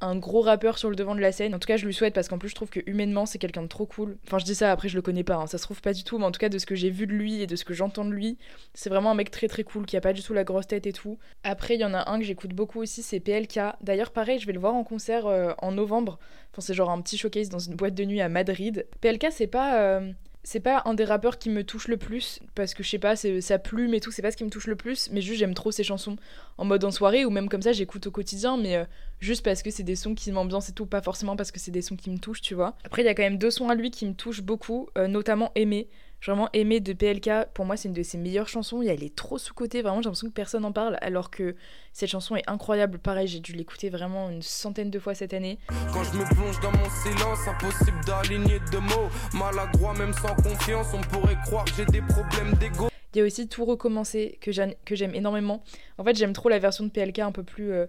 un 0.00 0.16
gros 0.16 0.40
rappeur 0.40 0.78
sur 0.78 0.90
le 0.90 0.96
devant 0.96 1.14
de 1.14 1.20
la 1.20 1.32
scène. 1.32 1.54
En 1.54 1.58
tout 1.58 1.66
cas, 1.66 1.76
je 1.76 1.86
lui 1.86 1.94
souhaite 1.94 2.14
parce 2.14 2.28
qu'en 2.28 2.38
plus, 2.38 2.48
je 2.48 2.54
trouve 2.54 2.70
que 2.70 2.80
humainement, 2.86 3.26
c'est 3.26 3.38
quelqu'un 3.38 3.62
de 3.62 3.68
trop 3.68 3.86
cool. 3.86 4.16
Enfin, 4.26 4.38
je 4.38 4.44
dis 4.44 4.54
ça, 4.54 4.70
après, 4.72 4.88
je 4.88 4.96
le 4.96 5.02
connais 5.02 5.24
pas, 5.24 5.36
hein, 5.36 5.46
ça 5.46 5.58
se 5.58 5.62
trouve 5.64 5.80
pas 5.80 5.92
du 5.92 6.04
tout, 6.04 6.18
mais 6.18 6.24
en 6.24 6.30
tout 6.30 6.38
cas, 6.40 6.48
de 6.48 6.58
ce 6.58 6.66
que 6.66 6.74
j'ai 6.74 6.90
vu 6.90 7.06
de 7.06 7.12
lui 7.12 7.40
et 7.42 7.46
de 7.46 7.56
ce 7.56 7.64
que 7.64 7.74
j'entends 7.74 8.04
de 8.04 8.10
lui, 8.12 8.38
c'est 8.74 8.88
vraiment 8.90 9.10
un 9.10 9.14
mec 9.14 9.30
très 9.30 9.48
très 9.48 9.64
cool 9.64 9.86
qui 9.86 9.96
a 9.96 10.00
pas 10.00 10.12
du 10.12 10.22
tout 10.22 10.32
la 10.34 10.44
grosse 10.44 10.66
tête 10.66 10.86
et 10.86 10.92
tout. 10.92 11.18
Après, 11.44 11.74
il 11.74 11.80
y 11.80 11.84
en 11.84 11.94
a 11.94 12.10
un 12.10 12.18
que 12.18 12.24
j'écoute 12.24 12.52
beaucoup 12.54 12.80
aussi, 12.80 13.02
c'est 13.02 13.20
PLK. 13.20 13.60
D'ailleurs, 13.82 14.10
pareil, 14.12 14.38
je 14.38 14.46
vais 14.46 14.52
le 14.52 14.60
voir 14.60 14.74
en 14.74 14.84
concert 14.84 15.26
euh, 15.26 15.52
en 15.58 15.72
novembre. 15.72 16.18
Enfin, 16.52 16.62
c'est 16.62 16.74
genre 16.74 16.90
un 16.90 17.00
petit 17.00 17.18
showcase 17.18 17.48
dans 17.48 17.58
une 17.58 17.74
boîte 17.76 17.94
de 17.94 18.04
nuit 18.04 18.20
à 18.20 18.28
Madrid. 18.28 18.86
PLK, 19.00 19.26
c'est 19.30 19.46
pas. 19.46 19.80
euh, 19.82 20.12
c'est 20.42 20.60
pas 20.60 20.82
un 20.86 20.94
des 20.94 21.04
rappeurs 21.04 21.38
qui 21.38 21.50
me 21.50 21.64
touche 21.64 21.88
le 21.88 21.96
plus 21.96 22.40
parce 22.54 22.74
que 22.74 22.82
je 22.82 22.88
sais 22.88 22.98
pas 22.98 23.16
c'est 23.16 23.40
sa 23.40 23.58
plume 23.58 23.94
et 23.94 24.00
tout 24.00 24.10
c'est 24.10 24.22
pas 24.22 24.30
ce 24.30 24.36
qui 24.36 24.44
me 24.44 24.50
touche 24.50 24.66
le 24.66 24.76
plus 24.76 25.10
mais 25.12 25.20
juste 25.20 25.38
j'aime 25.38 25.54
trop 25.54 25.70
ses 25.70 25.84
chansons. 25.84 26.16
En 26.58 26.64
mode 26.64 26.84
en 26.84 26.90
soirée 26.90 27.24
ou 27.24 27.30
même 27.30 27.48
comme 27.48 27.62
ça 27.62 27.72
j'écoute 27.72 28.06
au 28.06 28.10
quotidien 28.10 28.56
mais 28.56 28.76
euh, 28.76 28.84
juste 29.20 29.44
parce 29.44 29.62
que 29.62 29.70
c'est 29.70 29.82
des 29.82 29.96
sons 29.96 30.14
qui 30.14 30.32
m'ambiancent 30.32 30.70
et 30.70 30.72
tout 30.72 30.86
pas 30.86 31.02
forcément 31.02 31.36
parce 31.36 31.52
que 31.52 31.60
c'est 31.60 31.70
des 31.70 31.82
sons 31.82 31.96
qui 31.96 32.10
me 32.10 32.18
touchent 32.18 32.42
tu 32.42 32.54
vois. 32.54 32.76
Après 32.84 33.02
il 33.02 33.06
y 33.06 33.08
a 33.08 33.14
quand 33.14 33.22
même 33.22 33.38
deux 33.38 33.50
sons 33.50 33.68
à 33.68 33.74
lui 33.74 33.90
qui 33.90 34.06
me 34.06 34.14
touchent 34.14 34.42
beaucoup 34.42 34.88
euh, 34.96 35.08
notamment 35.08 35.52
Aimer 35.54 35.88
Vraiment 36.26 36.50
Aimer 36.52 36.80
de 36.80 36.92
PLK, 36.92 37.46
pour 37.54 37.64
moi 37.64 37.78
c'est 37.78 37.88
une 37.88 37.94
de 37.94 38.02
ses 38.02 38.18
meilleures 38.18 38.48
chansons, 38.48 38.82
et 38.82 38.88
elle 38.88 39.02
est 39.02 39.16
trop 39.16 39.38
sous-cotée, 39.38 39.80
vraiment 39.80 40.02
j'ai 40.02 40.08
l'impression 40.08 40.28
que 40.28 40.34
personne 40.34 40.62
n'en 40.62 40.72
parle, 40.72 40.98
alors 41.00 41.30
que 41.30 41.56
cette 41.94 42.10
chanson 42.10 42.36
est 42.36 42.42
incroyable, 42.46 42.98
pareil 42.98 43.26
j'ai 43.26 43.40
dû 43.40 43.52
l'écouter 43.52 43.88
vraiment 43.88 44.28
une 44.28 44.42
centaine 44.42 44.90
de 44.90 44.98
fois 44.98 45.14
cette 45.14 45.32
année. 45.32 45.58
Quand 45.92 46.04
je 46.04 46.18
me 46.18 46.24
plonge 46.34 46.60
dans 46.60 46.72
mon 46.72 46.90
silence, 46.90 47.48
impossible 47.48 48.04
d'aligner 48.04 48.60
deux 48.70 48.80
mots. 48.80 49.08
Maladroit, 49.32 49.94
même 49.94 50.12
sans 50.12 50.34
confiance, 50.34 50.88
on 50.92 51.00
pourrait 51.00 51.38
croire 51.46 51.64
que 51.64 51.72
j'ai 51.76 51.86
des 51.86 52.02
problèmes 52.02 52.52
d'ego. 52.60 52.88
Il 53.14 53.18
y 53.18 53.22
a 53.22 53.24
aussi 53.24 53.48
Tout 53.48 53.64
recommencer 53.64 54.38
que 54.40 54.52
j'aime 54.52 54.74
que 54.84 54.94
j'aime 54.94 55.14
énormément. 55.14 55.62
En 55.98 56.04
fait, 56.04 56.16
j'aime 56.16 56.32
trop 56.32 56.48
la 56.48 56.58
version 56.58 56.84
de 56.84 56.90
PLK 56.90 57.20
un 57.20 57.32
peu 57.32 57.42
plus 57.42 57.72
euh, 57.72 57.86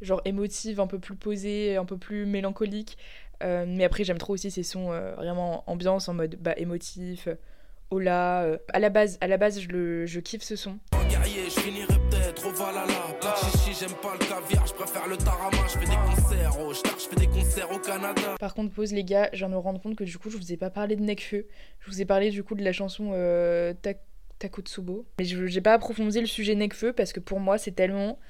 genre 0.00 0.20
émotive, 0.24 0.80
un 0.80 0.86
peu 0.86 0.98
plus 0.98 1.16
posée, 1.16 1.76
un 1.76 1.84
peu 1.84 1.96
plus 1.96 2.26
mélancolique. 2.26 2.98
Euh, 3.42 3.64
mais 3.66 3.84
après, 3.84 4.04
j'aime 4.04 4.18
trop 4.18 4.34
aussi 4.34 4.50
ces 4.50 4.62
sons 4.62 4.92
euh, 4.92 5.14
vraiment 5.14 5.64
ambiance 5.66 6.08
en 6.08 6.14
mode 6.14 6.36
bah, 6.40 6.54
émotif. 6.56 7.28
Hola, 7.90 8.42
euh. 8.44 8.58
à 8.72 8.78
la 8.78 8.88
base, 8.88 9.18
à 9.20 9.26
la 9.26 9.36
base, 9.36 9.60
je 9.60 9.68
le, 9.68 10.06
je 10.06 10.20
kiffe 10.20 10.42
ce 10.42 10.54
son. 10.54 10.78
En 10.92 11.04
guerrier, 11.08 11.44
je 11.46 11.58
finirai 11.60 11.86
peut-être 12.08 12.46
au 12.46 12.52
Valhalla. 12.52 12.86
Pas 13.20 13.34
de 13.34 13.50
chichi, 13.50 13.76
j'aime 13.80 13.96
pas 14.00 14.12
le 14.12 14.18
caviar, 14.24 14.64
je 14.64 14.72
préfère 14.74 15.08
le 15.08 15.16
tarama. 15.16 15.56
Je 15.66 15.72
fais 15.78 15.86
des 15.86 15.96
concerts 16.14 16.60
au 16.60 16.72
Star, 16.72 16.94
je 17.00 17.08
fais 17.08 17.16
des 17.16 17.26
concerts 17.26 17.70
au 17.72 17.78
Canada. 17.80 18.36
Par 18.38 18.54
contre, 18.54 18.72
pause 18.72 18.92
les 18.92 19.02
gars, 19.02 19.28
je 19.32 19.38
viens 19.38 19.48
de 19.48 19.54
me 19.54 19.58
rendre 19.58 19.80
compte 19.80 19.96
que 19.96 20.04
du 20.04 20.18
coup, 20.18 20.30
je 20.30 20.36
vous 20.36 20.52
ai 20.52 20.56
pas 20.56 20.70
parlé 20.70 20.94
de 20.94 21.02
Nekfeu. 21.02 21.48
Je 21.80 21.90
vous 21.90 22.00
ai 22.00 22.04
parlé 22.04 22.30
du 22.30 22.44
coup 22.44 22.54
de 22.54 22.62
la 22.62 22.72
chanson 22.72 23.10
euh, 23.12 23.74
Ta- 23.82 23.94
Takotsubo. 24.38 25.04
Mais 25.18 25.24
j'ai 25.24 25.60
pas 25.60 25.72
approfondi 25.74 26.20
le 26.20 26.26
sujet 26.26 26.54
Nekfeu 26.54 26.92
parce 26.92 27.12
que 27.12 27.18
pour 27.20 27.40
moi, 27.40 27.58
c'est 27.58 27.72
tellement 27.72 28.20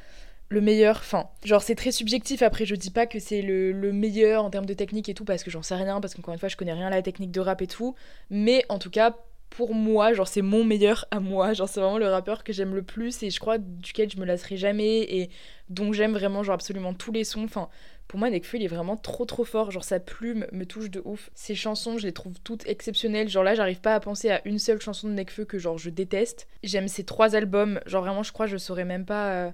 le 0.48 0.62
meilleur. 0.62 0.96
Enfin, 0.96 1.28
genre, 1.44 1.60
c'est 1.62 1.74
très 1.74 1.92
subjectif. 1.92 2.40
Après, 2.40 2.64
je 2.64 2.74
dis 2.74 2.90
pas 2.90 3.04
que 3.06 3.18
c'est 3.18 3.42
le, 3.42 3.72
le 3.72 3.92
meilleur 3.92 4.42
en 4.42 4.48
termes 4.50 4.64
de 4.66 4.74
technique 4.74 5.10
et 5.10 5.14
tout 5.14 5.26
parce 5.26 5.44
que 5.44 5.50
j'en 5.50 5.62
sais 5.62 5.74
rien. 5.76 6.00
Parce 6.00 6.14
qu'encore 6.14 6.32
une 6.32 6.40
fois, 6.40 6.48
je 6.48 6.56
connais 6.56 6.72
rien 6.72 6.86
à 6.86 6.90
la 6.90 7.02
technique 7.02 7.30
de 7.30 7.40
rap 7.40 7.60
et 7.60 7.66
tout. 7.66 7.94
Mais 8.30 8.64
en 8.70 8.78
tout 8.78 8.90
cas, 8.90 9.16
pour 9.50 9.74
moi, 9.74 10.12
genre, 10.14 10.28
c'est 10.28 10.42
mon 10.42 10.64
meilleur 10.64 11.06
à 11.10 11.20
moi. 11.20 11.52
Genre, 11.52 11.68
c'est 11.68 11.80
vraiment 11.80 11.98
le 11.98 12.08
rappeur 12.08 12.44
que 12.44 12.52
j'aime 12.52 12.74
le 12.74 12.82
plus 12.82 13.22
et 13.22 13.30
je 13.30 13.40
crois 13.40 13.58
duquel 13.58 14.10
je 14.10 14.16
me 14.18 14.24
lasserai 14.24 14.56
jamais 14.56 15.00
et 15.02 15.30
dont 15.68 15.92
j'aime 15.92 16.12
vraiment, 16.12 16.42
genre, 16.42 16.54
absolument 16.54 16.94
tous 16.94 17.12
les 17.12 17.24
sons. 17.24 17.44
Enfin, 17.44 17.68
pour 18.08 18.18
moi, 18.18 18.30
Nekfeu, 18.30 18.58
il 18.58 18.64
est 18.64 18.68
vraiment 18.68 18.96
trop 18.96 19.24
trop 19.24 19.44
fort. 19.44 19.70
Genre, 19.70 19.84
sa 19.84 20.00
plume 20.00 20.46
me 20.52 20.64
touche 20.64 20.90
de 20.90 21.02
ouf. 21.04 21.30
Ses 21.34 21.54
chansons, 21.54 21.98
je 21.98 22.06
les 22.06 22.12
trouve 22.12 22.34
toutes 22.44 22.66
exceptionnelles. 22.66 23.28
Genre, 23.28 23.44
là, 23.44 23.54
j'arrive 23.54 23.80
pas 23.80 23.94
à 23.94 24.00
penser 24.00 24.30
à 24.30 24.40
une 24.46 24.58
seule 24.58 24.80
chanson 24.80 25.08
de 25.08 25.14
Nekfeu 25.14 25.44
que, 25.44 25.58
genre, 25.58 25.78
je 25.78 25.90
déteste. 25.90 26.46
J'aime 26.62 26.88
ses 26.88 27.04
trois 27.04 27.34
albums. 27.36 27.80
Genre, 27.86 28.02
vraiment, 28.02 28.22
je 28.22 28.32
crois, 28.32 28.46
je 28.46 28.56
saurais 28.56 28.84
même 28.84 29.04
pas. 29.04 29.32
euh, 29.32 29.50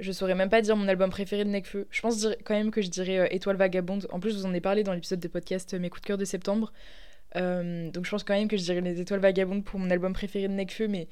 Je 0.00 0.12
saurais 0.12 0.34
même 0.36 0.48
pas 0.50 0.62
dire 0.62 0.76
mon 0.76 0.86
album 0.88 1.10
préféré 1.10 1.44
de 1.44 1.50
Nekfeu. 1.50 1.86
Je 1.90 2.00
pense 2.02 2.26
quand 2.44 2.54
même 2.54 2.70
que 2.70 2.82
je 2.82 2.88
dirais 2.88 3.18
euh, 3.18 3.26
Étoile 3.30 3.56
Vagabonde. 3.56 4.06
En 4.10 4.20
plus, 4.20 4.30
je 4.32 4.36
vous 4.36 4.46
en 4.46 4.54
ai 4.54 4.60
parlé 4.60 4.84
dans 4.84 4.92
l'épisode 4.92 5.18
de 5.20 5.28
podcast 5.28 5.74
euh, 5.74 5.78
Mes 5.80 5.90
coups 5.90 6.02
de 6.02 6.06
cœur 6.06 6.18
de 6.18 6.24
septembre. 6.24 6.72
Euh, 7.36 7.90
donc 7.90 8.04
je 8.04 8.10
pense 8.10 8.24
quand 8.24 8.34
même 8.34 8.48
que 8.48 8.56
je 8.56 8.62
dirais 8.62 8.80
Les 8.80 9.00
Étoiles 9.00 9.20
Vagabondes 9.20 9.64
pour 9.64 9.78
mon 9.78 9.90
album 9.90 10.12
préféré 10.12 10.48
de 10.48 10.52
Necfeu, 10.54 10.88
mais 10.88 11.08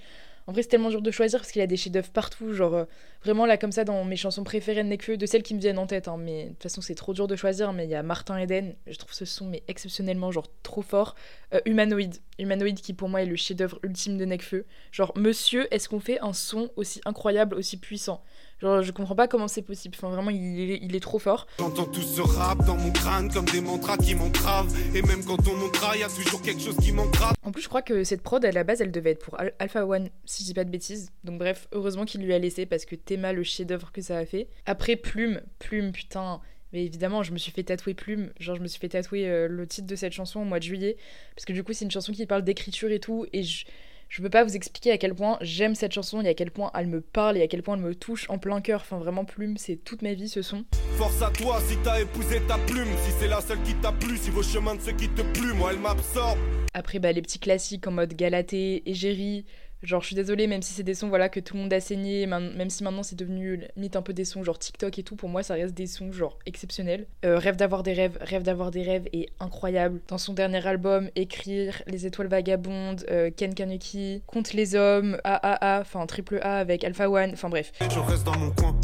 en 0.47 0.53
vrai 0.53 0.63
c'est 0.63 0.69
tellement 0.69 0.91
dur 0.91 1.03
de 1.03 1.11
choisir 1.11 1.41
parce 1.41 1.51
qu'il 1.53 1.61
a 1.61 1.67
des 1.67 1.77
chefs-d'œuvre 1.77 2.11
partout, 2.11 2.55
genre 2.55 2.75
euh, 2.75 2.85
vraiment 3.23 3.45
là 3.47 3.57
comme 3.59 3.73
ça 3.73 3.85
dans 3.85 4.03
mes 4.05 4.17
chansons 4.17 4.45
préférées 4.45 4.83
de 4.83 4.89
Necfeu, 4.89 5.17
de 5.17 5.27
celles 5.27 5.43
qui 5.43 5.55
me 5.55 5.61
viennent 5.61 5.79
en 5.79 5.87
tête, 5.87 6.09
hein, 6.09 6.17
mais 6.19 6.45
de 6.45 6.49
toute 6.51 6.63
façon 6.63 6.81
c'est 6.81 6.95
trop 6.95 7.13
dur 7.13 7.27
de 7.27 7.37
choisir, 7.37 7.73
mais 7.73 7.85
il 7.85 7.91
y 7.91 7.95
a 7.95 8.03
Martin 8.03 8.39
Eden, 8.39 8.75
je 8.87 8.97
trouve 8.97 9.13
ce 9.13 9.25
son 9.25 9.47
mais 9.47 9.63
exceptionnellement 9.69 10.31
genre 10.33 10.49
trop 10.63 10.83
fort, 10.83 11.17
euh, 11.53 11.61
Humanoid, 11.67 12.15
Humanoid 12.39 12.75
qui 12.77 12.95
pour 12.95 13.09
moi 13.09 13.23
est 13.23 13.27
le 13.27 13.37
chef-d'œuvre 13.37 13.79
ultime 13.83 14.17
de 14.17 14.25
Necfeu, 14.25 14.65
genre 14.93 15.13
monsieur 15.17 15.67
est-ce 15.75 15.89
qu'on 15.89 16.01
fait 16.01 16.19
un 16.21 16.33
son 16.33 16.71
aussi 16.77 17.01
incroyable, 17.05 17.57
aussi 17.57 17.77
puissant? 17.77 18.23
Genre, 18.61 18.83
je 18.83 18.93
comprends 18.93 19.15
pas 19.15 19.29
comment 19.29 19.49
c'est 19.49 19.63
possible. 19.63 19.95
Enfin, 19.99 20.09
vraiment, 20.09 20.31
il 20.31 20.71
est, 20.71 20.79
il 20.83 20.97
est 20.97 21.01
trop 21.01 21.19
fort. 21.19 21.47
J'entends 21.59 21.85
tout 21.85 22.01
ce 22.01 22.23
rap 22.23 22.65
dans 22.65 22.77
mon 22.77 22.91
crâne 22.91 23.31
comme 23.33 23.45
des 23.45 23.61
mantras 23.61 23.99
qui 23.99 24.15
m'entravent. 24.15 24.75
Et 24.95 25.03
même 25.03 25.25
quand 25.25 25.37
on 25.49 25.57
y 25.95 26.03
a 26.03 26.09
toujours 26.09 26.43
quelque 26.43 26.61
chose 26.61 26.77
qui 26.77 26.93
m'entrave. 26.93 27.35
En 27.43 27.53
plus, 27.53 27.63
je 27.63 27.69
crois 27.69 27.83
que 27.83 28.05
cette 28.05 28.23
prod, 28.23 28.45
à 28.45 28.53
la 28.53 28.65
base, 28.65 28.81
elle 28.81 28.91
devait 28.91 29.11
être 29.11 29.25
pour 29.25 29.37
Alpha 29.59 29.87
One, 29.87 30.09
si 30.25 30.43
je 30.43 30.49
dis 30.49 30.55
pas 30.55 30.65
de 30.65 30.71
bêtises. 30.71 31.11
Donc, 31.25 31.39
bref, 31.39 31.69
heureusement 31.73 32.05
qu'il 32.05 32.23
lui 32.23 32.33
a 32.33 32.39
laissé 32.39 32.67
parce 32.67 32.85
que 32.85 32.95
Théma, 32.97 33.33
le 33.33 33.43
chef-d'œuvre 33.43 33.93
que 33.93 34.01
ça 34.01 34.19
a 34.19 34.27
fait. 34.27 34.49
Après, 34.65 34.97
Plume, 34.97 35.41
Plume, 35.59 35.93
putain. 35.93 36.41
Mais 36.73 36.85
évidemment, 36.85 37.23
je 37.23 37.33
me 37.33 37.39
suis 37.39 37.53
fait 37.53 37.63
tatouer 37.63 37.95
Plume. 37.95 38.33
Genre, 38.41 38.57
je 38.57 38.63
me 38.63 38.67
suis 38.67 38.81
fait 38.81 38.89
tatouer 38.89 39.29
euh, 39.29 39.49
le 39.49 39.67
titre 39.67 39.87
de 39.87 39.97
cette 39.97 40.13
chanson 40.13 40.41
au 40.41 40.45
mois 40.45 40.59
de 40.59 40.65
juillet. 40.65 40.97
Parce 41.35 41.45
que 41.45 41.53
du 41.53 41.63
coup, 41.63 41.73
c'est 41.73 41.85
une 41.85 41.91
chanson 41.91 42.13
qui 42.13 42.27
parle 42.27 42.43
d'écriture 42.43 42.91
et 42.91 43.01
tout. 43.01 43.27
Et 43.33 43.43
je 43.43 43.67
je 44.09 44.23
peux 44.23 44.31
pas 44.31 44.45
vous 44.45 44.57
expliquer 44.57 44.93
à 44.93 44.99
quel 44.99 45.15
point 45.15 45.39
j'aime 45.41 45.75
cette 45.75 45.93
chanson 45.93 46.21
et 46.23 46.29
à 46.29 46.35
quel 46.35 46.51
point 46.51 46.71
elle 46.75 46.87
me 46.87 47.01
parle 47.01 47.37
et 47.37 47.43
à 47.43 47.49
quel 47.49 47.63
point 47.63 47.77
elle 47.77 47.83
me 47.83 47.95
touche 47.95 48.29
en 48.31 48.39
plein 48.39 48.61
cœur. 48.61 48.81
Enfin, 48.81 48.99
vraiment, 48.99 49.25
Plume, 49.25 49.57
c'est 49.57 49.77
toute 49.77 50.03
ma 50.03 50.15
vie 50.15 50.29
ce 50.29 50.43
son. 50.43 50.65
Force 50.97 51.21
à 51.23 51.31
toi 51.31 51.61
si 51.67 51.77
t'as 51.83 52.01
épousé 52.01 52.41
ta 52.47 52.59
plume, 52.59 52.89
si 53.05 53.13
c'est 53.19 53.29
la 53.29 53.41
seule 53.41 53.63
qui 53.63 53.75
t'a 53.75 53.93
plu, 53.93 54.17
si 54.17 54.31
vos 54.31 54.43
chemins 54.43 54.77
de 54.77 54.81
ceux 54.81 54.93
qui 54.93 55.09
te 55.09 55.23
plument, 55.23 55.57
moi 55.57 55.73
elle 55.73 55.81
m'absorbe. 55.81 56.39
Après, 56.75 56.99
bah, 56.99 57.13
les 57.13 57.23
petits 57.23 57.39
classiques 57.39 57.87
en 57.87 57.91
mode 57.91 58.15
Galatée, 58.15 58.83
Égérie, 58.89 59.47
Genre, 59.87 60.01
je 60.01 60.07
suis 60.07 60.17
désolée, 60.17 60.49
même 60.49 60.63
si 60.63 60.73
c'est 60.73 60.83
des 60.83 60.95
sons 60.95 61.09
voilà, 61.09 61.29
que 61.29 61.39
tout 61.39 61.55
le 61.55 61.63
monde 61.63 61.73
a 61.73 61.79
saigné, 61.79 62.27
même 62.27 62.71
si 62.71 62.83
maintenant 62.83 63.05
c'est 63.05 63.15
devenu 63.15 63.61
limite 63.77 63.95
un 63.95 64.03
peu 64.03 64.13
des 64.13 64.25
sons 64.25 64.43
genre 64.43 64.59
TikTok 64.59 64.99
et 64.99 65.05
tout, 65.05 65.15
pour 65.15 65.29
moi 65.29 65.45
ça 65.45 65.55
reste 65.55 65.75
des 65.75 65.87
sons 65.87 66.11
genre 66.11 66.41
exceptionnels. 66.45 67.07
Euh, 67.25 67.39
rêve 67.39 67.55
d'avoir 67.55 67.85
des 67.85 67.93
rêves, 67.93 68.19
rêve 68.21 68.43
d'avoir 68.43 68.73
des 68.73 68.83
rêves 68.83 69.07
est 69.13 69.29
incroyable. 69.39 70.01
Dans 70.09 70.19
son 70.19 70.33
dernier 70.33 70.67
album, 70.67 71.09
Écrire, 71.15 71.83
Les 71.87 72.05
étoiles 72.05 72.27
vagabondes, 72.27 73.05
euh, 73.13 73.31
Ken 73.31 73.55
Kanuki, 73.55 74.25
Compte 74.27 74.55
les 74.55 74.75
hommes, 74.75 75.19
AAA, 75.23 75.83
enfin 75.83 76.05
triple 76.07 76.41
A 76.43 76.59
avec 76.59 76.83
Alpha 76.83 77.09
One, 77.09 77.31
enfin 77.35 77.49
bref. 77.49 77.71
Je 77.89 78.01
reste 78.01 78.25
dans 78.25 78.37
mon 78.37 78.51
coin, 78.51 78.77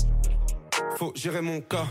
faut 0.94 1.12
gérer 1.16 1.40
mon 1.40 1.60
cas. 1.60 1.88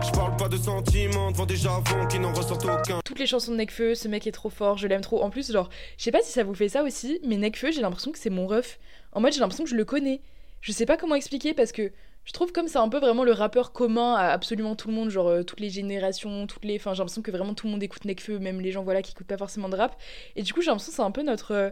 Je 0.00 0.10
parle 0.12 0.36
pas 0.36 0.48
de 0.48 0.56
sentiments 0.56 1.30
devant 1.30 1.44
des 1.44 1.56
javons 1.56 2.06
qui 2.08 2.18
n'en 2.18 2.32
ressortent 2.32 2.64
aucun. 2.64 3.00
Toutes 3.04 3.18
les 3.18 3.26
chansons 3.26 3.52
de 3.52 3.56
Nekfeu, 3.58 3.94
ce 3.94 4.08
mec 4.08 4.26
est 4.26 4.32
trop 4.32 4.48
fort, 4.48 4.78
je 4.78 4.86
l'aime 4.86 5.00
trop. 5.02 5.22
En 5.22 5.30
plus, 5.30 5.52
genre, 5.52 5.68
je 5.98 6.04
sais 6.04 6.10
pas 6.10 6.22
si 6.22 6.32
ça 6.32 6.44
vous 6.44 6.54
fait 6.54 6.68
ça 6.68 6.82
aussi, 6.82 7.20
mais 7.26 7.36
Nekfeu, 7.36 7.72
j'ai 7.72 7.82
l'impression 7.82 8.10
que 8.10 8.18
c'est 8.18 8.30
mon 8.30 8.46
ref. 8.46 8.78
En 9.12 9.20
mode, 9.20 9.32
j'ai 9.32 9.40
l'impression 9.40 9.64
que 9.64 9.70
je 9.70 9.76
le 9.76 9.84
connais. 9.84 10.22
Je 10.60 10.72
sais 10.72 10.86
pas 10.86 10.96
comment 10.96 11.14
expliquer 11.14 11.52
parce 11.52 11.72
que 11.72 11.92
je 12.24 12.32
trouve 12.32 12.52
comme 12.52 12.68
c'est 12.68 12.78
un 12.78 12.88
peu 12.88 13.00
vraiment 13.00 13.24
le 13.24 13.32
rappeur 13.32 13.72
commun 13.72 14.14
à 14.14 14.28
absolument 14.28 14.76
tout 14.76 14.88
le 14.88 14.94
monde, 14.94 15.10
genre 15.10 15.28
euh, 15.28 15.42
toutes 15.42 15.60
les 15.60 15.70
générations, 15.70 16.46
toutes 16.46 16.64
les. 16.64 16.76
Enfin, 16.76 16.94
j'ai 16.94 16.98
l'impression 16.98 17.22
que 17.22 17.30
vraiment 17.30 17.54
tout 17.54 17.66
le 17.66 17.72
monde 17.72 17.82
écoute 17.82 18.04
Nekfeu, 18.04 18.38
même 18.38 18.60
les 18.60 18.70
gens 18.70 18.84
voilà 18.84 19.02
qui 19.02 19.12
écoutent 19.12 19.26
pas 19.26 19.36
forcément 19.36 19.68
de 19.68 19.76
rap. 19.76 19.96
Et 20.36 20.42
du 20.42 20.54
coup, 20.54 20.62
j'ai 20.62 20.70
l'impression 20.70 20.90
que 20.90 20.96
c'est 20.96 21.02
un 21.02 21.10
peu 21.10 21.22
notre. 21.22 21.52
Euh, 21.52 21.70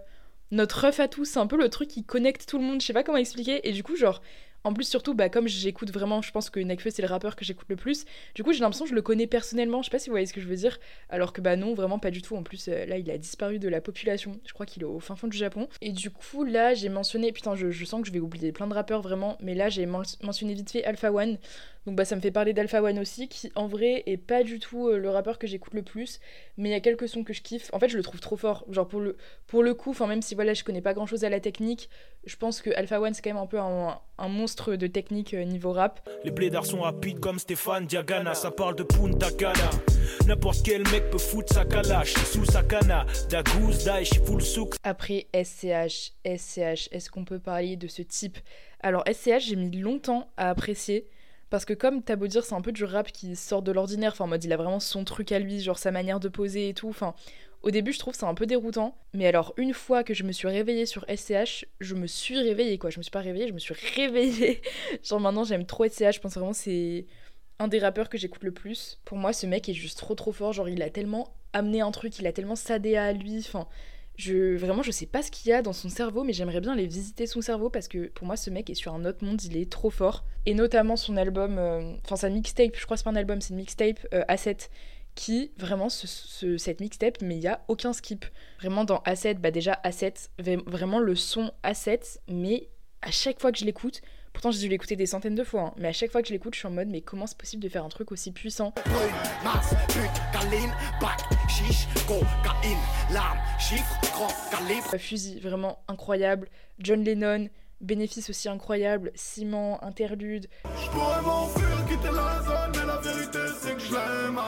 notre 0.53 0.85
ref 0.85 0.99
à 0.99 1.07
tous, 1.07 1.27
c'est 1.27 1.39
un 1.39 1.47
peu 1.47 1.57
le 1.57 1.69
truc 1.69 1.89
qui 1.89 2.03
connecte 2.03 2.49
tout 2.49 2.59
le 2.59 2.65
monde, 2.65 2.81
je 2.81 2.87
sais 2.87 2.93
pas 2.93 3.05
comment 3.05 3.19
expliquer. 3.19 3.69
Et 3.69 3.73
du 3.73 3.85
coup, 3.85 3.95
genre, 3.95 4.21
en 4.65 4.75
plus, 4.75 4.85
surtout, 4.85 5.15
bah, 5.15 5.29
comme 5.29 5.49
j'écoute 5.49 5.91
vraiment, 5.91 6.21
je 6.23 6.31
pense 6.33 6.51
que 6.51 6.61
Nekfeu 6.61 6.91
c'est 6.91 7.03
le 7.03 7.09
rappeur 7.09 7.37
que 7.37 7.45
j'écoute 7.45 7.69
le 7.69 7.77
plus. 7.77 8.05
Du 8.35 8.43
coup, 8.43 8.53
j'ai 8.53 8.61
l'impression 8.61 8.85
que 8.85 8.91
je 8.91 8.95
le 8.95 9.03
connais 9.03 9.27
personnellement. 9.27 9.83
Je 9.83 9.87
sais 9.87 9.91
pas 9.91 9.99
si 9.99 10.11
vous 10.11 10.15
voyez 10.15 10.27
ce 10.27 10.33
que 10.33 10.41
je 10.41 10.47
veux 10.47 10.57
dire. 10.57 10.79
Alors 11.09 11.33
que 11.33 11.41
bah 11.41 11.57
non, 11.57 11.75
vraiment 11.75 11.99
pas 11.99 12.11
du 12.11 12.21
tout. 12.23 12.37
En 12.37 12.43
plus, 12.43 12.69
euh, 12.69 12.85
là, 12.87 12.99
il 12.99 13.11
a 13.11 13.19
disparu 13.19 13.59
de 13.59 13.69
la 13.69 13.81
population. 13.81 14.39
Je 14.45 14.53
crois 14.53 14.67
qu'il 14.67 14.83
est 14.83 14.87
au 14.87 15.01
fin 15.01 15.17
fond 15.17 15.29
du 15.29 15.37
Japon. 15.37 15.69
Et 15.81 15.93
du 15.93 16.11
coup, 16.11 16.45
là, 16.45 16.75
j'ai 16.75 16.89
mentionné. 16.89 17.33
Putain, 17.33 17.55
je, 17.55 17.71
je, 17.71 17.85
sens 17.85 18.03
que 18.03 18.09
je 18.09 18.13
vais 18.13 18.21
oublier 18.21 18.53
plein 18.53 18.67
de 18.67 18.75
rappeurs 18.75 19.03
vraiment. 19.03 19.39
Mais 19.41 19.55
là, 19.55 19.69
j'ai 19.69 19.87
mentionné 19.87 20.55
vite 20.55 20.71
fait 20.71 20.85
Alpha 20.85 21.13
One. 21.13 21.39
Donc 21.87 21.97
bah 21.97 22.05
ça 22.05 22.15
me 22.15 22.21
fait 22.21 22.31
parler 22.31 22.53
d'Alpha 22.53 22.83
One 22.83 22.99
aussi, 22.99 23.27
qui 23.29 23.51
en 23.55 23.67
vrai 23.67 24.03
est 24.05 24.19
pas 24.19 24.43
du 24.43 24.59
tout 24.59 24.89
euh, 24.89 24.99
le 24.99 25.09
rappeur 25.09 25.39
que 25.39 25.47
j'écoute 25.47 25.73
le 25.73 25.83
plus, 25.83 26.21
mais 26.59 26.69
il 26.69 26.73
y 26.73 26.75
a 26.75 26.81
quelques 26.81 27.09
sons 27.09 27.25
que 27.25 27.33
je 27.33 27.41
kiffe. 27.41 27.71
En 27.73 27.79
fait, 27.79 27.89
je 27.89 27.97
le 27.97 28.03
trouve 28.03 28.21
trop 28.21 28.37
fort. 28.37 28.67
Genre 28.69 28.87
pour 28.87 29.01
le, 29.01 29.17
pour 29.47 29.63
le 29.63 29.73
coup, 29.73 29.95
même 30.07 30.21
si 30.21 30.35
voilà, 30.35 30.53
je 30.53 30.63
connais 30.63 30.83
pas 30.83 30.93
grand 30.93 31.07
chose 31.07 31.25
à 31.25 31.31
la 31.31 31.41
technique, 31.41 31.89
je 32.25 32.37
pense 32.37 32.61
que 32.61 32.71
Alpha 32.77 33.01
One 33.01 33.15
c'est 33.15 33.23
quand 33.23 33.31
même 33.31 33.43
un 33.43 33.47
peu 33.47 33.59
un, 33.59 33.99
un 34.19 34.29
monstre 34.29 34.50
de 34.57 34.87
technique 34.87 35.35
euh, 35.35 35.45
niveau 35.45 35.73
rap. 35.73 36.09
Les 36.25 36.31
blédards 36.31 36.67
sont 36.67 36.81
rapides 36.81 37.21
comme 37.21 37.39
Stéphane 37.39 37.87
Diagana, 37.87 38.35
ça 38.35 38.51
parle 38.51 38.75
de 38.75 38.83
Punta 38.83 39.31
Cana. 39.31 39.71
N'importe 40.27 40.59
quel 40.65 40.83
mec 40.91 41.11
peut 41.11 41.19
foutre 41.19 41.53
sa 41.53 41.65
calache 41.65 42.15
sous 42.15 42.45
sa 42.45 42.63
cana. 42.63 43.07
Dagouz, 43.29 43.85
Daesh, 43.85 44.21
full 44.25 44.43
souk. 44.43 44.75
Après 44.83 45.29
SCH, 45.33 46.13
SCH, 46.25 46.89
est-ce 46.91 47.11
qu'on 47.11 47.25
peut 47.25 47.39
parler 47.39 47.77
de 47.77 47.87
ce 47.87 48.03
type? 48.03 48.39
Alors 48.81 49.05
SCH, 49.07 49.49
j'ai 49.49 49.57
mis 49.57 49.71
longtemps 49.79 50.31
à 50.37 50.51
apprécier. 50.51 51.09
Parce 51.49 51.65
que 51.65 51.75
comme 51.75 52.03
t'as 52.03 52.17
beau 52.17 52.29
dire, 52.29 52.45
c'est 52.45 52.55
un 52.55 52.61
peu 52.61 52.73
du 52.73 52.85
rap 52.85 53.11
qui 53.11 53.35
sort 53.35 53.63
de 53.63 53.73
l'ordinaire. 53.73 54.13
Enfin, 54.13 54.25
en 54.25 54.29
mode, 54.29 54.45
il 54.45 54.53
a 54.53 54.57
vraiment 54.57 54.81
son 54.81 55.05
truc 55.05 55.33
à 55.33 55.39
lui, 55.39 55.61
genre 55.61 55.79
sa 55.79 55.91
manière 55.91 56.21
de 56.21 56.29
poser 56.29 56.69
et 56.69 56.75
tout. 56.75 56.89
Enfin, 56.89 57.15
au 57.63 57.71
début, 57.71 57.93
je 57.93 57.99
trouve 57.99 58.15
c'est 58.15 58.25
un 58.25 58.35
peu 58.35 58.47
déroutant. 58.47 58.97
Mais 59.13 59.27
alors, 59.27 59.53
une 59.57 59.75
fois 59.75 60.03
que 60.05 60.15
je 60.15 60.25
me 60.25 60.33
suis 60.33 60.49
réveillée 60.49 60.87
sur 60.87 61.05
SCH, 61.09 61.67
je 61.81 61.95
me 61.95 62.07
suis 62.07 62.39
réveillée, 62.39 62.79
quoi. 62.79 62.91
Je 62.91 62.99
me 62.99 63.03
suis 63.03 63.11
pas 63.11 63.21
réveillée, 63.21 63.49
je 63.49 63.53
me 63.53 63.59
suis 63.59 63.75
réveillée. 63.97 64.63
genre 65.03 65.21
maintenant, 65.21 65.45
j'aime 65.45 65.67
trop 65.67 65.87
SCH. 65.87 66.15
Je 66.15 66.21
pense 66.21 66.35
vraiment 66.35 66.53
c'est 66.53 67.07
un 67.59 67.69
des 67.69 67.79
rappeurs 67.79 68.09
que 68.09 68.17
j'écoute 68.17 68.43
le 68.43 68.53
plus. 68.53 68.99
Pour 69.05 69.19
moi, 69.19 69.33
ce 69.33 69.47
mec 69.47 69.69
est 69.69 69.75
juste 69.75 69.99
trop 69.99 70.15
trop 70.15 70.33
fort. 70.33 70.53
Genre, 70.53 70.69
il 70.69 70.83
a 70.83 70.91
tellement 70.91 71.35
amené 71.53 71.81
un 71.83 71.91
truc, 71.91 72.19
il 72.19 72.27
a 72.27 72.33
tellement 72.33 72.57
sadé 72.57 72.97
à 72.97 73.13
lui. 73.13 73.39
Enfin, 73.39 73.69
je, 74.17 74.57
vraiment, 74.57 74.83
je 74.83 74.91
sais 74.91 75.07
pas 75.07 75.23
ce 75.23 75.31
qu'il 75.31 75.51
y 75.51 75.53
a 75.53 75.63
dans 75.63 75.73
son 75.73 75.89
cerveau, 75.89 76.25
mais 76.25 76.33
j'aimerais 76.33 76.61
bien 76.61 76.73
aller 76.73 76.87
visiter 76.87 77.27
son 77.27 77.41
cerveau 77.41 77.71
parce 77.71 77.89
que 77.89 78.09
pour 78.09 78.27
moi, 78.27 78.37
ce 78.37 78.51
mec 78.51 78.71
est 78.71 78.75
sur 78.75 78.95
un 78.95 79.05
autre 79.05 79.25
monde, 79.25 79.43
il 79.45 79.57
est 79.57 79.71
trop 79.71 79.91
fort. 79.91 80.25
Et 80.47 80.55
notamment 80.55 80.97
son 80.97 81.17
album, 81.17 81.59
euh, 81.59 81.93
enfin 82.05 82.17
sa 82.17 82.29
mixtape, 82.29 82.77
je 82.77 82.85
crois 82.85 82.97
que 82.97 82.99
c'est 82.99 83.05
pas 83.05 83.11
un 83.11 83.17
album, 83.17 83.41
c'est 83.41 83.51
une 83.51 83.57
mixtape, 83.57 84.07
euh, 84.15 84.23
Asset, 84.29 84.57
qui, 85.21 85.53
vraiment, 85.59 85.91
ce, 85.91 86.57
cette 86.57 86.81
mixtape, 86.81 87.21
mais 87.21 87.37
il 87.37 87.43
y 87.43 87.47
a 87.47 87.63
aucun 87.69 87.93
skip. 87.93 88.25
Vraiment, 88.59 88.85
dans 88.85 89.03
Asset, 89.05 89.35
bah 89.35 89.51
déjà, 89.51 89.79
Asset, 89.85 90.15
vraiment 90.39 90.99
le 90.99 91.15
son 91.15 91.53
Asset, 91.63 92.01
mais 92.27 92.71
à 93.03 93.11
chaque 93.11 93.39
fois 93.39 93.53
que 93.53 93.59
je 93.59 93.67
l'écoute, 93.67 94.01
Pourtant, 94.33 94.53
j'ai 94.53 94.61
dû 94.61 94.69
l'écouter 94.69 94.95
des 94.95 95.07
centaines 95.07 95.35
de 95.35 95.43
fois, 95.43 95.61
hein. 95.63 95.75
mais 95.77 95.89
à 95.89 95.93
chaque 95.93 96.13
fois 96.13 96.23
que 96.23 96.29
je 96.29 96.33
l'écoute, 96.33 96.55
je 96.55 96.61
suis 96.61 96.69
en 96.69 96.71
mode, 96.71 96.87
mais 96.87 97.01
comment 97.01 97.27
c'est 97.27 97.37
possible 97.37 97.61
de 97.61 97.69
faire 97.69 97.85
un 97.85 97.89
truc 97.89 98.13
aussi 98.13 98.31
puissant? 98.31 98.73
Fusil, 104.99 105.41
vraiment 105.41 105.83
incroyable. 105.89 106.49
John 106.79 107.03
Lennon, 107.03 107.49
bénéfice 107.81 108.31
aussi 108.31 108.49
incroyable. 108.49 109.11
Ciment, 109.17 109.83
interlude. 109.83 110.47
Je 110.65 110.91
pourrais 110.91 111.23
m'enfuir, 111.23 111.87
quitter 111.89 112.15
la 112.15 112.43
zone, 112.43 112.73
mais 112.77 112.87
la 112.87 112.99
vérité 112.99 113.39
c'est 113.61 113.75
que 113.75 113.81
je 113.81 113.93
l'aime 113.93 114.39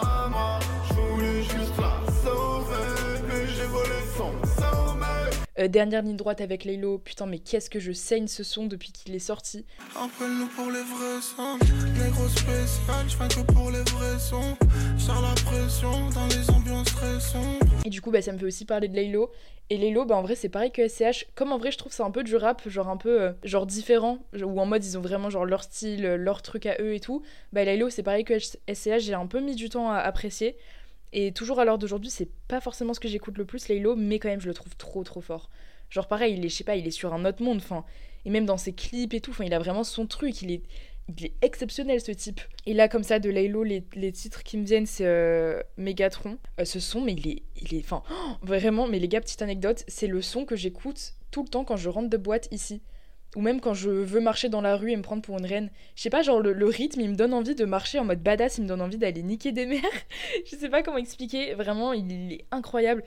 euh, 5.62 5.68
dernière 5.68 6.02
ligne 6.02 6.16
droite 6.16 6.40
avec 6.40 6.64
Laylo, 6.64 6.98
putain 6.98 7.26
mais 7.26 7.38
qu'est-ce 7.38 7.70
que 7.70 7.80
je 7.80 7.92
saigne 7.92 8.26
ce 8.26 8.42
son 8.42 8.66
depuis 8.66 8.92
qu'il 8.92 9.14
est 9.14 9.18
sorti. 9.18 9.64
nous 10.20 10.46
pour 10.48 10.70
les 10.70 10.82
vrais 10.82 11.20
sons, 11.20 11.58
négro 12.02 12.28
spécial, 12.28 13.06
je 13.08 13.16
que 13.16 13.52
pour 13.52 13.70
les 13.70 13.82
vrais 13.82 14.18
sons, 14.18 14.56
la 15.08 15.34
pression 15.42 16.10
dans 16.10 16.26
les 16.26 16.50
ambiances 16.50 16.92
très 16.92 17.20
sombres. 17.20 17.66
Et 17.84 17.90
du 17.90 18.00
coup 18.00 18.10
bah 18.10 18.22
ça 18.22 18.32
me 18.32 18.38
fait 18.38 18.46
aussi 18.46 18.64
parler 18.64 18.88
de 18.88 18.96
Laylo. 18.96 19.30
Et 19.70 19.76
Laylo 19.78 20.04
bah 20.04 20.16
en 20.16 20.22
vrai 20.22 20.34
c'est 20.34 20.48
pareil 20.48 20.72
que 20.72 20.86
SCH, 20.86 21.26
comme 21.34 21.52
en 21.52 21.58
vrai 21.58 21.70
je 21.70 21.78
trouve 21.78 21.92
c'est 21.92 22.02
un 22.02 22.10
peu 22.10 22.24
du 22.24 22.36
rap, 22.36 22.68
genre 22.68 22.88
un 22.88 22.96
peu 22.96 23.22
euh, 23.22 23.32
genre 23.44 23.66
différent, 23.66 24.18
ou 24.42 24.60
en 24.60 24.66
mode 24.66 24.84
ils 24.84 24.98
ont 24.98 25.02
vraiment 25.02 25.30
genre 25.30 25.44
leur 25.44 25.62
style, 25.62 26.02
leur 26.02 26.42
truc 26.42 26.66
à 26.66 26.76
eux 26.80 26.94
et 26.94 27.00
tout. 27.00 27.22
Bah 27.52 27.64
Laylo 27.64 27.88
c'est 27.90 28.02
pareil 28.02 28.24
que 28.24 28.38
SCH, 28.38 29.00
j'ai 29.00 29.14
un 29.14 29.26
peu 29.26 29.40
mis 29.40 29.54
du 29.54 29.68
temps 29.68 29.90
à 29.90 29.98
apprécier. 29.98 30.56
Et 31.12 31.32
toujours 31.32 31.60
à 31.60 31.64
l'heure 31.64 31.78
d'aujourd'hui, 31.78 32.10
c'est 32.10 32.30
pas 32.48 32.60
forcément 32.60 32.94
ce 32.94 33.00
que 33.00 33.08
j'écoute 33.08 33.36
le 33.36 33.44
plus, 33.44 33.68
Laylo, 33.68 33.96
mais 33.96 34.18
quand 34.18 34.28
même, 34.28 34.40
je 34.40 34.48
le 34.48 34.54
trouve 34.54 34.74
trop 34.76 35.04
trop 35.04 35.20
fort. 35.20 35.50
Genre 35.90 36.08
pareil, 36.08 36.34
il 36.34 36.44
est, 36.44 36.48
je 36.48 36.54
sais 36.54 36.64
pas, 36.64 36.76
il 36.76 36.86
est 36.86 36.92
sur 36.92 37.12
un 37.12 37.24
autre 37.26 37.42
monde, 37.42 37.58
enfin, 37.58 37.84
et 38.24 38.30
même 38.30 38.46
dans 38.46 38.56
ses 38.56 38.72
clips 38.72 39.12
et 39.12 39.20
tout, 39.20 39.32
enfin, 39.32 39.44
il 39.44 39.52
a 39.52 39.58
vraiment 39.58 39.84
son 39.84 40.06
truc, 40.06 40.40
il 40.40 40.50
est, 40.50 40.62
il 41.08 41.26
est 41.26 41.34
exceptionnel 41.42 42.00
ce 42.00 42.12
type. 42.12 42.40
Et 42.64 42.72
là, 42.72 42.88
comme 42.88 43.02
ça, 43.02 43.18
de 43.18 43.28
Laylo, 43.28 43.62
les, 43.62 43.84
les 43.94 44.12
titres 44.12 44.42
qui 44.42 44.56
me 44.56 44.64
viennent, 44.64 44.86
c'est 44.86 45.04
euh, 45.04 45.60
Megatron. 45.76 46.38
Euh, 46.60 46.64
ce 46.64 46.80
son, 46.80 47.02
mais 47.02 47.12
il 47.12 47.28
est, 47.28 47.42
il 47.60 47.74
est, 47.74 47.84
enfin, 47.84 48.02
vraiment, 48.42 48.86
mais 48.88 48.98
les 48.98 49.08
gars, 49.08 49.20
petite 49.20 49.42
anecdote, 49.42 49.84
c'est 49.88 50.06
le 50.06 50.22
son 50.22 50.46
que 50.46 50.56
j'écoute 50.56 51.14
tout 51.30 51.42
le 51.42 51.48
temps 51.48 51.64
quand 51.64 51.76
je 51.76 51.90
rentre 51.90 52.08
de 52.08 52.16
boîte 52.16 52.48
ici 52.52 52.82
ou 53.36 53.40
même 53.40 53.60
quand 53.60 53.74
je 53.74 53.88
veux 53.88 54.20
marcher 54.20 54.48
dans 54.48 54.60
la 54.60 54.76
rue 54.76 54.90
et 54.90 54.96
me 54.96 55.02
prendre 55.02 55.22
pour 55.22 55.38
une 55.38 55.46
reine. 55.46 55.70
Je 55.96 56.02
sais 56.02 56.10
pas, 56.10 56.22
genre 56.22 56.40
le, 56.40 56.66
rythme, 56.66 57.00
il 57.00 57.10
me 57.10 57.16
donne 57.16 57.32
envie 57.32 57.54
de 57.54 57.64
marcher 57.64 57.98
en 57.98 58.04
mode 58.04 58.22
badass, 58.22 58.58
il 58.58 58.64
me 58.64 58.68
donne 58.68 58.82
envie 58.82 58.98
d'aller 58.98 59.22
niquer 59.22 59.52
des 59.52 59.66
mères. 59.66 59.80
je 60.50 60.56
sais 60.56 60.68
pas 60.68 60.82
comment 60.82 60.98
expliquer, 60.98 61.54
vraiment, 61.54 61.92
il, 61.92 62.32
est 62.32 62.44
incroyable. 62.50 63.02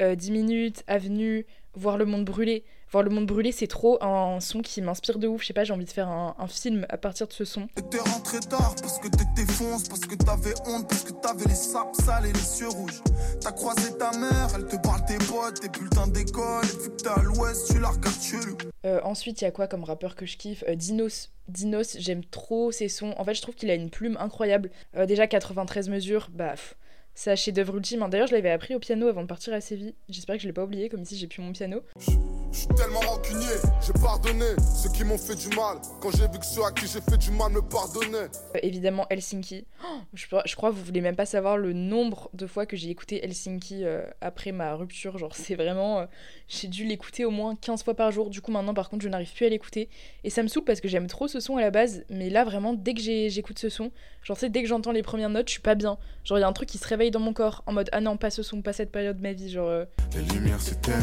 Euh, 0.00 0.14
10 0.14 0.30
minutes, 0.30 0.84
avenue, 0.86 1.44
voir 1.74 1.96
le 1.96 2.04
monde 2.04 2.24
brûler. 2.24 2.64
Voir 2.90 3.04
le 3.04 3.10
monde 3.10 3.26
brûler, 3.26 3.52
c'est 3.52 3.66
trop 3.66 4.02
un 4.02 4.40
son 4.40 4.62
qui 4.62 4.80
m'inspire 4.80 5.18
de 5.18 5.28
ouf. 5.28 5.42
Je 5.42 5.48
sais 5.48 5.52
pas, 5.52 5.64
j'ai 5.64 5.74
envie 5.74 5.84
de 5.84 5.90
faire 5.90 6.08
un, 6.08 6.34
un 6.38 6.46
film 6.46 6.86
à 6.88 6.96
partir 6.96 7.26
de 7.26 7.32
ce 7.34 7.44
son. 7.44 7.68
T'es 7.90 7.98
rentré 7.98 8.40
tard 8.40 8.74
parce 8.80 8.98
que 8.98 9.08
t'étais 9.08 9.50
fonce, 9.52 9.88
parce 9.88 10.00
que 10.00 10.14
t'avais 10.14 10.54
honte, 10.66 10.88
parce 10.88 11.02
que 11.04 11.12
t'avais 11.12 11.44
les 11.44 11.54
sapes 11.54 11.94
sales 11.96 12.24
et 12.26 12.32
les 12.32 12.60
yeux 12.60 12.68
rouges. 12.68 13.02
T'as 13.42 13.52
croisé 13.52 13.96
ta 13.98 14.10
mère, 14.12 14.48
elle 14.54 14.66
te 14.66 14.76
parle 14.76 15.04
tes 15.04 15.18
potes, 15.18 15.60
tes 15.60 15.68
bulletins 15.68 16.06
d'école, 16.06 16.64
et 16.64 16.82
vu 16.82 16.90
que 16.90 17.02
t'es 17.02 17.08
à 17.08 17.22
l'ouest, 17.22 17.70
tu 17.70 17.78
la 17.78 17.88
regardes 17.88 18.22
chelou. 18.22 18.56
Euh, 18.86 19.00
ensuite, 19.04 19.42
il 19.42 19.44
y 19.44 19.46
a 19.46 19.50
quoi 19.50 19.66
comme 19.66 19.84
rappeur 19.84 20.16
que 20.16 20.24
je 20.24 20.38
kiffe? 20.38 20.64
Euh, 20.66 20.74
Dinos. 20.74 21.30
Dinos, 21.48 21.96
j'aime 21.98 22.24
trop 22.24 22.72
ses 22.72 22.88
sons. 22.88 23.14
En 23.18 23.24
fait, 23.24 23.34
je 23.34 23.42
trouve 23.42 23.54
qu'il 23.54 23.70
a 23.70 23.74
une 23.74 23.90
plume 23.90 24.16
incroyable. 24.18 24.70
Euh, 24.96 25.04
déjà, 25.04 25.26
93 25.26 25.90
mesures, 25.90 26.28
bah, 26.32 26.50
pff, 26.52 26.74
c'est 27.18 27.32
un 27.32 27.34
chef-d'œuvre 27.34 27.76
ultime. 27.76 28.04
hein. 28.04 28.08
D'ailleurs, 28.08 28.28
je 28.28 28.32
l'avais 28.34 28.52
appris 28.52 28.76
au 28.76 28.78
piano 28.78 29.08
avant 29.08 29.22
de 29.22 29.26
partir 29.26 29.52
à 29.52 29.60
Séville. 29.60 29.92
J'espère 30.08 30.36
que 30.36 30.42
je 30.42 30.46
l'ai 30.46 30.52
pas 30.52 30.62
oublié, 30.62 30.88
comme 30.88 31.02
ici 31.02 31.18
j'ai 31.18 31.26
plus 31.26 31.42
mon 31.42 31.50
piano. 31.50 31.82
Je 31.98 32.12
suis 32.56 32.68
tellement 32.68 33.00
rancunier, 33.00 33.44
j'ai 33.84 33.92
pardonné 34.00 34.44
ceux 34.76 34.88
qui 34.90 35.02
m'ont 35.02 35.18
fait 35.18 35.34
du 35.34 35.48
mal. 35.56 35.78
Quand 36.00 36.12
j'ai 36.12 36.28
vu 36.28 36.38
que 36.38 36.46
ceux 36.46 36.62
à 36.64 36.70
qui 36.70 36.86
j'ai 36.86 37.00
fait 37.00 37.18
du 37.18 37.32
mal 37.32 37.50
me 37.50 37.60
pardonnaient. 37.60 38.28
Euh, 38.54 38.60
évidemment, 38.62 39.04
Helsinki. 39.10 39.66
Oh, 39.84 39.98
je, 40.14 40.26
je 40.46 40.54
crois 40.54 40.70
que 40.70 40.76
vous 40.76 40.84
voulez 40.84 41.00
même 41.00 41.16
pas 41.16 41.26
savoir 41.26 41.56
le 41.56 41.72
nombre 41.72 42.30
de 42.34 42.46
fois 42.46 42.66
que 42.66 42.76
j'ai 42.76 42.88
écouté 42.88 43.24
Helsinki 43.24 43.84
euh, 43.84 44.06
après 44.20 44.52
ma 44.52 44.74
rupture. 44.76 45.18
Genre, 45.18 45.34
c'est 45.34 45.56
vraiment. 45.56 45.98
euh, 45.98 46.06
j'ai 46.48 46.66
dû 46.68 46.84
l'écouter 46.84 47.24
au 47.24 47.30
moins 47.30 47.54
15 47.56 47.82
fois 47.84 47.94
par 47.94 48.10
jour. 48.10 48.30
Du 48.30 48.40
coup, 48.40 48.50
maintenant, 48.50 48.74
par 48.74 48.88
contre, 48.88 49.02
je 49.04 49.08
n'arrive 49.08 49.32
plus 49.32 49.46
à 49.46 49.48
l'écouter. 49.50 49.88
Et 50.24 50.30
ça 50.30 50.42
me 50.42 50.48
saoule 50.48 50.64
parce 50.64 50.80
que 50.80 50.88
j'aime 50.88 51.06
trop 51.06 51.28
ce 51.28 51.40
son 51.40 51.56
à 51.56 51.60
la 51.60 51.70
base. 51.70 52.04
Mais 52.10 52.30
là, 52.30 52.44
vraiment, 52.44 52.72
dès 52.72 52.94
que 52.94 53.00
j'écoute 53.00 53.58
ce 53.58 53.68
son, 53.68 53.90
genre, 54.22 54.36
tu 54.36 54.40
sais, 54.40 54.48
dès 54.50 54.62
que 54.62 54.68
j'entends 54.68 54.92
les 54.92 55.02
premières 55.02 55.28
notes, 55.30 55.48
je 55.48 55.52
suis 55.52 55.60
pas 55.62 55.74
bien. 55.74 55.98
Genre, 56.24 56.38
il 56.38 56.40
y 56.40 56.44
a 56.44 56.48
un 56.48 56.52
truc 56.52 56.68
qui 56.68 56.78
se 56.78 56.88
réveille 56.88 57.10
dans 57.10 57.20
mon 57.20 57.32
corps 57.32 57.62
en 57.66 57.72
mode 57.72 57.88
Ah 57.92 58.00
non, 58.00 58.16
pas 58.16 58.30
ce 58.30 58.42
son, 58.42 58.62
pas 58.62 58.72
cette 58.72 58.90
période 58.90 59.18
de 59.18 59.22
ma 59.22 59.32
vie. 59.32 59.50
Genre. 59.50 59.68
euh, 59.68 59.84
Les 60.16 60.22
lumières 60.34 60.60
s'éteignent 60.60 60.94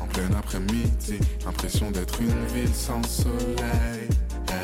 en 0.00 0.06
plein 0.06 0.30
après-midi. 0.38 1.18
L'impression 1.44 1.90
d'être 1.90 2.20
une 2.22 2.46
ville 2.46 2.74
sans 2.74 3.02
soleil. 3.06 4.08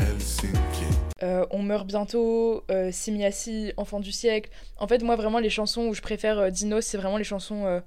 Helsinki. 0.00 0.84
Euh, 1.22 1.44
on 1.50 1.62
meurt 1.62 1.86
bientôt, 1.86 2.64
euh, 2.70 2.90
Simiasi, 2.90 3.72
Enfant 3.76 4.00
du 4.00 4.12
siècle. 4.12 4.50
En 4.78 4.86
fait, 4.88 5.02
moi, 5.02 5.16
vraiment, 5.16 5.38
les 5.38 5.50
chansons 5.50 5.82
où 5.88 5.94
je 5.94 6.00
préfère 6.00 6.38
euh, 6.38 6.50
Dinos, 6.50 6.84
c'est 6.84 6.96
vraiment 6.96 7.18
les 7.18 7.24
chansons 7.24 7.82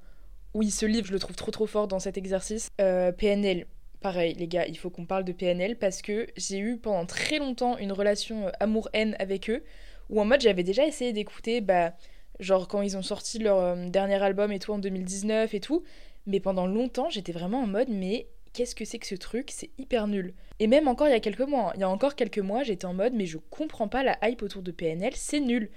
il 0.62 0.72
se 0.72 0.86
livre. 0.86 1.08
Je 1.08 1.13
le 1.13 1.20
trouve 1.20 1.36
trop 1.36 1.52
trop 1.52 1.67
fort 1.67 1.88
dans 1.88 2.00
cet 2.00 2.17
exercice. 2.17 2.70
Euh, 2.82 3.12
PNL, 3.12 3.65
pareil, 4.02 4.34
les 4.36 4.48
gars, 4.48 4.65
il 4.67 4.78
faut 4.78 4.89
qu'on 4.89 5.06
parle 5.06 5.24
de 5.24 5.32
PNL 5.32 5.78
parce 5.78 6.02
que 6.02 6.28
j'ai 6.36 6.60
eu 6.60 6.78
pendant 6.78 7.06
très 7.06 7.39
longtemps 7.39 7.78
une 7.78 7.91
relation 7.91 8.48
euh, 8.48 8.52
amour-haine 8.60 9.15
avec 9.20 9.50
eux 9.50 9.63
où 10.10 10.22
en 10.22 10.26
mode 10.26 10.41
j'avais 10.41 10.63
déjà 10.63 10.86
essayé 10.86 11.13
d'écouter, 11.13 11.62
bah, 11.62 11.93
genre 12.39 12.67
quand 12.67 12.82
ils 12.82 12.98
ont 12.98 13.02
sorti 13.02 13.39
leur 13.39 13.58
euh, 13.60 13.89
dernier 13.89 14.22
album 14.22 14.52
et 14.52 14.60
tout 14.60 14.72
en 14.72 14.80
2019 14.80 15.54
et 15.54 15.60
tout. 15.60 15.84
Mais 16.26 16.39
pendant 16.39 16.67
longtemps, 16.67 17.10
j'étais 17.10 17.32
vraiment 17.32 17.62
en 17.62 17.67
mode, 17.67 17.89
mais 17.89 18.28
qu'est-ce 18.54 18.76
que 18.76 18.86
c'est 18.86 19.00
que 19.00 19.08
ce 19.08 19.15
truc? 19.15 19.50
C'est 19.52 19.70
hyper 19.78 20.08
nul. 20.08 20.34
Et 20.60 20.67
même 20.67 20.88
encore 20.88 21.08
il 21.08 21.12
y 21.12 21.13
a 21.13 21.20
quelques 21.20 21.41
mois, 21.41 21.70
hein. 21.70 21.74
il 21.76 21.82
y 21.82 21.84
a 21.84 21.89
encore 21.89 22.15
quelques 22.15 22.39
mois, 22.39 22.63
j'étais 22.63 22.86
en 22.86 22.93
mode, 22.93 23.13
mais 23.13 23.26
je 23.26 23.38
comprends 23.38 23.88
pas 23.88 24.04
la 24.04 24.17
hype 24.24 24.41
autour 24.41 24.62
de 24.62 24.72
PNL, 24.72 25.13
c'est 25.15 25.39
nul. 25.39 25.70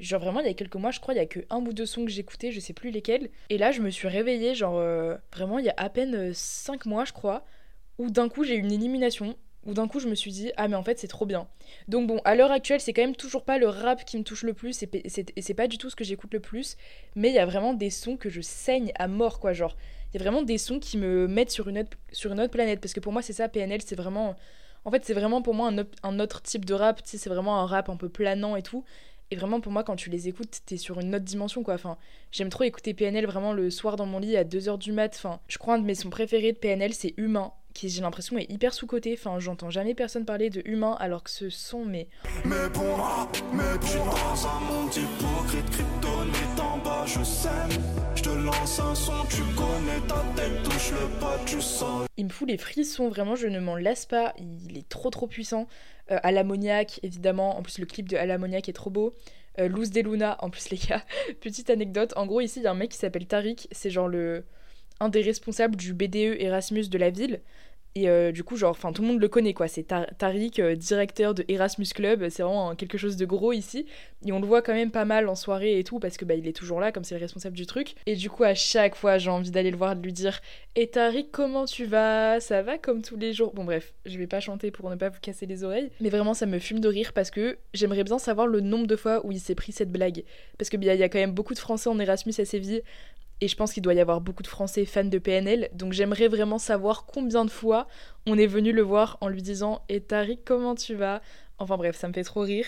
Genre 0.00 0.20
vraiment, 0.20 0.40
il 0.40 0.46
y 0.46 0.50
a 0.50 0.54
quelques 0.54 0.76
mois, 0.76 0.92
je 0.92 1.00
crois, 1.00 1.14
il 1.14 1.16
y 1.16 1.20
a 1.20 1.26
que 1.26 1.40
un 1.50 1.58
ou 1.58 1.72
deux 1.72 1.86
sons 1.86 2.04
que 2.04 2.10
j'écoutais, 2.10 2.52
je 2.52 2.60
sais 2.60 2.72
plus 2.72 2.90
lesquels. 2.90 3.30
Et 3.50 3.58
là, 3.58 3.72
je 3.72 3.80
me 3.80 3.90
suis 3.90 4.06
réveillée, 4.06 4.54
genre 4.54 4.78
euh, 4.78 5.16
vraiment, 5.32 5.58
il 5.58 5.64
y 5.64 5.70
a 5.70 5.74
à 5.76 5.88
peine 5.88 6.32
5 6.32 6.86
mois, 6.86 7.04
je 7.04 7.12
crois, 7.12 7.44
où 7.98 8.10
d'un 8.10 8.28
coup 8.28 8.44
j'ai 8.44 8.54
eu 8.54 8.60
une 8.60 8.70
élimination, 8.70 9.36
où 9.66 9.74
d'un 9.74 9.88
coup 9.88 9.98
je 9.98 10.08
me 10.08 10.14
suis 10.14 10.30
dit, 10.30 10.52
ah 10.56 10.68
mais 10.68 10.76
en 10.76 10.82
fait 10.82 10.98
c'est 10.98 11.08
trop 11.08 11.26
bien. 11.26 11.48
Donc 11.88 12.06
bon, 12.06 12.20
à 12.24 12.34
l'heure 12.36 12.52
actuelle, 12.52 12.80
c'est 12.80 12.92
quand 12.92 13.02
même 13.02 13.16
toujours 13.16 13.44
pas 13.44 13.58
le 13.58 13.68
rap 13.68 14.04
qui 14.04 14.16
me 14.18 14.22
touche 14.22 14.44
le 14.44 14.54
plus, 14.54 14.82
et 14.82 15.08
c'est 15.08 15.54
pas 15.54 15.66
du 15.66 15.78
tout 15.78 15.90
ce 15.90 15.96
que 15.96 16.04
j'écoute 16.04 16.32
le 16.32 16.40
plus, 16.40 16.76
mais 17.16 17.28
il 17.28 17.34
y 17.34 17.40
a 17.40 17.46
vraiment 17.46 17.74
des 17.74 17.90
sons 17.90 18.16
que 18.16 18.30
je 18.30 18.40
saigne 18.40 18.92
à 18.94 19.08
mort, 19.08 19.40
quoi, 19.40 19.52
genre. 19.52 19.76
Il 20.14 20.18
y 20.18 20.22
a 20.22 20.24
vraiment 20.24 20.42
des 20.42 20.58
sons 20.58 20.78
qui 20.78 20.96
me 20.96 21.26
mettent 21.26 21.50
sur 21.50 21.68
une 21.68 21.78
autre, 21.78 22.50
planète, 22.50 22.80
parce 22.80 22.94
que 22.94 23.00
pour 23.00 23.12
moi 23.12 23.20
c'est 23.20 23.32
ça, 23.32 23.48
PNL, 23.48 23.82
c'est 23.82 23.96
vraiment... 23.96 24.36
En 24.84 24.90
fait, 24.90 25.04
c'est 25.04 25.12
vraiment 25.12 25.42
pour 25.42 25.54
moi 25.54 25.70
un 26.02 26.20
autre 26.20 26.40
type 26.40 26.64
de 26.64 26.72
rap, 26.72 27.02
tu 27.02 27.10
sais, 27.10 27.18
c'est 27.18 27.28
vraiment 27.28 27.58
un 27.58 27.66
rap 27.66 27.90
un 27.90 27.96
peu 27.96 28.08
planant 28.08 28.56
et 28.56 28.62
tout. 28.62 28.84
Et 29.30 29.36
vraiment, 29.36 29.60
pour 29.60 29.72
moi, 29.72 29.84
quand 29.84 29.96
tu 29.96 30.08
les 30.08 30.28
écoutes, 30.28 30.60
t'es 30.64 30.78
sur 30.78 31.00
une 31.00 31.14
autre 31.14 31.24
dimension, 31.24 31.62
quoi. 31.62 31.74
Enfin, 31.74 31.98
j'aime 32.32 32.48
trop 32.48 32.64
écouter 32.64 32.94
PNL 32.94 33.26
vraiment 33.26 33.52
le 33.52 33.70
soir 33.70 33.96
dans 33.96 34.06
mon 34.06 34.18
lit 34.18 34.36
à 34.36 34.44
2h 34.44 34.78
du 34.78 34.92
mat. 34.92 35.14
Enfin, 35.14 35.40
je 35.48 35.58
crois 35.58 35.74
un 35.74 35.78
de 35.78 35.84
mes 35.84 35.94
sons 35.94 36.08
préférés 36.08 36.52
de 36.52 36.56
PNL, 36.56 36.94
c'est 36.94 37.12
Humain, 37.18 37.52
qui 37.74 37.90
j'ai 37.90 38.00
l'impression 38.00 38.38
est 38.38 38.50
hyper 38.50 38.72
sous-côté. 38.72 39.14
Enfin, 39.18 39.38
j'entends 39.38 39.68
jamais 39.68 39.94
personne 39.94 40.24
parler 40.24 40.48
de 40.48 40.62
Humain, 40.64 40.96
alors 40.98 41.22
que 41.22 41.30
ce 41.30 41.50
son, 41.50 41.84
mais 41.84 42.08
Mais 42.46 42.70
bon, 42.72 42.96
mais 43.52 43.76
bon, 43.78 44.04
dans 44.06 44.46
un 44.46 44.60
monde 44.60 44.96
hypocrite, 44.96 45.70
kryptonite 45.72 46.60
en 46.60 46.78
bas, 46.78 47.04
je 47.04 47.22
sème. 47.22 47.52
Je 48.14 48.22
te 48.22 48.30
lance 48.30 48.80
un 48.80 48.94
son, 48.94 49.12
tu 49.28 49.42
connais 49.54 50.00
ta 50.08 50.24
tête, 50.34 50.62
touche 50.64 50.90
le 50.92 51.20
pas, 51.20 51.38
tu 51.44 51.60
sens. 51.60 52.06
il 52.16 52.24
me 52.24 52.30
fout 52.30 52.48
les 52.48 52.56
frissons, 52.56 53.10
vraiment, 53.10 53.36
je 53.36 53.46
ne 53.46 53.60
m'en 53.60 53.76
lasse 53.76 54.06
pas. 54.06 54.32
Il 54.38 54.78
est 54.78 54.88
trop 54.88 55.10
trop 55.10 55.26
puissant. 55.26 55.68
Euh, 56.10 56.18
évidemment. 57.02 57.58
En 57.58 57.62
plus, 57.62 57.78
le 57.78 57.86
clip 57.86 58.08
de 58.08 58.16
À 58.16 58.24
est 58.24 58.72
trop 58.72 58.90
beau. 58.90 59.14
Euh, 59.58 59.68
Luz 59.68 59.90
de 59.90 60.00
Luna, 60.00 60.36
en 60.40 60.50
plus, 60.50 60.70
les 60.70 60.78
gars. 60.78 61.04
Petite 61.40 61.70
anecdote. 61.70 62.12
En 62.16 62.26
gros, 62.26 62.40
ici, 62.40 62.60
il 62.60 62.64
y 62.64 62.66
a 62.66 62.70
un 62.70 62.74
mec 62.74 62.90
qui 62.90 62.98
s'appelle 62.98 63.26
Tariq. 63.26 63.68
C'est 63.72 63.90
genre 63.90 64.08
le 64.08 64.44
un 65.00 65.08
des 65.08 65.22
responsables 65.22 65.76
du 65.76 65.94
BDE 65.94 66.40
Erasmus 66.40 66.88
de 66.88 66.98
la 66.98 67.10
ville. 67.10 67.40
Et 67.94 68.08
euh, 68.08 68.30
du 68.30 68.44
coup, 68.44 68.56
genre, 68.56 68.70
enfin, 68.70 68.92
tout 68.92 69.02
le 69.02 69.08
monde 69.08 69.20
le 69.20 69.26
connaît, 69.28 69.54
quoi. 69.54 69.66
C'est 69.66 69.82
Tar- 69.82 70.06
Tariq, 70.18 70.60
euh, 70.60 70.76
directeur 70.76 71.34
de 71.34 71.44
Erasmus 71.48 71.86
Club. 71.94 72.28
C'est 72.28 72.42
vraiment 72.44 72.76
quelque 72.76 72.96
chose 72.96 73.16
de 73.16 73.26
gros 73.26 73.52
ici. 73.52 73.86
Et 74.24 74.30
on 74.30 74.40
le 74.40 74.46
voit 74.46 74.62
quand 74.62 74.74
même 74.74 74.90
pas 74.92 75.04
mal 75.04 75.28
en 75.28 75.34
soirée 75.34 75.78
et 75.78 75.84
tout, 75.84 75.98
parce 75.98 76.16
que 76.16 76.24
bah, 76.24 76.34
il 76.34 76.46
est 76.46 76.52
toujours 76.52 76.78
là, 76.80 76.92
comme 76.92 77.02
c'est 77.02 77.16
le 77.16 77.20
responsable 77.20 77.56
du 77.56 77.66
truc. 77.66 77.94
Et 78.06 78.14
du 78.14 78.30
coup, 78.30 78.44
à 78.44 78.54
chaque 78.54 78.94
fois, 78.94 79.18
j'ai 79.18 79.30
envie 79.30 79.50
d'aller 79.50 79.70
le 79.72 79.76
voir, 79.76 79.96
de 79.96 80.02
lui 80.02 80.12
dire 80.12 80.38
Et 80.76 80.86
Tariq, 80.88 81.28
comment 81.32 81.64
tu 81.64 81.86
vas? 81.86 82.38
Ça 82.40 82.62
va 82.62 82.78
comme 82.78 83.02
tous 83.02 83.16
les 83.16 83.32
jours 83.32 83.52
Bon, 83.54 83.64
bref, 83.64 83.92
je 84.06 84.16
vais 84.18 84.26
pas 84.28 84.40
chanter 84.40 84.70
pour 84.70 84.90
ne 84.90 84.96
pas 84.96 85.08
vous 85.08 85.20
casser 85.20 85.46
les 85.46 85.64
oreilles. 85.64 85.90
Mais 86.00 86.10
vraiment, 86.10 86.34
ça 86.34 86.46
me 86.46 86.58
fume 86.60 86.78
de 86.80 86.88
rire 86.88 87.12
parce 87.12 87.30
que 87.32 87.58
j'aimerais 87.74 88.04
bien 88.04 88.18
savoir 88.18 88.46
le 88.46 88.60
nombre 88.60 88.86
de 88.86 88.96
fois 88.96 89.26
où 89.26 89.32
il 89.32 89.40
s'est 89.40 89.54
pris 89.56 89.72
cette 89.72 89.90
blague. 89.90 90.22
Parce 90.56 90.70
y, 90.72 90.88
a- 90.88 90.94
il 90.94 91.00
y 91.00 91.02
a 91.02 91.08
quand 91.08 91.18
même 91.18 91.32
beaucoup 91.32 91.54
de 91.54 91.58
Français 91.58 91.88
en 91.88 91.98
Erasmus 91.98 92.34
à 92.38 92.44
Séville. 92.44 92.82
Et 93.40 93.48
je 93.48 93.56
pense 93.56 93.72
qu'il 93.72 93.82
doit 93.82 93.94
y 93.94 94.00
avoir 94.00 94.20
beaucoup 94.20 94.42
de 94.42 94.48
Français 94.48 94.84
fans 94.84 95.04
de 95.04 95.18
PNL. 95.18 95.68
Donc 95.72 95.92
j'aimerais 95.92 96.28
vraiment 96.28 96.58
savoir 96.58 97.06
combien 97.06 97.44
de 97.44 97.50
fois 97.50 97.86
on 98.26 98.36
est 98.36 98.46
venu 98.46 98.72
le 98.72 98.82
voir 98.82 99.16
en 99.20 99.28
lui 99.28 99.42
disant 99.42 99.82
Et 99.88 100.00
Tariq, 100.00 100.40
comment 100.44 100.74
tu 100.74 100.94
vas? 100.94 101.20
Enfin 101.60 101.76
bref, 101.76 101.96
ça 101.96 102.06
me 102.06 102.12
fait 102.12 102.22
trop 102.22 102.42
rire. 102.42 102.66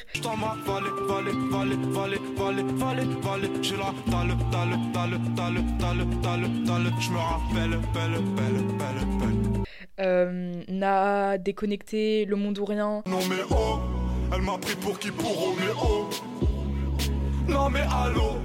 Euh, 10.00 10.62
Na, 10.68 11.38
déconnecté, 11.38 12.24
le 12.24 12.35
monde 12.37 12.59
ou 12.59 12.64
rien. 12.64 13.02
Non 13.06 13.18
mais 13.28 13.42
oh, 13.50 13.78
elle 14.35 14.42
m'a 14.42 14.59
pris 14.59 14.74
pour 14.76 14.98
qui 14.98 15.11
pour 15.11 15.48
oh 15.48 15.54
mais 15.59 15.72
oh. 15.80 16.09
Non 17.48 17.70
mais 17.70 17.83
allô. 17.92 18.38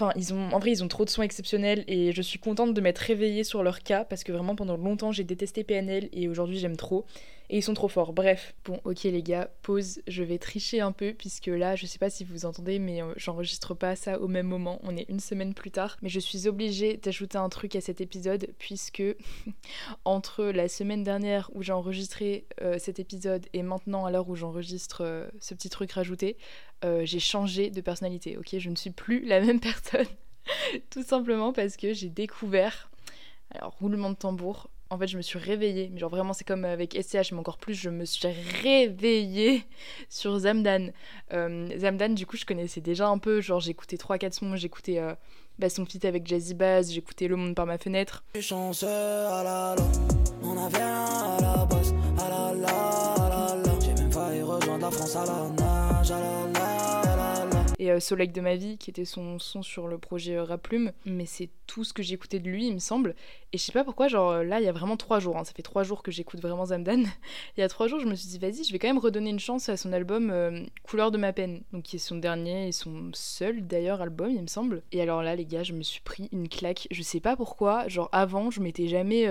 Enfin, 0.00 0.12
ils 0.16 0.32
en 0.32 0.58
vrai, 0.58 0.70
ils 0.70 0.82
ont 0.82 0.88
trop 0.88 1.04
de 1.04 1.10
sons 1.10 1.20
exceptionnels 1.20 1.84
et 1.86 2.12
je 2.12 2.22
suis 2.22 2.38
contente 2.38 2.72
de 2.72 2.80
m'être 2.80 2.98
réveillée 2.98 3.44
sur 3.44 3.62
leur 3.62 3.80
cas 3.82 4.02
parce 4.02 4.24
que 4.24 4.32
vraiment 4.32 4.56
pendant 4.56 4.78
longtemps 4.78 5.12
j'ai 5.12 5.24
détesté 5.24 5.62
PNL 5.62 6.08
et 6.14 6.26
aujourd'hui 6.26 6.58
j'aime 6.58 6.76
trop 6.76 7.04
et 7.50 7.58
ils 7.58 7.62
sont 7.62 7.74
trop 7.74 7.88
forts. 7.88 8.12
Bref, 8.12 8.54
bon, 8.64 8.80
ok 8.84 9.02
les 9.02 9.22
gars, 9.24 9.50
pause. 9.62 10.00
Je 10.06 10.22
vais 10.22 10.38
tricher 10.38 10.80
un 10.80 10.92
peu 10.92 11.12
puisque 11.12 11.48
là, 11.48 11.74
je 11.74 11.84
sais 11.84 11.98
pas 11.98 12.08
si 12.08 12.22
vous 12.22 12.46
entendez, 12.46 12.78
mais 12.78 13.02
euh, 13.02 13.12
j'enregistre 13.16 13.74
pas 13.74 13.96
ça 13.96 14.20
au 14.20 14.28
même 14.28 14.46
moment. 14.46 14.78
On 14.84 14.96
est 14.96 15.08
une 15.08 15.18
semaine 15.18 15.52
plus 15.52 15.72
tard, 15.72 15.96
mais 16.00 16.08
je 16.08 16.20
suis 16.20 16.46
obligée 16.46 16.96
d'ajouter 16.96 17.38
un 17.38 17.48
truc 17.48 17.74
à 17.74 17.80
cet 17.80 18.00
épisode 18.00 18.46
puisque 18.58 19.02
entre 20.04 20.44
la 20.44 20.68
semaine 20.68 21.02
dernière 21.02 21.50
où 21.52 21.62
j'ai 21.62 21.72
enregistré 21.72 22.46
euh, 22.62 22.78
cet 22.78 23.00
épisode 23.00 23.46
et 23.52 23.62
maintenant 23.62 24.06
à 24.06 24.12
l'heure 24.12 24.28
où 24.28 24.36
j'enregistre 24.36 25.02
euh, 25.04 25.28
ce 25.40 25.54
petit 25.54 25.70
truc 25.70 25.90
rajouté, 25.92 26.36
j'ai 27.02 27.20
changé 27.20 27.68
de 27.68 27.82
personnalité, 27.82 28.38
ok? 28.38 28.56
Je 28.58 28.70
ne 28.70 28.74
suis 28.74 28.90
plus 28.90 29.22
la 29.26 29.40
même 29.40 29.60
personne. 29.60 30.06
Tout 30.90 31.02
simplement 31.02 31.52
parce 31.52 31.76
que 31.76 31.92
j'ai 31.92 32.08
découvert. 32.08 32.90
Alors, 33.50 33.76
roulement 33.80 34.10
de 34.10 34.14
tambour. 34.14 34.70
En 34.90 34.98
fait, 34.98 35.06
je 35.06 35.16
me 35.16 35.22
suis 35.22 35.38
réveillée. 35.38 35.88
Mais 35.92 36.00
genre, 36.00 36.10
vraiment, 36.10 36.32
c'est 36.32 36.46
comme 36.46 36.64
avec 36.64 36.94
SCH, 37.00 37.32
mais 37.32 37.38
encore 37.38 37.58
plus, 37.58 37.74
je 37.74 37.90
me 37.90 38.04
suis 38.04 38.28
réveillée 38.62 39.64
sur 40.08 40.36
Zamdan. 40.38 40.90
Euh, 41.32 41.68
Zamdan, 41.78 42.14
du 42.14 42.26
coup, 42.26 42.36
je 42.36 42.44
connaissais 42.44 42.80
déjà 42.80 43.08
un 43.08 43.18
peu. 43.18 43.40
Genre, 43.40 43.60
j'écoutais 43.60 43.96
3-4 43.96 44.32
sons. 44.32 44.56
J'écoutais 44.56 44.98
euh, 44.98 45.14
bah, 45.58 45.70
son 45.70 45.86
feat 45.86 46.04
avec 46.04 46.26
Jazzy 46.26 46.54
Bass. 46.54 46.90
J'écoutais 46.90 47.28
Le 47.28 47.36
Monde 47.36 47.54
par 47.54 47.66
ma 47.66 47.78
fenêtre. 47.78 48.24
ah 48.34 49.40
à 49.40 49.44
la 49.44 49.76
la 54.80 54.90
France 54.90 55.16
à 55.16 55.24
la 55.26 55.48
nage, 55.50 56.10
ah 56.10 56.20
là 56.20 56.46
là. 56.54 56.59
Euh, 57.90 58.00
Soleil 58.00 58.28
de 58.28 58.40
ma 58.40 58.56
vie, 58.56 58.78
qui 58.78 58.90
était 58.90 59.04
son 59.04 59.38
son 59.38 59.62
sur 59.62 59.86
le 59.86 59.98
projet 59.98 60.36
euh, 60.36 60.44
Raplume. 60.44 60.92
Mais 61.04 61.26
c'est 61.26 61.50
tout 61.66 61.84
ce 61.84 61.92
que 61.92 62.02
j'écoutais 62.02 62.38
de 62.38 62.48
lui, 62.48 62.66
il 62.66 62.74
me 62.74 62.78
semble. 62.78 63.14
Et 63.52 63.58
je 63.58 63.62
sais 63.62 63.72
pas 63.72 63.84
pourquoi, 63.84 64.08
genre 64.08 64.30
euh, 64.30 64.44
là, 64.44 64.60
il 64.60 64.64
y 64.64 64.68
a 64.68 64.72
vraiment 64.72 64.96
trois 64.96 65.18
jours, 65.18 65.36
hein, 65.36 65.44
ça 65.44 65.52
fait 65.52 65.62
trois 65.62 65.82
jours 65.82 66.02
que 66.02 66.10
j'écoute 66.10 66.40
vraiment 66.40 66.66
Zamdan. 66.66 67.02
il 67.56 67.60
y 67.60 67.62
a 67.62 67.68
trois 67.68 67.88
jours, 67.88 68.00
je 68.00 68.06
me 68.06 68.14
suis 68.14 68.28
dit, 68.28 68.38
vas-y, 68.38 68.64
je 68.64 68.72
vais 68.72 68.78
quand 68.78 68.88
même 68.88 68.98
redonner 68.98 69.30
une 69.30 69.40
chance 69.40 69.68
à 69.68 69.76
son 69.76 69.92
album 69.92 70.32
Couleur 70.82 71.10
de 71.10 71.18
ma 71.18 71.32
peine, 71.32 71.62
donc 71.72 71.84
qui 71.84 71.96
est 71.96 72.00
son 72.00 72.16
dernier 72.16 72.68
et 72.68 72.72
son 72.72 73.10
seul 73.12 73.66
d'ailleurs 73.66 74.00
album, 74.00 74.30
il 74.30 74.42
me 74.42 74.46
semble. 74.46 74.82
Et 74.92 75.00
alors 75.00 75.22
là, 75.22 75.36
les 75.36 75.46
gars, 75.46 75.62
je 75.62 75.72
me 75.72 75.82
suis 75.82 76.00
pris 76.00 76.28
une 76.32 76.48
claque. 76.48 76.88
Je 76.90 77.02
sais 77.02 77.20
pas 77.20 77.36
pourquoi, 77.36 77.88
genre 77.88 78.08
avant, 78.12 78.50
je 78.50 78.60
m'étais 78.60 78.88
jamais. 78.88 79.26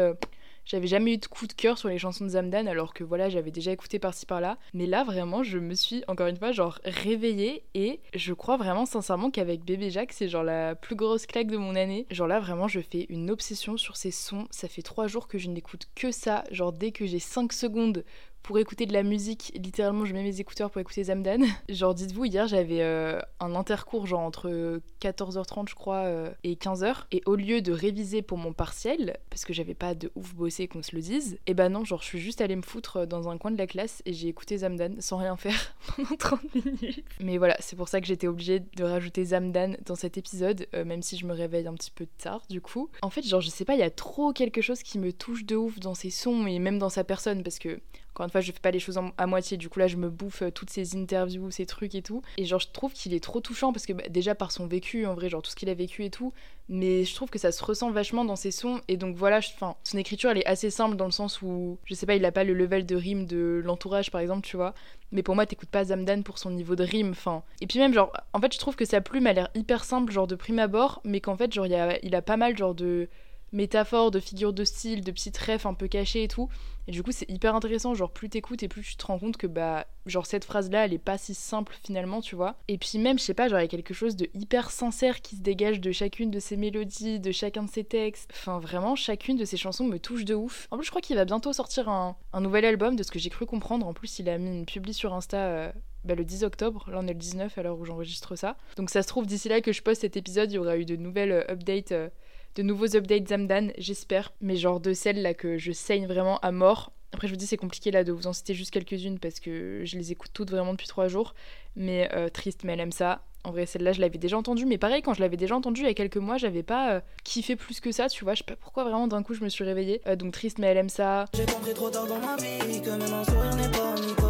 J'avais 0.69 0.85
jamais 0.85 1.15
eu 1.15 1.17
de 1.17 1.25
coup 1.25 1.47
de 1.47 1.53
cœur 1.53 1.79
sur 1.79 1.89
les 1.89 1.97
chansons 1.97 2.25
de 2.25 2.29
Zamdan 2.29 2.67
alors 2.67 2.93
que 2.93 3.03
voilà, 3.03 3.27
j'avais 3.27 3.49
déjà 3.49 3.71
écouté 3.71 3.97
par-ci 3.97 4.27
par-là. 4.27 4.59
Mais 4.75 4.85
là, 4.85 5.03
vraiment, 5.03 5.41
je 5.41 5.57
me 5.57 5.73
suis 5.73 6.03
encore 6.07 6.27
une 6.27 6.37
fois 6.37 6.51
genre 6.51 6.77
réveillée 6.85 7.63
et 7.73 8.01
je 8.13 8.33
crois 8.33 8.55
vraiment 8.55 8.85
sincèrement 8.85 9.31
qu'avec 9.31 9.65
Bébé 9.65 9.89
Jacques, 9.89 10.13
c'est 10.13 10.27
genre 10.27 10.43
la 10.43 10.75
plus 10.75 10.95
grosse 10.95 11.25
claque 11.25 11.47
de 11.47 11.57
mon 11.57 11.73
année. 11.73 12.05
Genre 12.11 12.27
là, 12.27 12.39
vraiment, 12.39 12.67
je 12.67 12.81
fais 12.81 13.07
une 13.09 13.31
obsession 13.31 13.77
sur 13.77 13.97
ces 13.97 14.11
sons. 14.11 14.47
Ça 14.51 14.67
fait 14.67 14.83
trois 14.83 15.07
jours 15.07 15.27
que 15.27 15.39
je 15.39 15.49
n'écoute 15.49 15.87
que 15.95 16.11
ça. 16.11 16.43
Genre 16.51 16.71
dès 16.71 16.91
que 16.91 17.07
j'ai 17.07 17.17
5 17.17 17.51
secondes 17.51 18.03
pour 18.43 18.57
écouter 18.57 18.85
de 18.85 18.93
la 18.93 19.03
musique, 19.03 19.51
littéralement 19.55 20.05
je 20.05 20.13
mets 20.13 20.23
mes 20.23 20.39
écouteurs 20.39 20.71
pour 20.71 20.81
écouter 20.81 21.03
Zamdan. 21.03 21.43
Genre 21.69 21.93
dites-vous, 21.93 22.25
hier 22.25 22.47
j'avais 22.47 22.81
euh, 22.81 23.19
un 23.39 23.55
intercours 23.55 24.07
genre 24.07 24.21
entre 24.21 24.81
14h30 25.01 25.69
je 25.69 25.75
crois 25.75 26.05
euh, 26.05 26.31
et 26.43 26.55
15h 26.55 27.05
et 27.11 27.21
au 27.25 27.35
lieu 27.35 27.61
de 27.61 27.71
réviser 27.71 28.21
pour 28.21 28.37
mon 28.37 28.53
partiel, 28.53 29.17
parce 29.29 29.45
que 29.45 29.53
j'avais 29.53 29.73
pas 29.73 29.95
de 29.95 30.11
ouf 30.15 30.33
bossé 30.33 30.67
qu'on 30.67 30.81
se 30.81 30.95
le 30.95 31.01
dise, 31.01 31.33
et 31.33 31.51
eh 31.51 31.53
ben 31.53 31.69
non, 31.69 31.85
genre 31.85 32.01
je 32.01 32.07
suis 32.07 32.19
juste 32.19 32.41
allée 32.41 32.55
me 32.55 32.61
foutre 32.61 32.97
euh, 32.97 33.05
dans 33.05 33.29
un 33.29 33.37
coin 33.37 33.51
de 33.51 33.57
la 33.57 33.67
classe 33.67 34.01
et 34.05 34.13
j'ai 34.13 34.27
écouté 34.27 34.57
Zamdan 34.57 34.95
sans 34.99 35.17
rien 35.17 35.37
faire 35.37 35.75
pendant 35.95 36.15
30 36.17 36.41
minutes. 36.55 37.05
Mais 37.19 37.37
voilà, 37.37 37.55
c'est 37.59 37.75
pour 37.75 37.87
ça 37.87 38.01
que 38.01 38.07
j'étais 38.07 38.27
obligée 38.27 38.59
de 38.59 38.83
rajouter 38.83 39.25
Zamdan 39.25 39.75
dans 39.85 39.95
cet 39.95 40.17
épisode, 40.17 40.67
même 40.73 41.01
si 41.01 41.17
je 41.17 41.25
me 41.25 41.33
réveille 41.33 41.67
un 41.67 41.73
petit 41.73 41.91
peu 41.91 42.07
tard 42.17 42.41
du 42.49 42.61
coup. 42.61 42.89
En 43.01 43.09
fait, 43.09 43.21
genre 43.21 43.41
je 43.41 43.49
sais 43.49 43.65
pas, 43.65 43.75
il 43.75 43.79
y 43.79 43.83
a 43.83 43.89
trop 43.89 44.33
quelque 44.33 44.61
chose 44.61 44.81
qui 44.83 44.97
me 44.99 45.11
touche 45.11 45.45
de 45.45 45.55
ouf 45.55 45.79
dans 45.79 45.93
ses 45.93 46.09
sons 46.09 46.47
et 46.47 46.59
même 46.59 46.79
dans 46.79 46.89
sa 46.89 47.03
personne 47.03 47.43
parce 47.43 47.59
que 47.59 47.79
encore 48.19 48.25
une 48.25 48.31
fois, 48.31 48.41
je 48.41 48.51
fais 48.51 48.59
pas 48.59 48.71
les 48.71 48.79
choses 48.79 48.99
à 49.17 49.27
moitié. 49.27 49.55
Du 49.55 49.69
coup, 49.69 49.79
là, 49.79 49.87
je 49.87 49.95
me 49.95 50.09
bouffe 50.09 50.41
euh, 50.41 50.51
toutes 50.51 50.69
ces 50.69 50.97
interviews, 50.97 51.51
ces 51.51 51.65
trucs 51.65 51.95
et 51.95 52.01
tout. 52.01 52.21
Et 52.37 52.43
genre, 52.43 52.59
je 52.59 52.67
trouve 52.67 52.91
qu'il 52.91 53.13
est 53.13 53.23
trop 53.23 53.39
touchant 53.39 53.71
parce 53.71 53.85
que 53.85 53.93
bah, 53.93 54.03
déjà 54.09 54.35
par 54.35 54.51
son 54.51 54.67
vécu, 54.67 55.05
en 55.05 55.13
vrai, 55.13 55.29
genre 55.29 55.41
tout 55.41 55.49
ce 55.49 55.55
qu'il 55.55 55.69
a 55.69 55.73
vécu 55.73 56.03
et 56.03 56.09
tout. 56.09 56.33
Mais 56.67 57.05
je 57.05 57.15
trouve 57.15 57.29
que 57.29 57.39
ça 57.39 57.53
se 57.53 57.63
ressent 57.63 57.91
vachement 57.91 58.25
dans 58.25 58.35
ses 58.35 58.51
sons. 58.51 58.81
Et 58.89 58.97
donc 58.97 59.15
voilà, 59.15 59.39
son 59.41 59.97
écriture, 59.97 60.31
elle 60.31 60.39
est 60.39 60.45
assez 60.45 60.69
simple 60.69 60.97
dans 60.97 61.05
le 61.05 61.11
sens 61.11 61.41
où, 61.41 61.77
je 61.85 61.93
sais 61.93 62.05
pas, 62.05 62.15
il 62.15 62.25
a 62.25 62.33
pas 62.33 62.43
le 62.43 62.53
level 62.53 62.85
de 62.85 62.97
rime 62.97 63.25
de 63.25 63.61
l'entourage, 63.63 64.11
par 64.11 64.19
exemple, 64.19 64.45
tu 64.45 64.57
vois. 64.57 64.73
Mais 65.13 65.23
pour 65.23 65.35
moi, 65.35 65.45
t'écoutes 65.45 65.69
pas 65.69 65.85
Zamdan 65.85 66.21
pour 66.23 66.39
son 66.39 66.51
niveau 66.51 66.75
de 66.75 66.83
rime. 66.83 67.11
Enfin, 67.11 67.43
et 67.61 67.67
puis 67.67 67.79
même, 67.79 67.93
genre, 67.93 68.11
en 68.33 68.41
fait, 68.41 68.53
je 68.53 68.59
trouve 68.59 68.75
que 68.75 68.83
sa 68.83 68.99
plume 68.99 69.27
a 69.27 69.33
l'air 69.33 69.49
hyper 69.55 69.85
simple, 69.85 70.11
genre 70.11 70.27
de 70.27 70.35
prime 70.35 70.59
abord, 70.59 70.99
mais 71.05 71.21
qu'en 71.21 71.37
fait, 71.37 71.53
genre, 71.53 71.67
a, 71.71 71.97
il 72.03 72.13
a 72.15 72.21
pas 72.21 72.35
mal, 72.35 72.57
genre 72.57 72.75
de 72.75 73.07
métaphores, 73.51 74.11
de 74.11 74.19
figures 74.19 74.53
de 74.53 74.63
style, 74.63 75.03
de 75.03 75.11
petites 75.11 75.37
refs 75.37 75.65
un 75.65 75.73
peu 75.73 75.87
cachées 75.87 76.23
et 76.23 76.27
tout. 76.27 76.49
Et 76.87 76.91
du 76.91 77.03
coup, 77.03 77.11
c'est 77.11 77.29
hyper 77.29 77.55
intéressant. 77.55 77.93
Genre, 77.93 78.11
plus 78.11 78.29
t'écoutes 78.29 78.63
et 78.63 78.67
plus 78.67 78.81
tu 78.81 78.95
te 78.95 79.05
rends 79.05 79.19
compte 79.19 79.37
que, 79.37 79.47
bah, 79.47 79.85
genre, 80.05 80.25
cette 80.25 80.45
phrase-là, 80.45 80.85
elle 80.85 80.93
est 80.93 80.97
pas 80.97 81.17
si 81.17 81.33
simple 81.33 81.75
finalement, 81.83 82.21
tu 82.21 82.35
vois. 82.35 82.55
Et 82.67 82.77
puis, 82.77 82.97
même, 82.97 83.19
je 83.19 83.23
sais 83.23 83.33
pas, 83.33 83.47
genre, 83.47 83.59
il 83.59 83.63
y 83.63 83.65
a 83.65 83.69
quelque 83.69 83.93
chose 83.93 84.15
de 84.15 84.27
hyper 84.33 84.71
sincère 84.71 85.21
qui 85.21 85.35
se 85.35 85.41
dégage 85.41 85.79
de 85.79 85.91
chacune 85.91 86.31
de 86.31 86.39
ses 86.39 86.57
mélodies, 86.57 87.19
de 87.19 87.31
chacun 87.31 87.63
de 87.63 87.69
ses 87.69 87.83
textes. 87.83 88.31
Enfin, 88.33 88.59
vraiment, 88.59 88.95
chacune 88.95 89.37
de 89.37 89.45
ses 89.45 89.57
chansons 89.57 89.85
me 89.85 89.99
touche 89.99 90.25
de 90.25 90.33
ouf. 90.33 90.67
En 90.71 90.77
plus, 90.77 90.85
je 90.85 90.89
crois 90.89 91.01
qu'il 91.01 91.15
va 91.15 91.25
bientôt 91.25 91.53
sortir 91.53 91.89
un, 91.89 92.15
nouvel 92.39 92.65
album, 92.65 92.95
de 92.95 93.03
ce 93.03 93.11
que 93.11 93.19
j'ai 93.19 93.29
cru 93.29 93.45
comprendre. 93.45 93.85
En 93.87 93.93
plus, 93.93 94.19
il 94.19 94.29
a 94.29 94.37
mis 94.37 94.49
une 94.49 94.65
publi 94.65 94.93
sur 94.93 95.13
Insta. 95.13 95.37
Euh, 95.37 95.71
bah, 96.05 96.15
le 96.15 96.23
10 96.23 96.43
octobre, 96.43 96.85
là 96.89 96.99
on 97.01 97.07
est 97.07 97.13
le 97.13 97.19
19 97.19 97.57
à 97.57 97.63
l'heure 97.63 97.77
où 97.77 97.83
j'enregistre 97.83 98.35
ça. 98.35 98.55
Donc 98.77 98.89
ça 98.89 99.03
se 99.03 99.07
trouve 99.07 99.25
d'ici 99.25 99.49
là 99.49 99.59
que 99.59 99.73
je 99.73 99.81
poste 99.81 100.01
cet 100.01 100.15
épisode, 100.15 100.49
il 100.51 100.55
y 100.55 100.57
aura 100.57 100.77
eu 100.77 100.85
de 100.85 100.95
nouvelles 100.95 101.31
euh, 101.31 101.51
updates 101.51 101.91
euh, 101.91 102.09
de 102.55 102.63
nouveaux 102.63 102.95
updates 102.95 103.29
Zamdan, 103.29 103.71
j'espère. 103.77 104.33
Mais 104.41 104.55
genre 104.55 104.79
de 104.79 104.93
celles 104.93 105.21
là 105.21 105.33
que 105.33 105.57
je 105.57 105.71
saigne 105.71 106.07
vraiment 106.07 106.39
à 106.39 106.51
mort. 106.51 106.91
Après, 107.11 107.27
je 107.27 107.33
vous 107.33 107.37
dis, 107.37 107.47
c'est 107.47 107.57
compliqué 107.57 107.91
là 107.91 108.03
de 108.03 108.11
vous 108.11 108.27
en 108.27 108.33
citer 108.33 108.53
juste 108.53 108.71
quelques-unes 108.71 109.19
parce 109.19 109.39
que 109.39 109.81
je 109.83 109.97
les 109.97 110.11
écoute 110.11 110.31
toutes 110.33 110.51
vraiment 110.51 110.71
depuis 110.73 110.87
trois 110.87 111.07
jours. 111.07 111.33
Mais 111.75 112.09
euh, 112.13 112.29
triste, 112.29 112.63
mais 112.63 112.73
elle 112.73 112.79
aime 112.81 112.91
ça. 112.91 113.23
En 113.45 113.51
vrai, 113.51 113.65
celle-là, 113.65 113.93
je 113.93 114.01
l'avais 114.01 114.17
déjà 114.17 114.37
entendue. 114.37 114.65
Mais 114.65 114.77
pareil, 114.77 115.01
quand 115.01 115.13
je 115.13 115.21
l'avais 115.21 115.37
déjà 115.37 115.55
entendue 115.55 115.81
il 115.81 115.87
y 115.87 115.89
a 115.89 115.93
quelques 115.93 116.17
mois, 116.17 116.37
j'avais 116.37 116.63
pas 116.63 116.93
euh, 116.93 117.01
kiffé 117.23 117.55
plus 117.55 117.79
que 117.79 117.91
ça, 117.91 118.09
tu 118.09 118.23
vois. 118.23 118.33
Je 118.33 118.39
sais 118.39 118.43
pas 118.43 118.55
pourquoi 118.57 118.83
vraiment 118.83 119.07
d'un 119.07 119.23
coup 119.23 119.33
je 119.33 119.43
me 119.43 119.49
suis 119.49 119.63
réveillée. 119.63 120.01
Euh, 120.07 120.15
donc 120.15 120.33
triste, 120.33 120.59
mais 120.59 120.67
elle 120.67 120.77
aime 120.77 120.89
ça. 120.89 121.25
J'ai 121.33 121.45
compris 121.45 121.73
trop 121.73 121.89
tard 121.89 122.05
dans 122.05 122.19
ma 122.19 122.35
vie 122.35 122.81
que 122.81 122.89
un 122.89 123.23
sourire 123.23 123.55
n'est 123.55 123.71
pas 123.71 124.28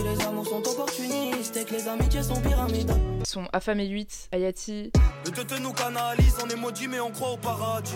Que 0.00 0.06
les 0.06 0.24
amours 0.24 0.46
sont 0.46 0.66
opportunistes 0.66 1.56
et 1.58 1.64
que 1.64 1.74
les 1.74 1.86
amitiés 1.86 2.22
sont 2.22 2.40
pyramidales. 2.40 2.98
Son 3.26 3.44
Affamé 3.52 3.86
8, 3.86 4.30
Ayati. 4.32 4.90
Le 5.26 5.30
te 5.30 5.60
nous 5.60 5.72
canalise, 5.74 6.38
on 6.42 6.48
est 6.48 6.56
maudit, 6.56 6.88
mais 6.88 7.00
on 7.00 7.10
croit 7.10 7.32
au 7.32 7.36
paradis. 7.36 7.92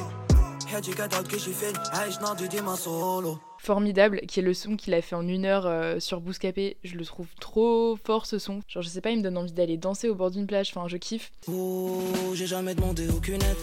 Formidable, 3.59 4.21
qui 4.29 4.41
est 4.41 4.43
le 4.43 4.53
son 4.53 4.77
qu'il 4.77 4.93
a 4.93 5.01
fait 5.01 5.17
en 5.17 5.27
une 5.27 5.47
heure 5.47 5.67
euh, 5.67 5.99
sur 5.99 6.21
Bouscapé. 6.21 6.77
Je 6.85 6.97
le 6.97 7.07
trouve 7.07 7.29
trop 7.41 7.97
fort 8.05 8.27
ce 8.27 8.39
son. 8.39 8.61
Genre, 8.69 8.83
je 8.83 8.89
sais 8.89 9.01
pas, 9.01 9.11
il 9.11 9.19
me 9.19 9.23
donne 9.23 9.39
envie 9.39 9.53
d'aller 9.53 9.79
danser 9.79 10.11
au 10.11 10.15
bord 10.15 10.31
d'une 10.31 10.47
plage. 10.47 10.73
Enfin, 10.77 10.87
je 10.89 10.99
kiffe. 10.99 11.33
Oh, 11.51 12.03
j'ai 12.35 12.47
jamais 12.47 12.75
demandé 12.75 13.09
aucune 13.09 13.43
aide. 13.43 13.57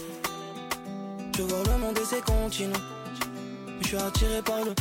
Je 1.38 1.44
vois 1.44 1.64
le 1.64 1.78
monde 1.78 1.98
et 2.00 2.06
ses 2.06 2.22
continents. 2.22 3.01
Je 3.82 3.88
suis 3.88 3.98
attiré 3.98 4.42
par 4.42 4.64
le. 4.64 4.74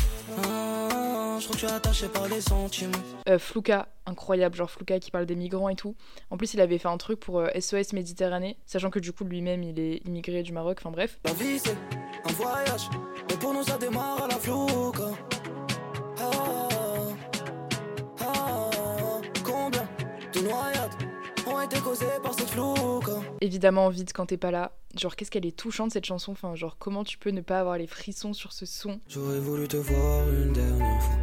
Ah, 0.44 1.36
je 1.38 1.44
crois 1.44 1.56
que 1.56 1.60
tu 1.60 1.66
es 1.66 1.70
attaché 1.72 2.08
par 2.08 2.28
les 2.28 2.40
sentiments. 2.40 2.92
Euh, 3.28 3.38
Flouka, 3.38 3.88
incroyable, 4.06 4.56
genre 4.56 4.70
Flouka 4.70 4.98
qui 5.00 5.10
parle 5.10 5.26
des 5.26 5.36
migrants 5.36 5.68
et 5.68 5.76
tout. 5.76 5.96
En 6.30 6.36
plus, 6.36 6.54
il 6.54 6.60
avait 6.60 6.78
fait 6.78 6.88
un 6.88 6.96
truc 6.96 7.18
pour 7.18 7.42
SOS 7.58 7.74
euh, 7.74 7.82
Méditerranée, 7.94 8.56
sachant 8.66 8.90
que 8.90 8.98
du 8.98 9.12
coup, 9.12 9.24
lui-même, 9.24 9.62
il 9.62 9.78
est 9.80 9.96
immigré 10.06 10.42
du 10.42 10.52
Maroc, 10.52 10.78
enfin 10.80 10.90
bref. 10.90 11.18
La 11.24 11.32
vie, 11.32 11.58
c'est 11.58 11.76
un 12.24 12.32
voyage, 12.32 12.88
mais 13.28 13.36
pour 13.36 13.54
nous, 13.54 13.62
ça 13.62 13.78
démarre 13.78 14.24
à 14.24 14.28
la 14.28 14.36
Flouka. 14.36 15.02
Ah, 16.18 16.30
ah, 18.20 18.70
combien 19.44 19.88
de 20.32 20.40
noyades 20.40 20.99
ont 21.60 21.64
été 21.64 21.80
causées 21.80 22.06
par 22.22 22.34
Évidemment, 23.40 23.88
vide 23.90 24.10
quand 24.14 24.26
t'es 24.26 24.36
pas 24.36 24.50
là. 24.50 24.72
Genre, 24.98 25.14
qu'est-ce 25.14 25.30
qu'elle 25.30 25.46
est 25.46 25.56
touchante 25.56 25.92
cette 25.92 26.06
chanson? 26.06 26.32
Enfin, 26.32 26.54
genre, 26.54 26.76
comment 26.78 27.04
tu 27.04 27.18
peux 27.18 27.30
ne 27.30 27.42
pas 27.42 27.60
avoir 27.60 27.76
les 27.76 27.86
frissons 27.86 28.32
sur 28.32 28.52
ce 28.52 28.64
son? 28.64 28.98
J'aurais 29.08 29.40
voulu 29.40 29.68
te 29.68 29.76
voir 29.76 30.28
une 30.30 30.52
dernière 30.52 31.02
fois. 31.02 31.16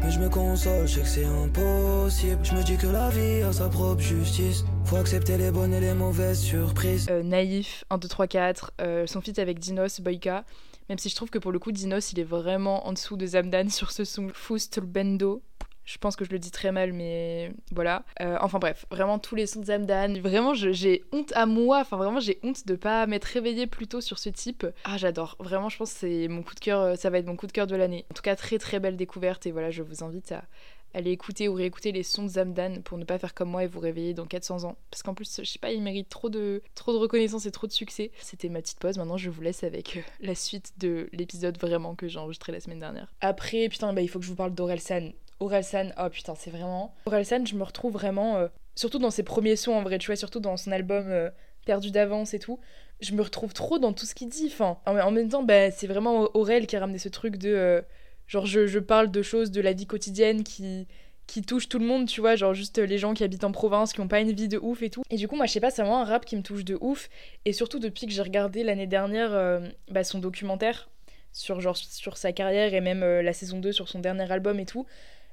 Mais 0.00 0.10
je 0.10 0.20
me 0.20 0.28
console, 0.28 0.86
je 0.86 0.94
sais 0.94 1.00
que 1.00 1.08
c'est 1.08 1.24
impossible. 1.24 2.38
Je 2.44 2.54
me 2.54 2.62
dis 2.62 2.76
que 2.76 2.86
la 2.86 3.08
vie 3.10 3.42
a 3.42 3.52
sa 3.52 3.68
propre 3.68 4.00
justice. 4.00 4.64
Faut 4.84 4.96
accepter 4.96 5.38
les 5.38 5.50
bonnes 5.50 5.72
et 5.72 5.80
les 5.80 5.94
mauvaises 5.94 6.40
surprises. 6.40 7.06
Euh, 7.10 7.22
naïf, 7.22 7.84
1, 7.90 7.98
2, 7.98 8.08
3, 8.08 8.26
4. 8.26 8.72
son 9.06 9.20
feat 9.20 9.38
avec 9.38 9.58
Dinos, 9.58 10.00
Boyka. 10.00 10.44
Même 10.88 10.98
si 10.98 11.08
je 11.08 11.16
trouve 11.16 11.30
que 11.30 11.38
pour 11.38 11.52
le 11.52 11.58
coup, 11.58 11.72
Dinos, 11.72 12.12
il 12.12 12.20
est 12.20 12.24
vraiment 12.24 12.86
en 12.86 12.92
dessous 12.92 13.16
de 13.16 13.26
Zamdan 13.26 13.70
sur 13.70 13.90
ce 13.90 14.04
son. 14.04 14.28
Foust 14.32 14.80
Bendo. 14.80 15.42
Je 15.88 15.96
pense 15.96 16.16
que 16.16 16.24
je 16.26 16.30
le 16.30 16.38
dis 16.38 16.50
très 16.50 16.70
mal, 16.70 16.92
mais 16.92 17.50
voilà. 17.72 18.04
Euh, 18.20 18.36
enfin 18.42 18.58
bref, 18.58 18.84
vraiment 18.90 19.18
tous 19.18 19.34
les 19.34 19.46
sons 19.46 19.60
de 19.60 19.64
Zamdan. 19.64 20.20
Vraiment, 20.20 20.52
j'ai 20.52 21.02
honte 21.12 21.32
à 21.34 21.46
moi. 21.46 21.78
Enfin 21.80 21.96
vraiment, 21.96 22.20
j'ai 22.20 22.38
honte 22.42 22.66
de 22.66 22.74
pas 22.74 23.06
m'être 23.06 23.24
réveillée 23.24 23.66
plus 23.66 23.86
tôt 23.86 24.02
sur 24.02 24.18
ce 24.18 24.28
type. 24.28 24.66
Ah, 24.84 24.98
j'adore. 24.98 25.36
Vraiment, 25.40 25.70
je 25.70 25.78
pense 25.78 25.94
que 25.94 26.00
c'est 26.00 26.28
mon 26.28 26.42
coup 26.42 26.54
de 26.54 26.60
cœur. 26.60 26.80
Euh, 26.80 26.94
ça 26.96 27.08
va 27.08 27.16
être 27.16 27.26
mon 27.26 27.36
coup 27.36 27.46
de 27.46 27.52
cœur 27.52 27.66
de 27.66 27.74
l'année. 27.74 28.04
En 28.10 28.14
tout 28.14 28.20
cas, 28.20 28.36
très 28.36 28.58
très 28.58 28.80
belle 28.80 28.98
découverte. 28.98 29.46
Et 29.46 29.50
voilà, 29.50 29.70
je 29.70 29.82
vous 29.82 30.04
invite 30.04 30.30
à 30.32 30.44
aller 30.92 31.10
écouter 31.10 31.48
ou 31.48 31.54
réécouter 31.54 31.90
les 31.90 32.02
sons 32.02 32.24
de 32.24 32.28
Zamdan 32.28 32.82
pour 32.82 32.98
ne 32.98 33.04
pas 33.04 33.18
faire 33.18 33.32
comme 33.32 33.48
moi 33.48 33.64
et 33.64 33.66
vous 33.66 33.80
réveiller 33.80 34.12
dans 34.12 34.26
400 34.26 34.64
ans. 34.64 34.76
Parce 34.90 35.02
qu'en 35.02 35.14
plus, 35.14 35.40
je 35.42 35.48
sais 35.48 35.58
pas, 35.58 35.72
il 35.72 35.82
mérite 35.82 36.10
trop 36.10 36.28
de, 36.28 36.60
trop 36.74 36.92
de 36.92 36.98
reconnaissance 36.98 37.46
et 37.46 37.50
trop 37.50 37.66
de 37.66 37.72
succès. 37.72 38.10
C'était 38.20 38.50
ma 38.50 38.60
petite 38.60 38.78
pause. 38.78 38.98
Maintenant, 38.98 39.16
je 39.16 39.30
vous 39.30 39.40
laisse 39.40 39.64
avec 39.64 39.96
euh, 39.96 40.00
la 40.20 40.34
suite 40.34 40.74
de 40.76 41.08
l'épisode 41.14 41.58
vraiment 41.58 41.94
que 41.94 42.08
j'ai 42.08 42.18
enregistré 42.18 42.52
la 42.52 42.60
semaine 42.60 42.80
dernière. 42.80 43.10
Après, 43.22 43.70
putain, 43.70 43.94
bah, 43.94 44.02
il 44.02 44.08
faut 44.08 44.18
que 44.18 44.26
je 44.26 44.30
vous 44.30 44.36
parle 44.36 44.52
d'Orelsan. 44.52 45.12
Orelsan, 45.40 45.92
oh 45.98 46.08
putain, 46.08 46.34
c'est 46.34 46.50
vraiment. 46.50 46.94
Orelsan, 47.06 47.46
je 47.46 47.54
me 47.54 47.62
retrouve 47.62 47.92
vraiment. 47.92 48.36
Euh, 48.36 48.48
surtout 48.74 48.98
dans 48.98 49.10
ses 49.10 49.22
premiers 49.22 49.56
sons 49.56 49.72
en 49.72 49.82
vrai, 49.82 49.98
tu 49.98 50.06
vois, 50.06 50.16
surtout 50.16 50.40
dans 50.40 50.56
son 50.56 50.72
album 50.72 51.04
euh, 51.08 51.30
Perdu 51.66 51.90
d'avance 51.90 52.34
et 52.34 52.38
tout. 52.38 52.58
Je 53.00 53.14
me 53.14 53.22
retrouve 53.22 53.52
trop 53.52 53.78
dans 53.78 53.92
tout 53.92 54.06
ce 54.06 54.14
qu'il 54.14 54.28
dit. 54.28 54.46
Enfin, 54.46 54.78
en, 54.86 55.10
même 55.10 55.28
temps, 55.28 55.42
bah, 55.42 55.70
c'est 55.70 55.86
vraiment 55.86 56.28
Aurel 56.34 56.66
qui 56.66 56.76
a 56.76 56.80
ramené 56.80 56.98
ce 56.98 57.08
truc 57.08 57.36
de. 57.36 57.50
Euh, 57.50 57.82
genre, 58.26 58.46
je, 58.46 58.66
je, 58.66 58.78
parle 58.78 59.10
de 59.10 59.22
choses 59.22 59.50
de 59.50 59.60
la 59.60 59.72
vie 59.72 59.86
quotidienne 59.86 60.42
qui, 60.42 60.88
qui 61.26 61.42
touchent 61.42 61.68
tout 61.68 61.78
le 61.78 61.86
monde, 61.86 62.08
tu 62.08 62.20
vois, 62.20 62.36
genre 62.36 62.54
juste 62.54 62.78
les 62.78 62.98
gens 62.98 63.14
qui 63.14 63.22
habitent 63.22 63.44
en 63.44 63.52
province, 63.52 63.92
qui 63.92 64.00
ont 64.00 64.08
pas 64.08 64.20
une 64.20 64.32
vie 64.32 64.48
de 64.48 64.58
ouf 64.58 64.82
et 64.82 64.90
tout. 64.90 65.02
Et 65.10 65.16
du 65.16 65.28
coup, 65.28 65.36
moi, 65.36 65.46
je 65.46 65.52
sais 65.52 65.60
pas, 65.60 65.70
c'est 65.70 65.82
vraiment 65.82 66.00
un 66.00 66.04
rap 66.04 66.24
qui 66.24 66.36
me 66.36 66.42
touche 66.42 66.64
de 66.64 66.76
ouf. 66.80 67.08
Et 67.44 67.52
surtout 67.52 67.78
depuis 67.78 68.06
que 68.06 68.12
j'ai 68.12 68.22
regardé 68.22 68.64
l'année 68.64 68.86
dernière 68.86 69.60
bah, 69.90 70.04
son 70.04 70.18
documentaire 70.18 70.88
sur, 71.32 71.60
genre, 71.60 71.76
sur 71.76 72.16
sa 72.16 72.32
carrière 72.32 72.74
et 72.74 72.80
même 72.80 73.00
la 73.00 73.32
saison 73.32 73.60
2 73.60 73.72
sur 73.72 73.88
son 73.88 74.00
dernier 74.00 74.30
album 74.32 74.58
et 74.58 74.66
tout. 74.66 74.86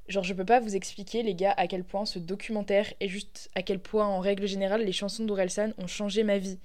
Genre, 0.08 0.22
je 0.22 0.34
peux 0.34 0.44
pas 0.44 0.60
vous 0.60 0.76
expliquer, 0.76 1.22
les 1.22 1.34
gars, 1.34 1.54
à 1.56 1.66
quel 1.66 1.82
point 1.82 2.04
ce 2.04 2.18
documentaire 2.18 2.92
et 3.00 3.08
juste 3.08 3.50
à 3.54 3.62
quel 3.62 3.80
point, 3.80 4.06
en 4.06 4.20
règle 4.20 4.46
générale, 4.46 4.84
les 4.84 4.92
chansons 4.92 5.24
d'Orelsan 5.24 5.70
ont 5.78 5.88
changé 5.88 6.22
ma 6.22 6.38
vie. 6.38 6.58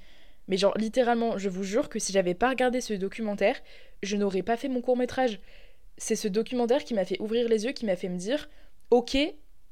Mais 0.47 0.57
genre, 0.57 0.77
littéralement, 0.77 1.37
je 1.37 1.49
vous 1.49 1.63
jure 1.63 1.89
que 1.89 1.97
si 1.97 2.11
j'avais 2.11 2.33
pas 2.33 2.49
regardé 2.49 2.81
ce 2.81 2.93
documentaire, 2.93 3.55
je 4.03 4.15
n'aurais 4.15 4.43
pas 4.43 4.57
fait 4.57 4.69
mon 4.69 4.81
court 4.81 4.97
métrage. 4.97 5.39
C'est 5.97 6.15
ce 6.15 6.27
documentaire 6.27 6.83
qui 6.83 6.93
m'a 6.93 7.05
fait 7.05 7.19
ouvrir 7.19 7.47
les 7.47 7.65
yeux, 7.65 7.71
qui 7.71 7.85
m'a 7.85 7.95
fait 7.95 8.09
me 8.09 8.17
dire 8.17 8.49
Ok, 8.91 9.17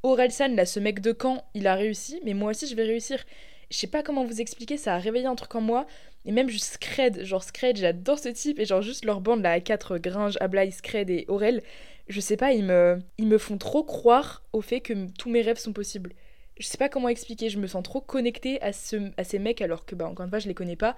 Orelsan, 0.01 0.55
là, 0.55 0.65
ce 0.65 0.79
mec 0.79 0.99
de 1.01 1.11
camp, 1.11 1.43
il 1.53 1.67
a 1.67 1.75
réussi, 1.75 2.19
mais 2.23 2.33
moi 2.33 2.51
aussi 2.51 2.67
je 2.67 2.75
vais 2.75 2.83
réussir. 2.83 3.23
Je 3.69 3.77
sais 3.77 3.87
pas 3.87 4.01
comment 4.01 4.25
vous 4.25 4.41
expliquer, 4.41 4.77
ça 4.77 4.95
a 4.95 4.99
réveillé 4.99 5.27
un 5.27 5.35
truc 5.35 5.53
en 5.53 5.61
moi. 5.61 5.85
Et 6.25 6.31
même 6.31 6.49
juste 6.49 6.73
Scred, 6.73 7.23
genre 7.23 7.43
Scred, 7.43 7.77
j'adore 7.77 8.17
ce 8.19 8.29
type. 8.29 8.59
Et 8.59 8.65
genre 8.65 8.81
juste 8.81 9.05
leur 9.05 9.21
bande 9.21 9.43
là, 9.43 9.51
à 9.51 9.59
4 9.59 9.97
Gringe, 9.99 10.37
Ablaï, 10.39 10.71
Scred 10.71 11.09
et 11.09 11.25
Aurel 11.27 11.61
je 12.09 12.19
sais 12.19 12.37
pas, 12.37 12.51
ils 12.51 12.65
me, 12.65 13.37
font 13.37 13.57
trop 13.57 13.83
croire 13.83 14.43
au 14.51 14.61
fait 14.61 14.81
que 14.81 14.93
tous 15.17 15.29
mes 15.29 15.41
rêves 15.41 15.59
sont 15.59 15.73
possibles. 15.73 16.13
Je 16.59 16.65
sais 16.65 16.77
pas 16.77 16.89
comment 16.89 17.07
expliquer, 17.07 17.49
je 17.49 17.59
me 17.59 17.67
sens 17.67 17.83
trop 17.83 18.01
connectée 18.01 18.61
à, 18.61 18.73
ce, 18.73 19.11
à 19.15 19.23
ces 19.23 19.39
mecs 19.39 19.61
alors 19.61 19.85
que, 19.85 19.95
bah, 19.95 20.07
encore 20.07 20.25
une 20.25 20.29
fois, 20.29 20.39
je 20.39 20.47
les 20.47 20.55
connais 20.55 20.75
pas. 20.75 20.95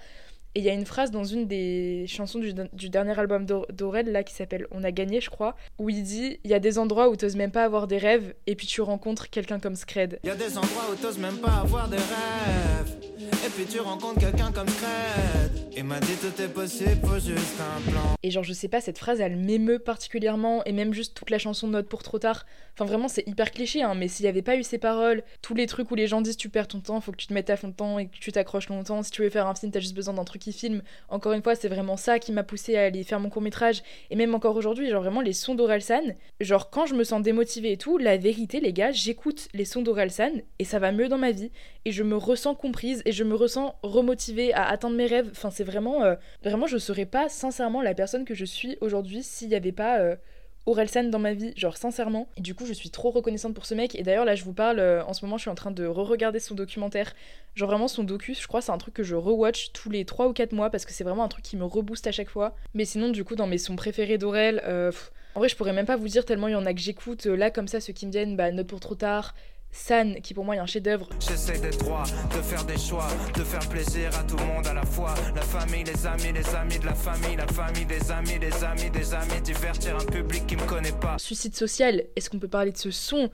Et 0.53 0.59
il 0.59 0.65
y 0.65 0.69
a 0.69 0.73
une 0.73 0.85
phrase 0.85 1.11
dans 1.11 1.23
une 1.23 1.47
des 1.47 2.05
chansons 2.07 2.39
du, 2.39 2.53
du 2.73 2.89
dernier 2.89 3.17
album 3.17 3.45
d'Aurel, 3.45 4.11
là, 4.11 4.23
qui 4.23 4.33
s'appelle 4.33 4.67
On 4.71 4.83
a 4.83 4.91
gagné, 4.91 5.21
je 5.21 5.29
crois, 5.29 5.55
où 5.79 5.89
il 5.89 6.03
dit 6.03 6.39
Il 6.43 6.51
y 6.51 6.53
a 6.53 6.59
des 6.59 6.77
endroits 6.77 7.09
où 7.09 7.15
t'oses 7.15 7.37
même 7.37 7.51
pas 7.51 7.63
avoir 7.63 7.87
des 7.87 7.97
rêves, 7.97 8.33
et 8.47 8.55
puis 8.55 8.67
tu 8.67 8.81
rencontres 8.81 9.29
quelqu'un 9.29 9.59
comme 9.59 9.75
Scred. 9.75 10.19
Il 10.23 10.27
y 10.27 10.31
a 10.31 10.35
des 10.35 10.57
endroits 10.57 10.83
où 10.91 10.95
t'oses 10.95 11.19
même 11.19 11.37
pas 11.37 11.53
avoir 11.61 11.87
des 11.87 11.95
rêves, 11.95 12.97
et 13.17 13.49
puis 13.55 13.65
tu 13.65 13.79
rencontres 13.79 14.19
quelqu'un 14.19 14.51
comme 14.51 14.67
Scred. 14.67 15.51
Il 15.77 15.85
m'a 15.85 15.99
dit 16.01 16.15
tout 16.15 16.41
est 16.41 16.47
possible, 16.49 17.07
faut 17.07 17.19
juste 17.19 17.59
un 17.59 17.89
plan. 17.89 18.15
Et 18.23 18.31
genre, 18.31 18.43
je 18.43 18.53
sais 18.53 18.67
pas, 18.67 18.81
cette 18.81 18.97
phrase, 18.97 19.21
elle 19.21 19.37
m'émeut 19.37 19.79
particulièrement, 19.79 20.63
et 20.65 20.73
même 20.73 20.93
juste 20.93 21.15
toute 21.15 21.29
la 21.29 21.37
chanson 21.37 21.67
Note 21.67 21.87
pour 21.87 22.03
trop 22.03 22.19
tard. 22.19 22.45
Enfin, 22.73 22.85
vraiment, 22.85 23.07
c'est 23.07 23.25
hyper 23.27 23.51
cliché, 23.51 23.83
hein, 23.83 23.95
mais 23.95 24.07
s'il 24.07 24.25
y 24.25 24.29
avait 24.29 24.41
pas 24.41 24.57
eu 24.57 24.63
ces 24.63 24.77
paroles, 24.77 25.23
tous 25.41 25.53
les 25.53 25.67
trucs 25.67 25.89
où 25.91 25.95
les 25.95 26.07
gens 26.07 26.21
disent 26.21 26.37
tu 26.37 26.49
perds 26.49 26.67
ton 26.67 26.81
temps, 26.81 26.99
faut 26.99 27.11
que 27.11 27.17
tu 27.17 27.27
te 27.27 27.33
mettes 27.33 27.49
à 27.49 27.57
fond 27.57 27.69
de 27.69 27.73
temps 27.73 27.99
et 27.99 28.07
que 28.07 28.17
tu 28.17 28.31
t'accroches 28.31 28.67
longtemps, 28.69 29.01
si 29.01 29.11
tu 29.11 29.21
veux 29.21 29.29
faire 29.29 29.47
un 29.47 29.55
film, 29.55 29.71
t'as 29.71 29.79
juste 29.79 29.95
besoin 29.95 30.13
d'un 30.13 30.25
truc 30.25 30.40
qui 30.41 30.51
filme. 30.51 30.81
Encore 31.07 31.31
une 31.31 31.41
fois, 31.41 31.55
c'est 31.55 31.69
vraiment 31.69 31.95
ça 31.95 32.19
qui 32.19 32.31
m'a 32.31 32.43
poussé 32.43 32.75
à 32.75 32.83
aller 32.83 33.03
faire 33.03 33.19
mon 33.19 33.29
court 33.29 33.41
métrage, 33.41 33.83
et 34.09 34.15
même 34.15 34.35
encore 34.35 34.55
aujourd'hui, 34.55 34.89
genre 34.89 35.01
vraiment 35.01 35.21
les 35.21 35.33
sons 35.33 35.55
d'Orelsan, 35.55 36.15
genre 36.41 36.69
quand 36.69 36.85
je 36.85 36.95
me 36.95 37.03
sens 37.03 37.21
démotivée 37.21 37.71
et 37.71 37.77
tout, 37.77 37.97
la 37.97 38.17
vérité, 38.17 38.59
les 38.59 38.73
gars, 38.73 38.91
j'écoute 38.91 39.47
les 39.53 39.65
sons 39.65 39.81
d'Orelsan, 39.81 40.31
et 40.59 40.65
ça 40.65 40.79
va 40.79 40.91
mieux 40.91 41.07
dans 41.07 41.17
ma 41.17 41.31
vie, 41.31 41.51
et 41.85 41.91
je 41.91 42.03
me 42.03 42.17
ressens 42.17 42.55
comprise, 42.55 43.01
et 43.05 43.11
je 43.11 43.23
me 43.23 43.35
ressens 43.35 43.75
remotivée 43.83 44.53
à 44.53 44.67
atteindre 44.67 44.95
mes 44.95 45.05
rêves. 45.07 45.29
Enfin, 45.31 45.51
c'est 45.51 45.63
vraiment, 45.63 46.03
euh, 46.03 46.15
vraiment, 46.43 46.67
je 46.67 46.77
serais 46.77 47.05
pas 47.05 47.29
sincèrement 47.29 47.81
la 47.81 47.93
personne 47.93 48.25
que 48.25 48.33
je 48.33 48.45
suis 48.45 48.77
aujourd'hui 48.81 49.23
s'il 49.23 49.49
n'y 49.49 49.55
avait 49.55 49.71
pas 49.71 49.99
euh, 49.99 50.15
Orelsan 50.65 51.05
dans 51.05 51.19
ma 51.19 51.33
vie, 51.33 51.53
genre 51.55 51.77
sincèrement. 51.77 52.27
Et 52.37 52.41
du 52.41 52.55
coup, 52.55 52.65
je 52.65 52.73
suis 52.73 52.89
trop 52.89 53.11
reconnaissante 53.11 53.53
pour 53.53 53.65
ce 53.65 53.73
mec. 53.73 53.95
Et 53.95 54.03
d'ailleurs, 54.03 54.25
là, 54.25 54.35
je 54.35 54.43
vous 54.43 54.53
parle, 54.53 54.79
euh, 54.79 55.03
en 55.05 55.13
ce 55.13 55.25
moment, 55.25 55.37
je 55.37 55.41
suis 55.41 55.49
en 55.49 55.55
train 55.55 55.71
de 55.71 55.85
re-regarder 55.85 56.39
son 56.39 56.55
documentaire. 56.55 57.13
Genre 57.55 57.69
vraiment, 57.69 57.87
son 57.87 58.03
docu, 58.03 58.33
je 58.33 58.47
crois, 58.47 58.61
c'est 58.61 58.71
un 58.71 58.77
truc 58.77 58.93
que 58.93 59.03
je 59.03 59.15
rewatch 59.15 59.71
tous 59.73 59.89
les 59.89 60.05
3 60.05 60.27
ou 60.27 60.33
4 60.33 60.53
mois 60.53 60.69
parce 60.69 60.85
que 60.85 60.93
c'est 60.93 61.03
vraiment 61.03 61.23
un 61.23 61.27
truc 61.27 61.43
qui 61.43 61.57
me 61.57 61.65
rebooste 61.65 62.07
à 62.07 62.11
chaque 62.11 62.29
fois. 62.29 62.55
Mais 62.73 62.85
sinon, 62.85 63.09
du 63.09 63.23
coup, 63.23 63.35
dans 63.35 63.47
mes 63.47 63.57
sons 63.57 63.75
préférés 63.75 64.17
d'Aurel, 64.17 64.61
en 65.33 65.39
vrai, 65.39 65.47
je 65.47 65.55
pourrais 65.55 65.73
même 65.73 65.85
pas 65.85 65.95
vous 65.95 66.09
dire 66.09 66.25
tellement 66.25 66.47
il 66.49 66.51
y 66.51 66.55
en 66.55 66.65
a 66.65 66.73
que 66.73 66.79
j'écoute. 66.79 67.25
là, 67.25 67.51
comme 67.51 67.67
ça, 67.67 67.79
ceux 67.79 67.93
qui 67.93 68.05
me 68.05 68.11
viennent, 68.11 68.35
bah, 68.35 68.51
Note 68.51 68.67
pour 68.67 68.81
trop 68.81 68.95
tard, 68.95 69.33
San, 69.71 70.19
qui 70.21 70.33
pour 70.33 70.43
moi 70.43 70.55
est 70.55 70.59
un 70.59 70.65
chef-d'œuvre. 70.65 71.07
J'essaie 71.19 71.57
d'être 71.59 71.79
droit, 71.79 72.03
de 72.03 72.41
faire 72.41 72.63
des 72.65 72.77
choix, 72.77 73.07
de 73.35 73.43
faire 73.43 73.67
plaisir 73.69 74.09
à 74.19 74.23
tout 74.23 74.35
le 74.37 74.45
monde 74.45 74.67
à 74.67 74.73
la 74.73 74.85
fois. 74.85 75.13
La 75.33 75.41
famille, 75.41 75.83
les 75.83 76.05
amis, 76.05 76.33
les 76.33 76.55
amis 76.55 76.77
de 76.77 76.85
la 76.85 76.93
famille, 76.93 77.35
la 77.37 77.47
famille, 77.47 77.85
des 77.85 78.11
amis, 78.11 78.39
des 78.39 78.63
amis, 78.63 78.89
des 78.89 79.13
amis, 79.13 79.41
divertir 79.41 79.95
un 79.95 80.05
public 80.05 80.45
qui 80.45 80.55
me 80.55 80.65
connaît 80.65 80.91
pas. 80.91 81.17
Suicide 81.17 81.55
social, 81.55 82.03
est-ce 82.15 82.29
qu'on 82.29 82.39
peut 82.39 82.47
parler 82.47 82.71
de 82.71 82.77
ce 82.77 82.91
son? 82.91 83.29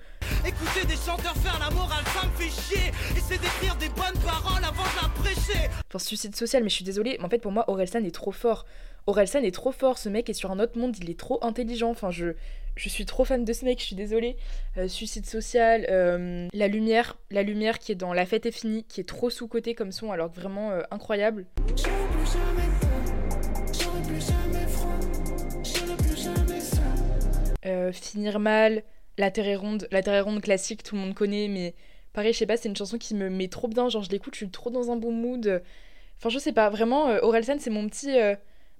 Écouter 0.45 0.85
des 0.87 0.95
chanteurs 0.95 1.35
faire 1.37 1.59
la 1.59 1.69
morale, 1.71 2.03
ça 2.13 2.27
me 2.27 2.31
fait 2.37 2.61
chier. 2.61 2.91
Essayer 3.17 3.39
d'écrire 3.39 3.75
des 3.77 3.89
bonnes 3.89 4.21
paroles 4.23 4.63
avant 4.63 4.83
de 4.83 5.01
la 5.01 5.09
prêcher. 5.23 5.69
Enfin, 5.87 5.99
suicide 5.99 6.35
social, 6.35 6.63
mais 6.63 6.69
je 6.69 6.75
suis 6.75 6.85
désolée, 6.85 7.17
mais 7.19 7.25
en 7.25 7.29
fait 7.29 7.39
pour 7.39 7.51
moi, 7.51 7.65
Orelsan 7.67 8.03
est 8.03 8.13
trop 8.13 8.31
fort. 8.31 8.65
Orelsan 9.07 9.41
est 9.45 9.55
trop 9.55 9.71
fort, 9.71 9.97
ce 9.97 10.09
mec 10.09 10.29
est 10.29 10.33
sur 10.33 10.51
un 10.51 10.59
autre 10.59 10.77
monde, 10.77 10.97
il 11.01 11.09
est 11.09 11.17
trop 11.17 11.39
intelligent. 11.41 11.89
Enfin, 11.89 12.11
je, 12.11 12.33
je 12.75 12.89
suis 12.89 13.05
trop 13.05 13.23
fan 13.23 13.45
de 13.45 13.53
ce 13.53 13.63
mec, 13.63 13.79
je 13.79 13.85
suis 13.85 13.95
désolée. 13.95 14.35
Euh, 14.75 14.89
suicide 14.89 15.25
social, 15.25 15.87
euh, 15.89 16.49
la 16.53 16.67
lumière, 16.67 17.17
la 17.31 17.41
lumière 17.41 17.79
qui 17.79 17.93
est 17.93 17.95
dans 17.95 18.11
La 18.11 18.25
fête 18.25 18.45
est 18.45 18.51
finie, 18.51 18.83
qui 18.83 18.99
est 18.99 19.05
trop 19.05 19.29
sous-côté 19.29 19.75
comme 19.75 19.93
son, 19.93 20.11
alors 20.11 20.29
que 20.29 20.35
vraiment 20.35 20.71
euh, 20.71 20.81
incroyable. 20.91 21.45
finir 27.91 28.39
mal, 28.39 28.83
La 29.17 29.31
terre 29.31 29.47
est 29.47 29.55
ronde, 29.55 29.87
La 29.91 30.01
terre 30.01 30.15
est 30.15 30.21
ronde 30.21 30.41
classique, 30.41 30.83
tout 30.83 30.95
le 30.95 31.01
monde 31.01 31.13
connaît, 31.13 31.47
mais 31.47 31.75
pareil, 32.11 32.33
je 32.33 32.39
sais 32.39 32.45
pas, 32.45 32.57
c'est 32.57 32.67
une 32.67 32.75
chanson 32.75 32.97
qui 32.97 33.15
me 33.15 33.29
met 33.29 33.47
trop 33.47 33.69
bien, 33.69 33.87
genre 33.87 34.03
je 34.03 34.09
l'écoute, 34.09 34.33
je 34.33 34.39
suis 34.39 34.49
trop 34.49 34.69
dans 34.69 34.91
un 34.91 34.97
bon 34.97 35.13
mood. 35.13 35.61
Enfin, 36.17 36.29
je 36.29 36.39
sais 36.39 36.51
pas, 36.51 36.69
vraiment, 36.69 37.07
Orelsan, 37.21 37.59
c'est 37.59 37.69
mon 37.69 37.87
petit 37.87 38.11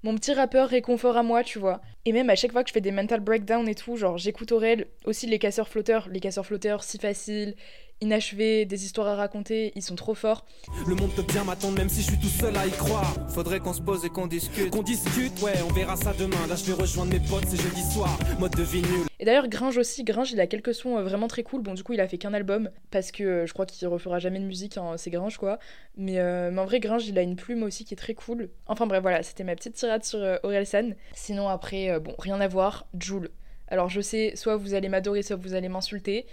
mon 0.08 0.16
petit 0.16 0.34
rappeur 0.34 0.70
réconfort 0.70 1.18
à 1.18 1.24
moi, 1.24 1.44
tu 1.44 1.60
vois. 1.60 1.82
Et 2.06 2.14
même 2.14 2.30
à 2.30 2.36
chaque 2.36 2.54
fois 2.54 2.64
que 2.64 2.70
je 2.70 2.74
fais 2.74 2.80
des 2.80 2.92
mental 2.92 3.20
breakdown 3.20 3.68
et 3.68 3.76
tout, 3.76 3.98
genre 3.98 4.18
j'écoute 4.18 4.54
Aurel, 4.54 4.88
aussi 5.04 5.28
les 5.28 5.38
casseurs 5.38 5.68
flotteurs, 5.68 6.08
les 6.10 6.22
casseurs 6.22 6.46
flotteurs 6.46 6.82
si 6.86 6.98
faciles, 6.98 7.56
inachevés, 8.02 8.66
des 8.66 8.86
histoires 8.86 9.08
à 9.08 9.16
raconter, 9.16 9.72
ils 9.76 9.82
sont 9.82 9.96
trop 9.96 10.14
forts. 10.14 10.46
Le 10.88 10.96
monde 10.96 11.12
peut 11.16 11.24
bien 11.24 11.44
m'attendre 11.44 11.78
même 11.78 11.90
si 11.90 12.02
je 12.02 12.08
suis 12.08 12.20
tout 12.20 12.28
seul 12.28 12.56
à 12.58 12.66
y 12.66 12.72
croire. 12.72 13.14
Faudrait 13.30 13.60
qu'on 13.60 13.74
se 13.74 13.82
pose 13.82 14.06
et 14.06 14.10
qu'on 14.10 14.28
discute. 14.28 14.70
Qu'on 14.70 14.84
discute, 14.84 15.42
ouais, 15.42 15.54
on 15.68 15.74
verra 15.74 15.96
ça 15.96 16.14
demain. 16.14 16.48
Là 16.48 16.56
je 16.56 16.66
vais 16.66 16.74
rejoindre 16.74 17.12
mes 17.12 17.20
potes, 17.20 17.46
c'est 17.48 17.62
jeudi 17.62 17.82
soir, 17.82 18.18
mode 18.40 18.56
de 18.56 18.64
vie 18.64 18.82
nul. 18.82 19.08
Et 19.20 19.26
d'ailleurs 19.26 19.48
Gringe 19.48 19.78
aussi, 19.78 20.04
Gringe 20.04 20.32
il 20.32 20.40
a 20.40 20.48
quelques 20.48 20.76
sons 20.76 20.98
euh, 20.98 21.04
vraiment 21.04 21.28
très 21.28 21.44
cool. 21.44 21.62
Bon 21.62 21.74
du 21.74 21.84
coup 21.84 21.94
il 21.94 22.02
a 22.02 22.08
fait 22.08 22.18
qu'un 22.18 22.34
album 22.34 22.70
parce 22.92 23.12
que 23.12 23.24
euh, 23.24 23.46
je 23.48 23.54
crois 23.54 23.66
qu'il 23.66 23.88
refera 23.88 24.20
jamais 24.20 24.40
de 24.40 24.46
musique, 24.46 24.78
hein, 24.78 24.96
c'est 24.98 25.10
Gringe 25.10 25.38
quoi. 25.38 25.60
Mais, 25.96 26.20
euh, 26.20 26.52
mais, 26.52 26.62
en 26.62 26.66
vrai 26.66 26.80
Gringe 26.80 27.08
il 27.08 27.18
a 27.18 27.22
une 27.22 27.36
plume 27.36 27.64
aussi 27.64 27.84
qui 27.84 27.94
est 27.94 27.98
très 27.98 28.14
cool. 28.14 28.50
Enfin 28.68 28.86
bref 28.86 29.02
voilà, 29.02 29.24
c'était 29.24 29.44
ma 29.44 29.56
petite 29.56 29.74
tirade 29.74 30.04
sur 30.04 30.20
Orelsan. 30.44 30.92
Sinon 31.14 31.50
après, 31.50 32.00
bon 32.00 32.14
rien 32.20 32.40
à 32.42 32.48
voir, 32.48 32.88
Joule. 33.00 33.30
Alors 33.70 33.90
je 33.90 34.02
sais, 34.02 34.34
soit 34.36 34.56
vous 34.56 34.76
allez 34.76 34.88
m'adorer, 34.88 35.24
soit 35.24 35.36
vous 35.36 35.54
allez 35.56 35.68
m'insulter 35.68 36.26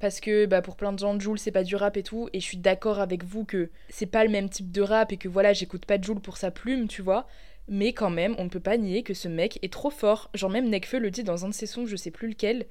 parce 0.00 0.20
que 0.20 0.46
bah, 0.46 0.62
pour 0.62 0.76
plein 0.76 0.92
de 0.92 0.98
gens, 0.98 1.18
Joule 1.20 1.38
c'est 1.38 1.52
pas 1.52 1.62
du 1.62 1.76
rap 1.76 1.96
et 1.96 2.02
tout, 2.02 2.28
et 2.32 2.40
je 2.40 2.44
suis 2.44 2.56
d'accord 2.56 2.98
avec 2.98 3.22
vous 3.22 3.44
que 3.44 3.70
c'est 3.90 4.06
pas 4.06 4.24
le 4.24 4.30
même 4.30 4.48
type 4.48 4.72
de 4.72 4.82
rap 4.82 5.12
et 5.12 5.16
que 5.16 5.28
voilà, 5.28 5.52
j'écoute 5.52 5.84
pas 5.86 6.00
Joule 6.00 6.20
pour 6.20 6.36
sa 6.36 6.50
plume, 6.50 6.88
tu 6.88 7.02
vois. 7.02 7.26
Mais 7.68 7.92
quand 7.92 8.10
même, 8.10 8.34
on 8.38 8.44
ne 8.44 8.48
peut 8.48 8.58
pas 8.58 8.76
nier 8.78 9.04
que 9.04 9.14
ce 9.14 9.28
mec 9.28 9.58
est 9.62 9.72
trop 9.72 9.90
fort. 9.90 10.30
Genre 10.34 10.50
même 10.50 10.68
Nekfeu 10.68 10.98
le 10.98 11.10
dit 11.10 11.22
dans 11.22 11.44
un 11.44 11.48
de 11.48 11.54
ses 11.54 11.66
sons, 11.66 11.86
je 11.86 11.94
sais 11.94 12.10
plus 12.10 12.28
lequel. 12.28 12.66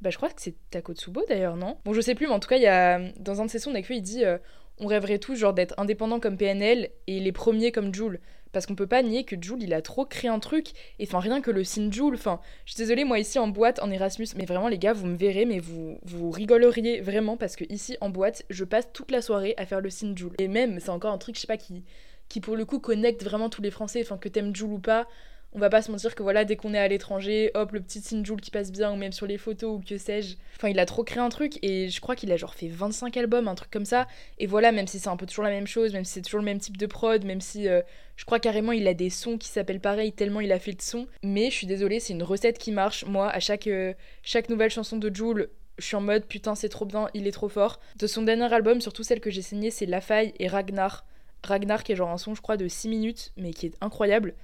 Bah 0.00 0.10
je 0.10 0.16
crois 0.16 0.28
que 0.28 0.40
c'est 0.40 0.54
Takotsubo 0.70 1.24
d'ailleurs, 1.28 1.56
non? 1.56 1.78
Bon 1.84 1.92
je 1.92 2.00
sais 2.00 2.14
plus, 2.14 2.26
mais 2.26 2.34
en 2.34 2.40
tout 2.40 2.48
cas, 2.48 2.58
y 2.58 2.66
a 2.66 3.00
dans 3.18 3.40
un 3.40 3.46
de 3.46 3.50
ses 3.50 3.58
sons, 3.58 3.72
Nekfeu 3.72 3.94
il 3.94 4.02
dit 4.02 4.24
euh, 4.24 4.38
on 4.78 4.86
rêverait 4.86 5.18
tous 5.18 5.36
genre 5.36 5.54
d'être 5.54 5.74
indépendant 5.78 6.20
comme 6.20 6.36
PNL 6.36 6.90
et 7.06 7.20
les 7.20 7.32
premiers 7.32 7.72
comme 7.72 7.94
Joule. 7.94 8.20
Parce 8.54 8.64
qu'on 8.64 8.74
peut 8.74 8.86
pas 8.86 9.02
nier 9.02 9.24
que 9.24 9.36
Joule, 9.38 9.62
il 9.62 9.74
a 9.74 9.82
trop 9.82 10.06
créé 10.06 10.30
un 10.30 10.38
truc. 10.38 10.68
Et 10.98 11.04
enfin, 11.04 11.18
rien 11.18 11.42
que 11.42 11.50
le 11.50 11.64
signe 11.64 11.92
Joule. 11.92 12.14
Enfin, 12.14 12.40
je 12.64 12.72
suis 12.72 12.78
désolée, 12.78 13.04
moi 13.04 13.18
ici 13.18 13.38
en 13.38 13.48
boîte, 13.48 13.80
en 13.82 13.90
Erasmus, 13.90 14.28
mais 14.36 14.46
vraiment, 14.46 14.68
les 14.68 14.78
gars, 14.78 14.94
vous 14.94 15.06
me 15.06 15.16
verrez, 15.16 15.44
mais 15.44 15.58
vous, 15.58 15.98
vous 16.04 16.30
rigoleriez 16.30 17.02
vraiment. 17.02 17.36
Parce 17.36 17.56
que 17.56 17.64
ici 17.68 17.98
en 18.00 18.08
boîte, 18.08 18.44
je 18.48 18.64
passe 18.64 18.90
toute 18.92 19.10
la 19.10 19.20
soirée 19.20 19.54
à 19.58 19.66
faire 19.66 19.80
le 19.82 19.90
signe 19.90 20.16
Joule. 20.16 20.32
Et 20.38 20.48
même, 20.48 20.80
c'est 20.80 20.90
encore 20.90 21.12
un 21.12 21.18
truc, 21.18 21.34
je 21.34 21.42
sais 21.42 21.46
pas, 21.46 21.58
qui, 21.58 21.84
qui 22.28 22.40
pour 22.40 22.56
le 22.56 22.64
coup 22.64 22.78
connecte 22.78 23.22
vraiment 23.24 23.50
tous 23.50 23.60
les 23.60 23.70
Français. 23.70 24.00
Enfin, 24.00 24.16
que 24.16 24.28
t'aimes 24.30 24.56
Joule 24.56 24.72
ou 24.72 24.78
pas 24.78 25.06
on 25.54 25.60
va 25.60 25.70
pas 25.70 25.82
se 25.82 25.90
mentir 25.90 26.14
que 26.14 26.22
voilà, 26.22 26.44
dès 26.44 26.56
qu'on 26.56 26.74
est 26.74 26.78
à 26.78 26.88
l'étranger, 26.88 27.52
hop, 27.54 27.72
le 27.72 27.80
petit 27.80 28.00
signe 28.00 28.24
Joule 28.24 28.40
qui 28.40 28.50
passe 28.50 28.72
bien, 28.72 28.92
ou 28.92 28.96
même 28.96 29.12
sur 29.12 29.26
les 29.26 29.38
photos, 29.38 29.78
ou 29.78 29.82
que 29.86 29.98
sais-je. 29.98 30.36
Enfin, 30.56 30.68
il 30.68 30.78
a 30.80 30.86
trop 30.86 31.04
créé 31.04 31.20
un 31.20 31.28
truc, 31.28 31.58
et 31.62 31.88
je 31.88 32.00
crois 32.00 32.16
qu'il 32.16 32.32
a 32.32 32.36
genre 32.36 32.54
fait 32.54 32.66
25 32.66 33.16
albums, 33.16 33.46
un 33.46 33.54
truc 33.54 33.70
comme 33.70 33.84
ça. 33.84 34.08
Et 34.38 34.46
voilà, 34.46 34.72
même 34.72 34.88
si 34.88 34.98
c'est 34.98 35.08
un 35.08 35.16
peu 35.16 35.26
toujours 35.26 35.44
la 35.44 35.50
même 35.50 35.68
chose, 35.68 35.92
même 35.92 36.04
si 36.04 36.14
c'est 36.14 36.22
toujours 36.22 36.40
le 36.40 36.44
même 36.44 36.58
type 36.58 36.76
de 36.76 36.86
prod, 36.86 37.24
même 37.24 37.40
si 37.40 37.68
euh, 37.68 37.82
je 38.16 38.24
crois 38.24 38.40
carrément 38.40 38.72
il 38.72 38.88
a 38.88 38.94
des 38.94 39.10
sons 39.10 39.38
qui 39.38 39.48
s'appellent 39.48 39.80
pareil, 39.80 40.12
tellement 40.12 40.40
il 40.40 40.50
a 40.50 40.58
fait 40.58 40.72
de 40.72 40.82
sons. 40.82 41.06
Mais 41.22 41.50
je 41.50 41.54
suis 41.54 41.66
désolée, 41.68 42.00
c'est 42.00 42.12
une 42.12 42.24
recette 42.24 42.58
qui 42.58 42.72
marche. 42.72 43.04
Moi, 43.04 43.28
à 43.28 43.38
chaque, 43.38 43.68
euh, 43.68 43.94
chaque 44.22 44.48
nouvelle 44.48 44.70
chanson 44.70 44.96
de 44.96 45.14
Joule, 45.14 45.50
je 45.78 45.84
suis 45.84 45.96
en 45.96 46.00
mode 46.00 46.24
putain, 46.24 46.56
c'est 46.56 46.68
trop 46.68 46.84
bien, 46.84 47.08
il 47.14 47.28
est 47.28 47.32
trop 47.32 47.48
fort. 47.48 47.78
De 47.96 48.08
son 48.08 48.22
dernier 48.22 48.52
album, 48.52 48.80
surtout 48.80 49.04
celle 49.04 49.20
que 49.20 49.30
j'ai 49.30 49.42
signée, 49.42 49.70
c'est 49.70 49.86
La 49.86 50.00
Faille 50.00 50.34
et 50.40 50.48
Ragnar. 50.48 51.04
Ragnar 51.44 51.82
qui 51.82 51.92
est 51.92 51.96
genre 51.96 52.10
un 52.10 52.18
son 52.18 52.34
je 52.34 52.42
crois 52.42 52.56
de 52.56 52.68
6 52.68 52.88
minutes 52.88 53.32
mais 53.36 53.52
qui 53.52 53.66
est 53.66 53.74
incroyable. 53.80 54.34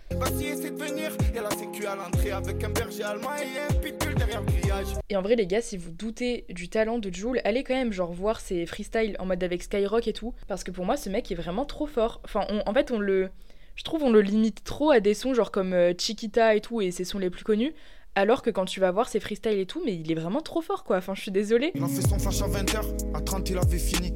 Et 5.09 5.17
en 5.17 5.23
vrai 5.23 5.37
les 5.37 5.47
gars 5.47 5.61
si 5.61 5.77
vous 5.77 5.91
doutez 5.91 6.45
du 6.49 6.69
talent 6.69 6.99
de 6.99 7.13
Joule, 7.13 7.41
allez 7.45 7.65
quand 7.65 7.75
même 7.75 7.93
genre 7.93 8.13
voir 8.13 8.41
ses 8.41 8.67
freestyles 8.67 9.17
en 9.19 9.27
mode 9.27 9.43
avec 9.43 9.63
Skyrock 9.63 10.09
et 10.09 10.13
tout 10.13 10.35
parce 10.49 10.65
que 10.65 10.71
pour 10.71 10.85
moi 10.85 10.97
ce 10.97 11.09
mec 11.09 11.31
est 11.31 11.35
vraiment 11.35 11.65
trop 11.65 11.87
fort. 11.87 12.21
Enfin 12.25 12.47
en 12.67 12.75
fait 12.75 12.91
on 12.91 12.99
le 12.99 13.31
je 13.77 13.85
trouve 13.85 14.03
on 14.03 14.11
le 14.11 14.21
limite 14.21 14.63
trop 14.65 14.91
à 14.91 15.01
des 15.01 15.15
sons 15.15 15.35
genre 15.35 15.51
comme 15.51 15.73
euh, 15.73 15.93
Chiquita 15.97 16.55
et 16.55 16.61
tout 16.61 16.81
et 16.81 16.91
ses 16.91 17.05
sons 17.05 17.19
les 17.19 17.31
plus 17.31 17.45
connus 17.45 17.73
alors 18.15 18.43
que 18.43 18.51
quand 18.51 18.65
tu 18.65 18.81
vas 18.81 18.91
voir 18.91 19.09
ses 19.09 19.21
freestyles 19.21 19.59
et 19.59 19.67
tout 19.67 19.83
mais 19.85 19.95
il 19.95 20.11
est 20.11 20.17
vraiment 20.17 20.41
trop 20.41 20.61
fort 20.61 20.85
quoi. 20.85 20.99
Enfin 20.99 21.15
je 21.15 21.23
suis 21.23 21.31
désolée. 21.31 21.73
Il 21.75 21.83
a 21.83 21.89
fait 21.89 22.07
son 22.07 22.19
flash 22.19 22.43
à 22.43 22.49
20h, 22.49 23.15
à 23.15 23.21
30 23.21 23.51
il 23.51 23.59
avait 23.59 23.79
fini. 23.79 24.13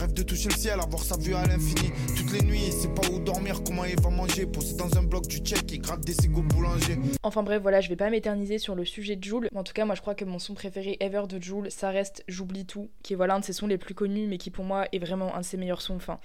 Rêve 0.00 0.14
de 0.14 0.22
toucher 0.22 0.48
le 0.48 0.54
ciel, 0.54 0.80
avoir 0.80 1.02
sa 1.02 1.18
vue 1.18 1.34
à 1.34 1.44
l'infini. 1.44 1.90
Toutes 2.16 2.32
les 2.32 2.40
nuits, 2.40 2.62
il 2.68 2.72
sait 2.72 2.88
pas 2.88 3.06
où 3.12 3.18
dormir, 3.18 3.62
comment 3.62 3.84
il 3.84 4.00
va 4.00 4.08
manger. 4.08 4.46
Dans 4.78 4.96
un 4.96 5.02
bloc 5.02 5.26
du 5.26 5.40
check, 5.40 5.70
il 5.70 5.82
gratte 5.82 6.00
des 6.00 6.14
cigots 6.14 6.40
boulangers. 6.40 6.96
Enfin 7.22 7.42
bref, 7.42 7.60
voilà, 7.60 7.82
je 7.82 7.90
vais 7.90 7.96
pas 7.96 8.08
m'éterniser 8.08 8.56
sur 8.56 8.74
le 8.74 8.86
sujet 8.86 9.16
de 9.16 9.22
Joule. 9.22 9.50
En 9.54 9.62
tout 9.62 9.74
cas, 9.74 9.84
moi 9.84 9.94
je 9.94 10.00
crois 10.00 10.14
que 10.14 10.24
mon 10.24 10.38
son 10.38 10.54
préféré 10.54 10.96
ever 11.00 11.24
de 11.28 11.42
Joule, 11.42 11.70
ça 11.70 11.90
reste 11.90 12.24
J'oublie 12.28 12.64
tout, 12.64 12.88
qui 13.02 13.12
est 13.12 13.16
voilà 13.16 13.34
un 13.34 13.40
de 13.40 13.44
ses 13.44 13.52
sons 13.52 13.66
les 13.66 13.76
plus 13.76 13.92
connus, 13.92 14.26
mais 14.26 14.38
qui 14.38 14.48
pour 14.48 14.64
moi 14.64 14.86
est 14.90 14.98
vraiment 14.98 15.34
un 15.36 15.40
de 15.40 15.44
ses 15.44 15.58
meilleurs 15.58 15.82
sons. 15.82 15.96
Enfin, 15.96 16.18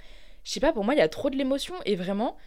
je 0.46 0.52
sais 0.52 0.62
pas, 0.62 0.72
pour 0.72 0.86
moi 0.86 0.94
il 0.94 1.00
y 1.00 1.02
a 1.02 1.10
trop 1.10 1.30
de 1.30 1.36
l'émotion 1.36 1.76
et 1.86 1.98
vraiment. 1.98 2.38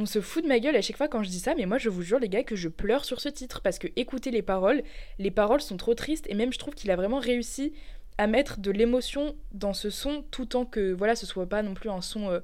On 0.00 0.06
se 0.06 0.20
fout 0.20 0.44
de 0.44 0.48
ma 0.48 0.60
gueule 0.60 0.76
à 0.76 0.80
chaque 0.80 0.96
fois 0.96 1.08
quand 1.08 1.24
je 1.24 1.28
dis 1.28 1.40
ça, 1.40 1.56
mais 1.56 1.66
moi 1.66 1.78
je 1.78 1.88
vous 1.88 2.02
jure 2.02 2.20
les 2.20 2.28
gars 2.28 2.44
que 2.44 2.54
je 2.54 2.68
pleure 2.68 3.04
sur 3.04 3.20
ce 3.20 3.28
titre 3.28 3.62
parce 3.62 3.80
que 3.80 3.88
écoutez 3.96 4.30
les 4.30 4.42
paroles, 4.42 4.84
les 5.18 5.32
paroles 5.32 5.60
sont 5.60 5.76
trop 5.76 5.94
tristes 5.94 6.26
et 6.28 6.34
même 6.34 6.52
je 6.52 6.58
trouve 6.58 6.74
qu'il 6.74 6.92
a 6.92 6.96
vraiment 6.96 7.18
réussi 7.18 7.72
à 8.18 8.26
mettre 8.26 8.60
de 8.60 8.70
l'émotion 8.70 9.34
dans 9.52 9.74
ce 9.74 9.90
son 9.90 10.24
tout 10.30 10.56
en 10.56 10.64
que 10.64 10.92
voilà 10.92 11.16
ce 11.16 11.26
soit 11.26 11.48
pas 11.48 11.62
non 11.62 11.74
plus 11.74 11.90
un 11.90 12.00
son 12.00 12.30
euh, 12.30 12.40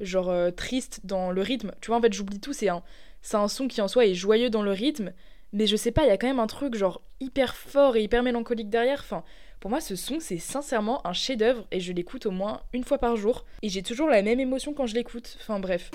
genre 0.00 0.30
euh, 0.30 0.50
triste 0.50 1.00
dans 1.04 1.30
le 1.30 1.42
rythme 1.42 1.72
tu 1.80 1.88
vois 1.88 1.98
en 1.98 2.00
fait 2.00 2.12
j'oublie 2.12 2.40
tout 2.40 2.52
c'est 2.52 2.68
un 2.68 2.82
c'est 3.20 3.36
un 3.36 3.48
son 3.48 3.68
qui 3.68 3.80
en 3.80 3.88
soi 3.88 4.06
est 4.06 4.14
joyeux 4.14 4.48
dans 4.48 4.62
le 4.62 4.70
rythme 4.70 5.12
mais 5.52 5.66
je 5.66 5.76
sais 5.76 5.92
pas, 5.92 6.04
il 6.04 6.08
y 6.08 6.10
a 6.10 6.18
quand 6.18 6.26
même 6.26 6.40
un 6.40 6.46
truc 6.46 6.74
genre 6.74 7.00
hyper 7.20 7.56
fort 7.56 7.96
et 7.96 8.02
hyper 8.02 8.22
mélancolique 8.22 8.68
derrière. 8.68 9.00
Enfin, 9.00 9.24
pour 9.60 9.70
moi, 9.70 9.80
ce 9.80 9.96
son, 9.96 10.20
c'est 10.20 10.38
sincèrement 10.38 11.06
un 11.06 11.12
chef-d'œuvre 11.12 11.66
et 11.70 11.80
je 11.80 11.92
l'écoute 11.92 12.26
au 12.26 12.30
moins 12.30 12.60
une 12.72 12.84
fois 12.84 12.98
par 12.98 13.16
jour. 13.16 13.44
Et 13.62 13.68
j'ai 13.68 13.82
toujours 13.82 14.08
la 14.08 14.22
même 14.22 14.40
émotion 14.40 14.74
quand 14.74 14.86
je 14.86 14.94
l'écoute. 14.94 15.38
Enfin, 15.40 15.58
bref. 15.58 15.90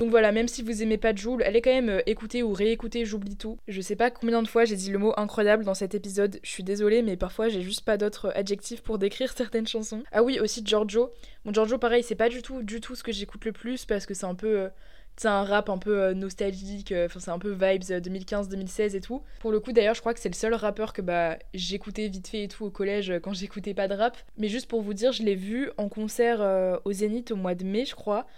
Donc 0.00 0.10
voilà, 0.10 0.30
même 0.30 0.46
si 0.46 0.62
vous 0.62 0.80
aimez 0.80 0.96
pas 0.96 1.12
Joule, 1.12 1.42
est 1.42 1.60
quand 1.60 1.72
même 1.72 1.88
euh, 1.88 2.00
écoutée 2.06 2.44
ou 2.44 2.52
réécoutée, 2.52 3.04
j'oublie 3.04 3.36
tout. 3.36 3.58
Je 3.66 3.80
sais 3.80 3.96
pas 3.96 4.12
combien 4.12 4.42
de 4.42 4.48
fois 4.48 4.64
j'ai 4.64 4.76
dit 4.76 4.92
le 4.92 4.98
mot 4.98 5.12
incroyable 5.16 5.64
dans 5.64 5.74
cet 5.74 5.92
épisode, 5.92 6.38
je 6.44 6.48
suis 6.48 6.62
désolée, 6.62 7.02
mais 7.02 7.16
parfois 7.16 7.48
j'ai 7.48 7.62
juste 7.62 7.84
pas 7.84 7.96
d'autres 7.96 8.30
adjectifs 8.36 8.80
pour 8.80 8.98
décrire 8.98 9.32
certaines 9.36 9.66
chansons. 9.66 10.04
Ah 10.12 10.22
oui, 10.22 10.38
aussi 10.38 10.62
Giorgio. 10.64 11.10
Bon, 11.44 11.52
Giorgio, 11.52 11.78
pareil, 11.78 12.04
c'est 12.04 12.14
pas 12.14 12.28
du 12.28 12.42
tout, 12.42 12.62
du 12.62 12.80
tout 12.80 12.94
ce 12.94 13.02
que 13.02 13.10
j'écoute 13.10 13.44
le 13.44 13.50
plus 13.50 13.86
parce 13.86 14.06
que 14.06 14.14
c'est 14.14 14.26
un 14.26 14.36
peu. 14.36 14.58
Euh, 14.60 14.68
c'est 15.16 15.26
un 15.26 15.42
rap 15.42 15.68
un 15.68 15.78
peu 15.78 16.00
euh, 16.00 16.14
nostalgique, 16.14 16.94
enfin 16.96 17.18
c'est 17.18 17.32
un 17.32 17.40
peu 17.40 17.50
vibes 17.50 17.82
2015-2016 17.82 18.94
et 18.94 19.00
tout. 19.00 19.20
Pour 19.40 19.50
le 19.50 19.58
coup 19.58 19.72
d'ailleurs 19.72 19.96
je 19.96 20.00
crois 20.00 20.14
que 20.14 20.20
c'est 20.20 20.28
le 20.28 20.36
seul 20.36 20.54
rappeur 20.54 20.92
que 20.92 21.02
bah 21.02 21.36
j'écoutais 21.54 22.06
vite 22.06 22.28
fait 22.28 22.44
et 22.44 22.46
tout 22.46 22.64
au 22.64 22.70
collège 22.70 23.14
quand 23.20 23.32
j'écoutais 23.32 23.74
pas 23.74 23.88
de 23.88 23.94
rap. 23.94 24.16
Mais 24.36 24.46
juste 24.46 24.68
pour 24.68 24.80
vous 24.80 24.94
dire, 24.94 25.10
je 25.10 25.24
l'ai 25.24 25.34
vu 25.34 25.72
en 25.76 25.88
concert 25.88 26.80
au 26.84 26.92
Zénith 26.92 27.32
au 27.32 27.36
mois 27.36 27.56
de 27.56 27.64
mai 27.64 27.84
je 27.84 27.96
crois. 27.96 28.28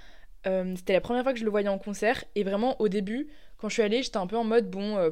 Euh, 0.46 0.74
c'était 0.76 0.92
la 0.92 1.00
première 1.00 1.22
fois 1.22 1.32
que 1.32 1.38
je 1.38 1.44
le 1.44 1.50
voyais 1.50 1.68
en 1.68 1.78
concert. 1.78 2.24
Et 2.34 2.44
vraiment, 2.44 2.80
au 2.80 2.88
début, 2.88 3.28
quand 3.58 3.68
je 3.68 3.74
suis 3.74 3.82
allée, 3.82 4.02
j'étais 4.02 4.16
un 4.16 4.26
peu 4.26 4.36
en 4.36 4.44
mode 4.44 4.70
bon, 4.70 4.96
euh, 4.96 5.10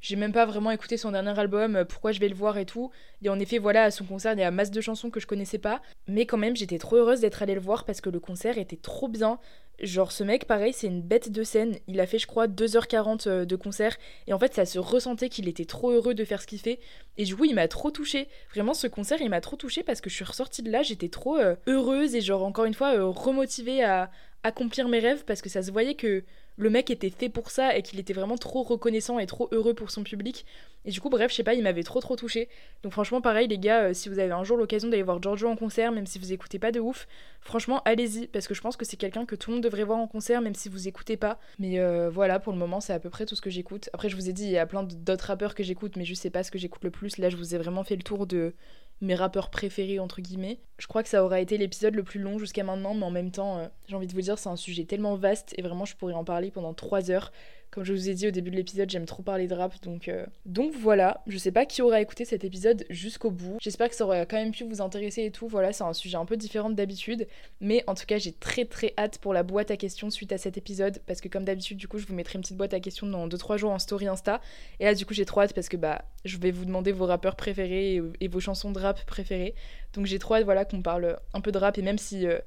j'ai 0.00 0.16
même 0.16 0.32
pas 0.32 0.46
vraiment 0.46 0.70
écouté 0.70 0.96
son 0.96 1.10
dernier 1.10 1.38
album, 1.38 1.76
euh, 1.76 1.84
pourquoi 1.84 2.12
je 2.12 2.20
vais 2.20 2.28
le 2.28 2.34
voir 2.34 2.56
et 2.56 2.64
tout. 2.64 2.90
Et 3.22 3.28
en 3.28 3.38
effet, 3.38 3.58
voilà, 3.58 3.84
à 3.84 3.90
son 3.90 4.04
concert, 4.04 4.32
il 4.32 4.40
y 4.40 4.42
a 4.42 4.50
masse 4.50 4.70
de 4.70 4.80
chansons 4.80 5.10
que 5.10 5.20
je 5.20 5.26
connaissais 5.26 5.58
pas. 5.58 5.82
Mais 6.06 6.24
quand 6.24 6.38
même, 6.38 6.56
j'étais 6.56 6.78
trop 6.78 6.96
heureuse 6.96 7.20
d'être 7.20 7.42
allée 7.42 7.54
le 7.54 7.60
voir 7.60 7.84
parce 7.84 8.00
que 8.00 8.10
le 8.10 8.20
concert 8.20 8.56
était 8.58 8.76
trop 8.76 9.08
bien. 9.08 9.38
Genre, 9.80 10.12
ce 10.12 10.24
mec, 10.24 10.44
pareil, 10.46 10.72
c'est 10.72 10.86
une 10.86 11.02
bête 11.02 11.32
de 11.32 11.42
scène. 11.42 11.76
Il 11.86 12.00
a 12.00 12.06
fait, 12.06 12.18
je 12.18 12.26
crois, 12.26 12.46
2h40 12.46 13.44
de 13.44 13.56
concert. 13.56 13.96
Et 14.26 14.32
en 14.32 14.38
fait, 14.38 14.54
ça 14.54 14.66
se 14.66 14.78
ressentait 14.78 15.28
qu'il 15.28 15.48
était 15.48 15.64
trop 15.64 15.90
heureux 15.90 16.14
de 16.14 16.24
faire 16.24 16.42
ce 16.42 16.46
qu'il 16.46 16.60
fait. 16.60 16.78
Et 17.16 17.24
du 17.24 17.34
coup, 17.34 17.44
il 17.44 17.54
m'a 17.54 17.68
trop 17.68 17.90
touchée. 17.90 18.28
Vraiment, 18.52 18.74
ce 18.74 18.86
concert, 18.86 19.20
il 19.20 19.30
m'a 19.30 19.40
trop 19.40 19.56
touchée 19.56 19.82
parce 19.82 20.00
que 20.00 20.10
je 20.10 20.14
suis 20.14 20.24
ressortie 20.24 20.62
de 20.62 20.70
là, 20.70 20.82
j'étais 20.82 21.08
trop 21.08 21.38
heureuse 21.66 22.14
et, 22.14 22.20
genre, 22.20 22.44
encore 22.44 22.66
une 22.66 22.74
fois, 22.74 22.92
remotivée 23.10 23.82
à, 23.82 24.10
accomplir 24.42 24.88
mes 24.88 25.00
rêves 25.00 25.24
parce 25.26 25.42
que 25.42 25.48
ça 25.48 25.62
se 25.62 25.70
voyait 25.70 25.94
que 25.94 26.24
le 26.56 26.70
mec 26.70 26.90
était 26.90 27.10
fait 27.10 27.28
pour 27.28 27.50
ça 27.50 27.76
et 27.76 27.82
qu'il 27.82 27.98
était 27.98 28.12
vraiment 28.12 28.36
trop 28.36 28.62
reconnaissant 28.62 29.18
et 29.18 29.26
trop 29.26 29.48
heureux 29.50 29.72
pour 29.72 29.90
son 29.90 30.02
public. 30.02 30.44
Et 30.84 30.90
du 30.90 31.00
coup, 31.00 31.08
bref, 31.08 31.30
je 31.30 31.36
sais 31.36 31.42
pas, 31.42 31.54
il 31.54 31.62
m'avait 31.62 31.82
trop 31.82 32.00
trop 32.00 32.16
touché. 32.16 32.48
Donc 32.82 32.92
franchement, 32.92 33.20
pareil 33.20 33.48
les 33.48 33.58
gars, 33.58 33.84
euh, 33.84 33.94
si 33.94 34.08
vous 34.08 34.18
avez 34.18 34.32
un 34.32 34.44
jour 34.44 34.56
l'occasion 34.56 34.88
d'aller 34.88 35.02
voir 35.02 35.22
Giorgio 35.22 35.48
en 35.48 35.56
concert, 35.56 35.92
même 35.92 36.06
si 36.06 36.18
vous 36.18 36.32
écoutez 36.32 36.58
pas 36.58 36.72
de 36.72 36.80
ouf, 36.80 37.06
franchement, 37.40 37.82
allez-y 37.84 38.26
parce 38.26 38.46
que 38.46 38.54
je 38.54 38.60
pense 38.60 38.76
que 38.76 38.84
c'est 38.84 38.96
quelqu'un 38.96 39.24
que 39.24 39.36
tout 39.36 39.50
le 39.50 39.56
monde 39.56 39.62
voir 39.84 39.98
en 39.98 40.06
concert, 40.06 40.40
même 40.40 40.54
si 40.54 40.68
vous 40.68 40.88
écoutez 40.88 41.16
pas. 41.16 41.38
Mais 41.58 41.78
euh, 41.78 42.10
voilà, 42.10 42.38
pour 42.38 42.52
le 42.52 42.58
moment, 42.58 42.80
c'est 42.80 42.92
à 42.92 43.00
peu 43.00 43.10
près 43.10 43.26
tout 43.26 43.34
ce 43.34 43.40
que 43.40 43.50
j'écoute. 43.50 43.88
Après, 43.92 44.08
je 44.08 44.16
vous 44.16 44.28
ai 44.28 44.32
dit, 44.32 44.44
il 44.44 44.50
y 44.50 44.58
a 44.58 44.66
plein 44.66 44.82
d'autres 44.82 45.26
rappeurs 45.26 45.54
que 45.54 45.62
j'écoute, 45.62 45.96
mais 45.96 46.04
je 46.04 46.14
sais 46.14 46.30
pas 46.30 46.42
ce 46.42 46.50
que 46.50 46.58
j'écoute 46.58 46.84
le 46.84 46.90
plus. 46.90 47.18
Là, 47.18 47.28
je 47.28 47.36
vous 47.36 47.54
ai 47.54 47.58
vraiment 47.58 47.84
fait 47.84 47.96
le 47.96 48.02
tour 48.02 48.26
de 48.26 48.54
mes 49.00 49.14
rappeurs 49.14 49.50
préférés 49.50 49.98
entre 49.98 50.20
guillemets. 50.20 50.58
Je 50.78 50.86
crois 50.86 51.02
que 51.02 51.08
ça 51.08 51.24
aura 51.24 51.40
été 51.40 51.56
l'épisode 51.56 51.94
le 51.94 52.02
plus 52.02 52.20
long 52.20 52.38
jusqu'à 52.38 52.64
maintenant, 52.64 52.94
mais 52.94 53.04
en 53.04 53.10
même 53.10 53.30
temps, 53.30 53.58
euh, 53.58 53.66
j'ai 53.88 53.96
envie 53.96 54.06
de 54.06 54.12
vous 54.12 54.20
dire, 54.20 54.38
c'est 54.38 54.48
un 54.48 54.56
sujet 54.56 54.84
tellement 54.84 55.16
vaste 55.16 55.54
et 55.56 55.62
vraiment 55.62 55.84
je 55.84 55.96
pourrais 55.96 56.12
en 56.12 56.24
parler 56.24 56.50
pendant 56.50 56.74
3 56.74 57.10
heures. 57.10 57.32
Comme 57.70 57.84
je 57.84 57.92
vous 57.92 58.08
ai 58.08 58.14
dit 58.14 58.26
au 58.26 58.32
début 58.32 58.50
de 58.50 58.56
l'épisode, 58.56 58.90
j'aime 58.90 59.06
trop 59.06 59.22
parler 59.22 59.46
de 59.46 59.54
rap, 59.54 59.80
donc, 59.82 60.08
euh, 60.08 60.26
donc 60.44 60.72
voilà. 60.74 61.22
Je 61.28 61.38
sais 61.38 61.52
pas 61.52 61.66
qui 61.66 61.82
aura 61.82 62.00
écouté 62.00 62.24
cet 62.24 62.44
épisode 62.44 62.84
jusqu'au 62.90 63.30
bout. 63.30 63.58
J'espère 63.60 63.88
que 63.88 63.94
ça 63.94 64.04
aurait 64.04 64.26
quand 64.26 64.38
même 64.38 64.50
pu 64.50 64.64
vous 64.64 64.80
intéresser 64.82 65.22
et 65.22 65.30
tout. 65.30 65.46
Voilà, 65.46 65.72
c'est 65.72 65.84
un 65.84 65.92
sujet 65.92 66.16
un 66.16 66.24
peu 66.24 66.36
différent 66.36 66.70
d'habitude. 66.70 67.28
Mais 67.60 67.84
en 67.86 67.94
tout 67.94 68.06
cas, 68.06 68.18
j'ai 68.18 68.32
très 68.32 68.64
très 68.64 68.92
hâte 68.98 69.18
pour 69.18 69.32
la 69.32 69.44
boîte 69.44 69.70
à 69.70 69.76
questions 69.76 70.10
suite 70.10 70.32
à 70.32 70.38
cet 70.38 70.58
épisode. 70.58 71.00
Parce 71.06 71.20
que 71.20 71.28
comme 71.28 71.44
d'habitude, 71.44 71.76
du 71.76 71.86
coup, 71.86 71.98
je 71.98 72.06
vous 72.06 72.14
mettrai 72.14 72.38
une 72.38 72.42
petite 72.42 72.56
boîte 72.56 72.74
à 72.74 72.80
questions 72.80 73.06
dans 73.06 73.28
2-3 73.28 73.56
jours 73.56 73.70
en 73.70 73.78
story 73.78 74.08
Insta. 74.08 74.40
Et 74.80 74.84
là, 74.84 74.94
du 74.94 75.06
coup, 75.06 75.14
j'ai 75.14 75.24
trop 75.24 75.42
hâte 75.42 75.54
parce 75.54 75.68
que 75.68 75.76
bah, 75.76 76.04
je 76.24 76.38
vais 76.38 76.50
vous 76.50 76.64
demander 76.64 76.90
vos 76.90 77.06
rappeurs 77.06 77.36
préférés 77.36 78.02
et, 78.20 78.28
vos 78.28 78.40
chansons 78.40 78.72
de 78.72 78.80
rap 78.80 79.04
préférées. 79.06 79.54
Donc 79.92 80.06
j'ai 80.06 80.18
trop 80.18 80.34
hâte, 80.34 80.44
voilà, 80.44 80.64
qu'on 80.64 80.82
parle 80.82 81.20
un 81.34 81.40
peu 81.40 81.52
de 81.52 81.58
rap. 81.58 81.78
Et 81.78 81.82
même 81.82 81.98
si. 81.98 82.26
Euh, 82.26 82.40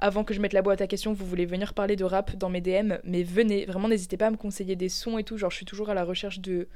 avant 0.00 0.24
que 0.24 0.34
je 0.34 0.40
mette 0.40 0.52
la 0.52 0.62
boîte 0.62 0.80
à 0.80 0.86
questions, 0.86 1.12
vous 1.12 1.26
voulez 1.26 1.46
venir 1.46 1.74
parler 1.74 1.94
de 1.94 2.04
rap 2.04 2.34
dans 2.36 2.48
mes 2.48 2.60
DM, 2.60 2.94
mais 3.04 3.22
venez, 3.22 3.66
vraiment 3.66 3.88
n'hésitez 3.88 4.16
pas 4.16 4.26
à 4.26 4.30
me 4.30 4.36
conseiller 4.36 4.74
des 4.74 4.88
sons 4.88 5.18
et 5.18 5.24
tout, 5.24 5.36
genre 5.36 5.50
je 5.50 5.56
suis 5.56 5.66
toujours 5.66 5.90
à 5.90 5.94
la 5.94 6.04
recherche 6.04 6.40
de, 6.40 6.68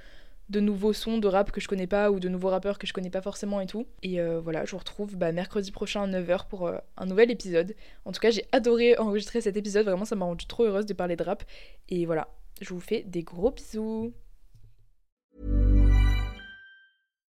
de 0.51 0.61
nouveaux 0.61 0.93
sons 0.93 1.19
de 1.19 1.27
rap 1.27 1.51
que 1.51 1.61
je 1.61 1.69
connais 1.69 1.87
pas 1.87 2.11
ou 2.11 2.21
de 2.21 2.29
nouveaux 2.29 2.51
rappeurs 2.51 2.79
que 2.79 2.87
je 2.87 2.93
connais 2.93 3.11
pas 3.11 3.23
forcément 3.23 3.61
et 3.61 3.67
tout. 3.67 3.87
Et 4.03 4.21
euh, 4.21 4.41
voilà, 4.41 4.65
je 4.65 4.73
vous 4.73 4.79
retrouve 4.79 5.17
bah, 5.17 5.33
mercredi 5.33 5.73
prochain 5.73 6.03
à 6.03 6.07
9h 6.07 6.49
pour 6.49 6.67
euh, 6.67 6.77
un 6.97 7.07
nouvel 7.07 7.31
épisode. 7.31 7.75
En 8.05 8.13
tout 8.13 8.21
cas, 8.21 8.31
j'ai 8.31 8.45
adoré 8.53 8.99
enregistrer 8.99 9.41
cet 9.41 9.57
épisode, 9.57 9.87
vraiment 9.87 10.05
ça 10.05 10.17
m'a 10.17 10.27
rendu 10.27 10.47
trop 10.47 10.65
heureuse 10.65 10.87
de 10.87 10.95
parler 10.95 11.17
de 11.17 11.25
rap. 11.25 11.45
Et 11.89 12.05
voilà, 12.05 12.29
je 12.61 12.75
vous 12.75 12.81
fais 12.81 13.03
des 13.03 13.23
gros 13.23 13.51
bisous. 13.51 14.13